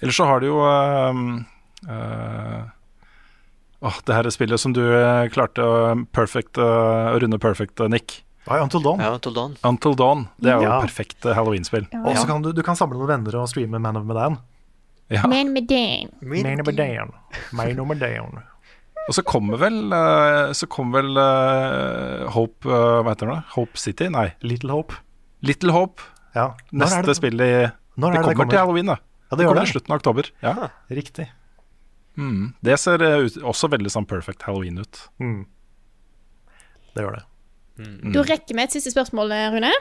[0.00, 1.44] Ellers så har du jo um,
[1.88, 2.64] uh,
[3.80, 5.74] åh, det her spillet som du eh, klarte å
[6.12, 8.20] perfect, uh, runde perfect, uh, Nick.
[8.44, 9.00] Ja, Until Dawn.
[9.00, 9.54] Ja, Until Dawn.
[9.64, 10.26] Until Dawn.
[10.36, 10.80] Det er jo Ja.
[10.84, 11.86] perfekt uh, halloween-spill.
[11.92, 12.02] Ja.
[12.04, 14.36] Og så kan du, du kan samle noen venner og streame Man of Medan.
[15.12, 15.24] Ja.
[15.28, 16.10] Man of Medan.
[17.52, 18.42] Man of Medan.
[19.04, 23.38] Og så kommer vel, uh, så kom vel uh, Hope uh, Hva heter det?
[23.52, 24.08] Hope City?
[24.12, 24.96] Nei, Little Hope.
[25.44, 26.00] Little Hope.
[26.34, 26.54] Ja.
[26.72, 27.50] Er Neste det- spill i
[28.00, 28.96] Når Det er det kommer til halloween, da.
[29.30, 30.30] Ja, Det det kommer i slutten av oktober.
[30.42, 30.68] Ja.
[30.90, 31.28] Riktig.
[32.16, 32.54] Mm.
[32.62, 35.08] Det ser ut, også veldig sånn perfect halloween ut.
[35.20, 35.44] Mm.
[36.94, 37.24] Det gjør det.
[38.14, 39.72] Da rekker vi et siste spørsmål, Rune.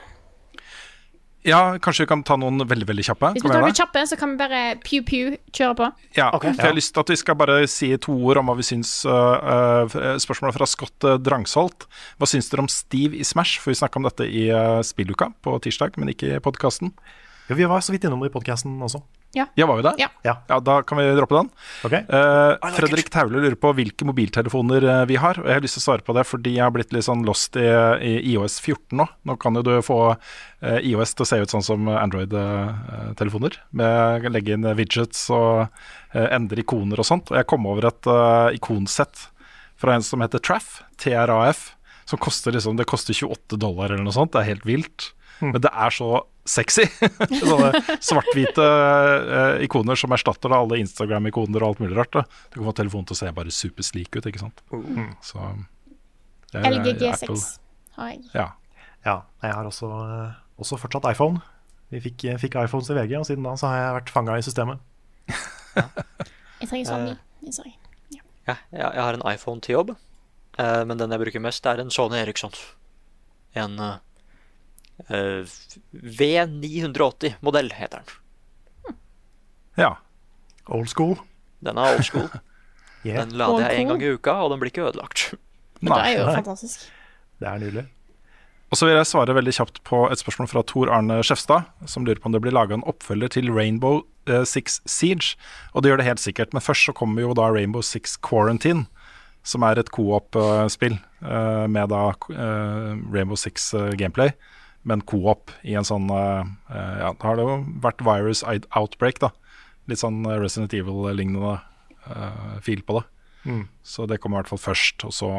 [1.44, 3.34] Ja, kanskje vi kan ta noen veldig veldig kjappe?
[3.36, 5.90] Hvis vi tar noen kjappe, så kan vi bare pew-pew kjøre på.
[6.16, 6.54] Ja, okay.
[6.54, 8.68] for jeg har lyst til at vi skal bare si to ord om hva vi
[8.68, 8.94] syns.
[9.04, 11.88] Uh, uh, spørsmålet fra Scott uh, Drangsholt.
[12.16, 13.60] Hva syns dere om Steve i Smash?
[13.60, 16.96] For vi snakka om dette i uh, spilluka på tirsdag, men ikke i podkasten.
[17.50, 19.04] Ja, vi var så vidt innom det i podkasten også.
[19.34, 19.98] Ja, var vi der?
[19.98, 20.10] Ja.
[20.22, 20.60] Ja.
[20.62, 21.50] Da kan vi droppe den.
[21.88, 22.04] Okay.
[22.06, 25.40] Uh, Fredrik Taule lurer på hvilke mobiltelefoner uh, vi har.
[25.42, 27.26] Og jeg har lyst til å svare på det fordi jeg har blitt litt sånn
[27.26, 29.08] lost i, i IOS 14 nå.
[29.26, 33.58] Nå kan jo du få uh, IOS til å se ut sånn som Android-telefoner.
[33.82, 37.34] Med å legge inn widgets og uh, endre ikoner og sånt.
[37.34, 39.30] Og jeg kom over et uh, ikonsett
[39.82, 41.72] fra en som heter Traff, TRAF,
[42.06, 44.34] som koster liksom Det koster 28 dollar eller noe sånt.
[44.36, 45.10] Det er helt vilt.
[45.40, 45.56] Mm.
[45.56, 46.12] Men det er så
[46.46, 46.86] sexy.
[47.40, 47.72] Sånne
[48.04, 52.12] svart-hvite eh, ikoner som erstatter da alle Instagram-ikoner og alt mulig rart.
[52.16, 52.24] Da.
[52.52, 54.64] Du kan få telefonen til å se bare superslik ut, ikke sant.
[54.74, 55.14] Mm.
[55.24, 55.40] Så
[56.52, 56.94] det er Apple.
[56.94, 57.48] LGG6
[57.98, 58.24] har jeg.
[58.36, 58.50] Ja.
[59.04, 61.42] Ja, jeg har også, eh, også fortsatt iPhone.
[61.92, 64.38] Vi fikk, eh, fikk iPhones i VG, og siden da så har jeg vært fanga
[64.40, 64.80] i systemet.
[65.74, 67.16] Jeg trenger sånn Eh.
[67.44, 67.52] ny.
[67.52, 67.74] Sorry.
[68.48, 69.96] Ja, ja, jeg har en iPhone til jobb,
[70.60, 72.52] eh, men den jeg bruker mest, er en Sony Eriksson.
[73.56, 74.00] En eh, eh,
[75.10, 78.96] V980-modell, heter den.
[79.78, 79.96] ja.
[80.72, 81.18] Old school.
[81.60, 82.30] Den er old school.
[83.04, 83.20] Yeah.
[83.20, 85.34] Den lader jeg én en gang i uka, og den blir ikke ødelagt.
[85.84, 86.36] Det er jo Nei.
[86.38, 86.86] fantastisk.
[87.44, 87.84] Det er nydelig.
[88.72, 92.06] Og så vil jeg svare veldig kjapt på et spørsmål fra Tor Arne Skjefstad, som
[92.08, 94.00] lurer på om det blir laga en oppfølger til Rainbow
[94.32, 95.36] uh, Six Siege.
[95.74, 98.88] Og det gjør det helt sikkert, men først så kommer jo da Rainbow Six Quarantine,
[99.44, 100.96] som er et co-op-spill
[101.28, 104.32] uh, med da uh, Rainbow Six eh, gameplay,
[104.84, 109.22] men co-op i en sånn eh, eh, Ja, da har det jo vært Virus Outbreak,
[109.24, 109.32] da.
[109.92, 111.58] Litt sånn eh, Resident Evil-lignende
[112.08, 113.04] uh, fil på det.
[113.44, 113.66] Mm.
[113.84, 115.30] Så det kommer i hvert fall først, og så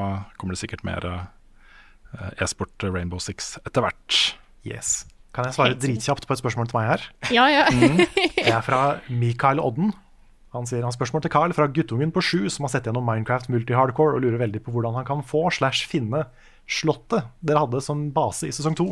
[0.41, 4.21] kommer det sikkert mer uh, e-sport Rainbow Six etter hvert.
[4.65, 5.03] Yes.
[5.35, 7.07] Kan jeg svare dritkjapt på et spørsmål til meg her?
[7.35, 7.69] Ja, ja.
[8.39, 9.93] Det er fra Mikael Odden.
[10.55, 13.03] Han sier han har spørsmål til Carl fra guttungen på sju som har sett gjennom
[13.09, 16.23] Minecraft multi-hardcore og lurer veldig på hvordan han kan få slash finne
[16.71, 18.87] slottet dere hadde som base i sesong to.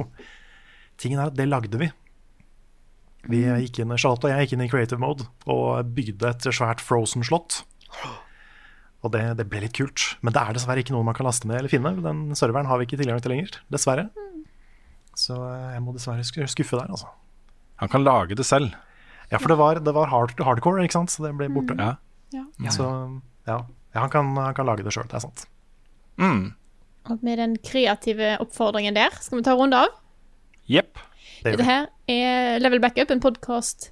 [1.03, 1.91] Tingen er at det lagde vi.
[3.31, 6.83] Vi gikk inn, Charlotte og jeg gikk inn i creative mode og bygde et svært
[6.83, 7.63] Frozen-slott.
[9.03, 10.13] Og det, det ble litt kult.
[10.23, 11.95] Men det er dessverre ikke noe man kan laste ned eller finne.
[12.03, 14.09] Den serveren har vi ikke tilgang til lenger, dessverre.
[15.19, 17.11] Så eh, jeg må dessverre skuffe der, altså.
[17.83, 18.75] Han kan lage det selv.
[19.33, 21.13] Ja, for det var, det var hard, hardcore, ikke sant?
[21.15, 21.77] så det ble borte.
[21.79, 21.97] Ja.
[22.33, 22.73] Ja.
[22.73, 22.87] Så
[23.49, 23.59] ja,
[23.93, 25.47] ja han, kan, han kan lage det sjøl, det er sant.
[26.21, 26.53] Mm.
[27.11, 29.99] Og med den kreative oppfordringen der, skal vi ta en runde av.
[30.73, 30.99] Jepp.
[31.43, 33.91] Det Dette her er Level Backup, en podkast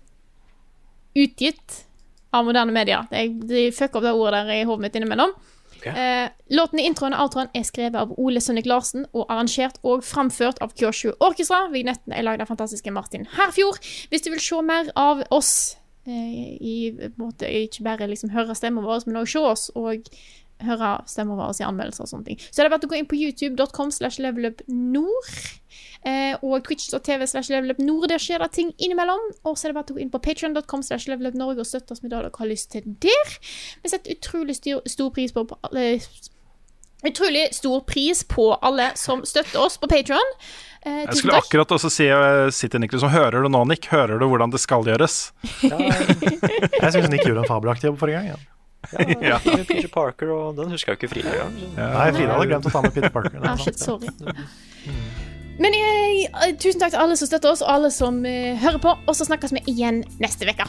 [1.18, 1.82] utgitt
[2.32, 3.08] av moderne medier.
[3.10, 5.34] Jeg, de fucker opp det ordet der i hodet mitt innimellom.
[5.80, 10.04] Eh, låten i introen og outroen er skrevet av Ole Sønnik Larsen og arrangert og
[10.04, 11.66] framført av Kyoshu Orkestra.
[11.72, 13.80] Vignetten er lagd av fantastiske Martin Herfjord.
[14.12, 15.76] Hvis du vil se mer av oss,
[16.06, 16.76] eh, i
[17.16, 20.12] måte, ikke bare liksom høre stemmen vår, men også se oss og
[20.66, 23.08] høre stemmer vår i anmeldelser og sånne ting, så er det bare å gå inn
[23.10, 25.32] på youtube.com slash levelupnord.
[26.08, 28.08] Eh, og twitch.tv slash levelupnord.
[28.08, 29.20] Der skjer det ting innimellom.
[29.44, 32.02] Og så er det bare å gå inn på patreon.com slash levelupnorge og støtte oss
[32.04, 33.34] med det dere har lyst til der.
[33.84, 35.86] Vi setter utrolig styr, stor pris på, på alle
[37.00, 40.34] Utrolig stor pris på alle som støtter oss på Patreon.
[40.84, 41.46] Eh, Jeg skulle takk.
[41.48, 44.52] akkurat også si sitte si til Niklas som hører du nå, Nick, hører du hvordan
[44.52, 45.32] det skal gjøres?
[45.64, 48.34] Jeg syns Nick gjorde en fabelaktig jobb forrige gang.
[48.34, 48.59] Ja.
[48.92, 49.38] Ja, ja.
[49.68, 51.56] Peter Parker, og den huska jo ikke Frida engang.
[51.76, 53.36] Nei, Frida hadde glemt å ta med Peter Parker.
[53.40, 54.08] er Ah, shit, sorry.
[55.60, 58.80] Men eh, eh, tusen takk til alle som støtter oss, og alle som uh, hører
[58.80, 58.94] på.
[59.04, 60.64] Og så snakkes vi igjen neste uke.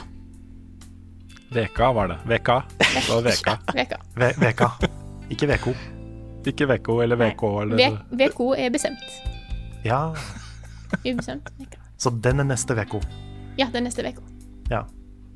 [1.56, 2.18] Veka var det.
[2.28, 2.62] Veka.
[2.80, 3.56] Det var Veka.
[3.80, 3.98] Veka.
[4.20, 4.70] Ve Veka,
[5.32, 5.68] ikke VK.
[6.52, 9.12] Ikke Veko eller VK eller Ve- VK er bestemt.
[9.86, 10.02] Ja,
[11.06, 11.48] Ubestemt.
[11.60, 11.78] Veka.
[11.98, 12.98] så den er neste VK.
[13.60, 14.24] Ja, den er neste Veko.
[14.72, 14.84] Ja.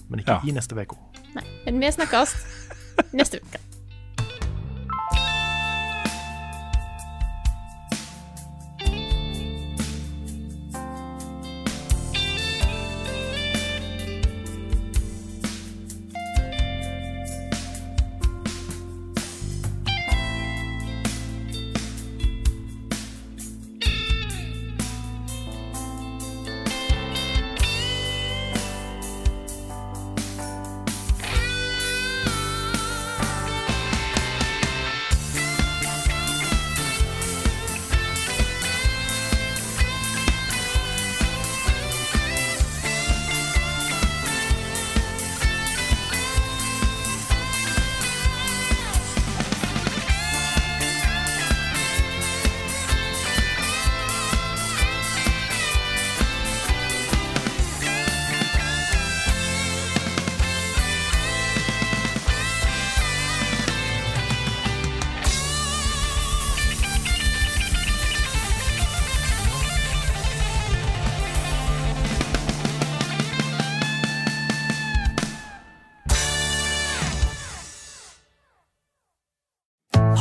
[0.09, 0.39] Men ikke Ja.
[0.47, 0.97] i neste uke.
[1.35, 2.35] Nei, men vi snakkes
[3.19, 3.59] neste uke.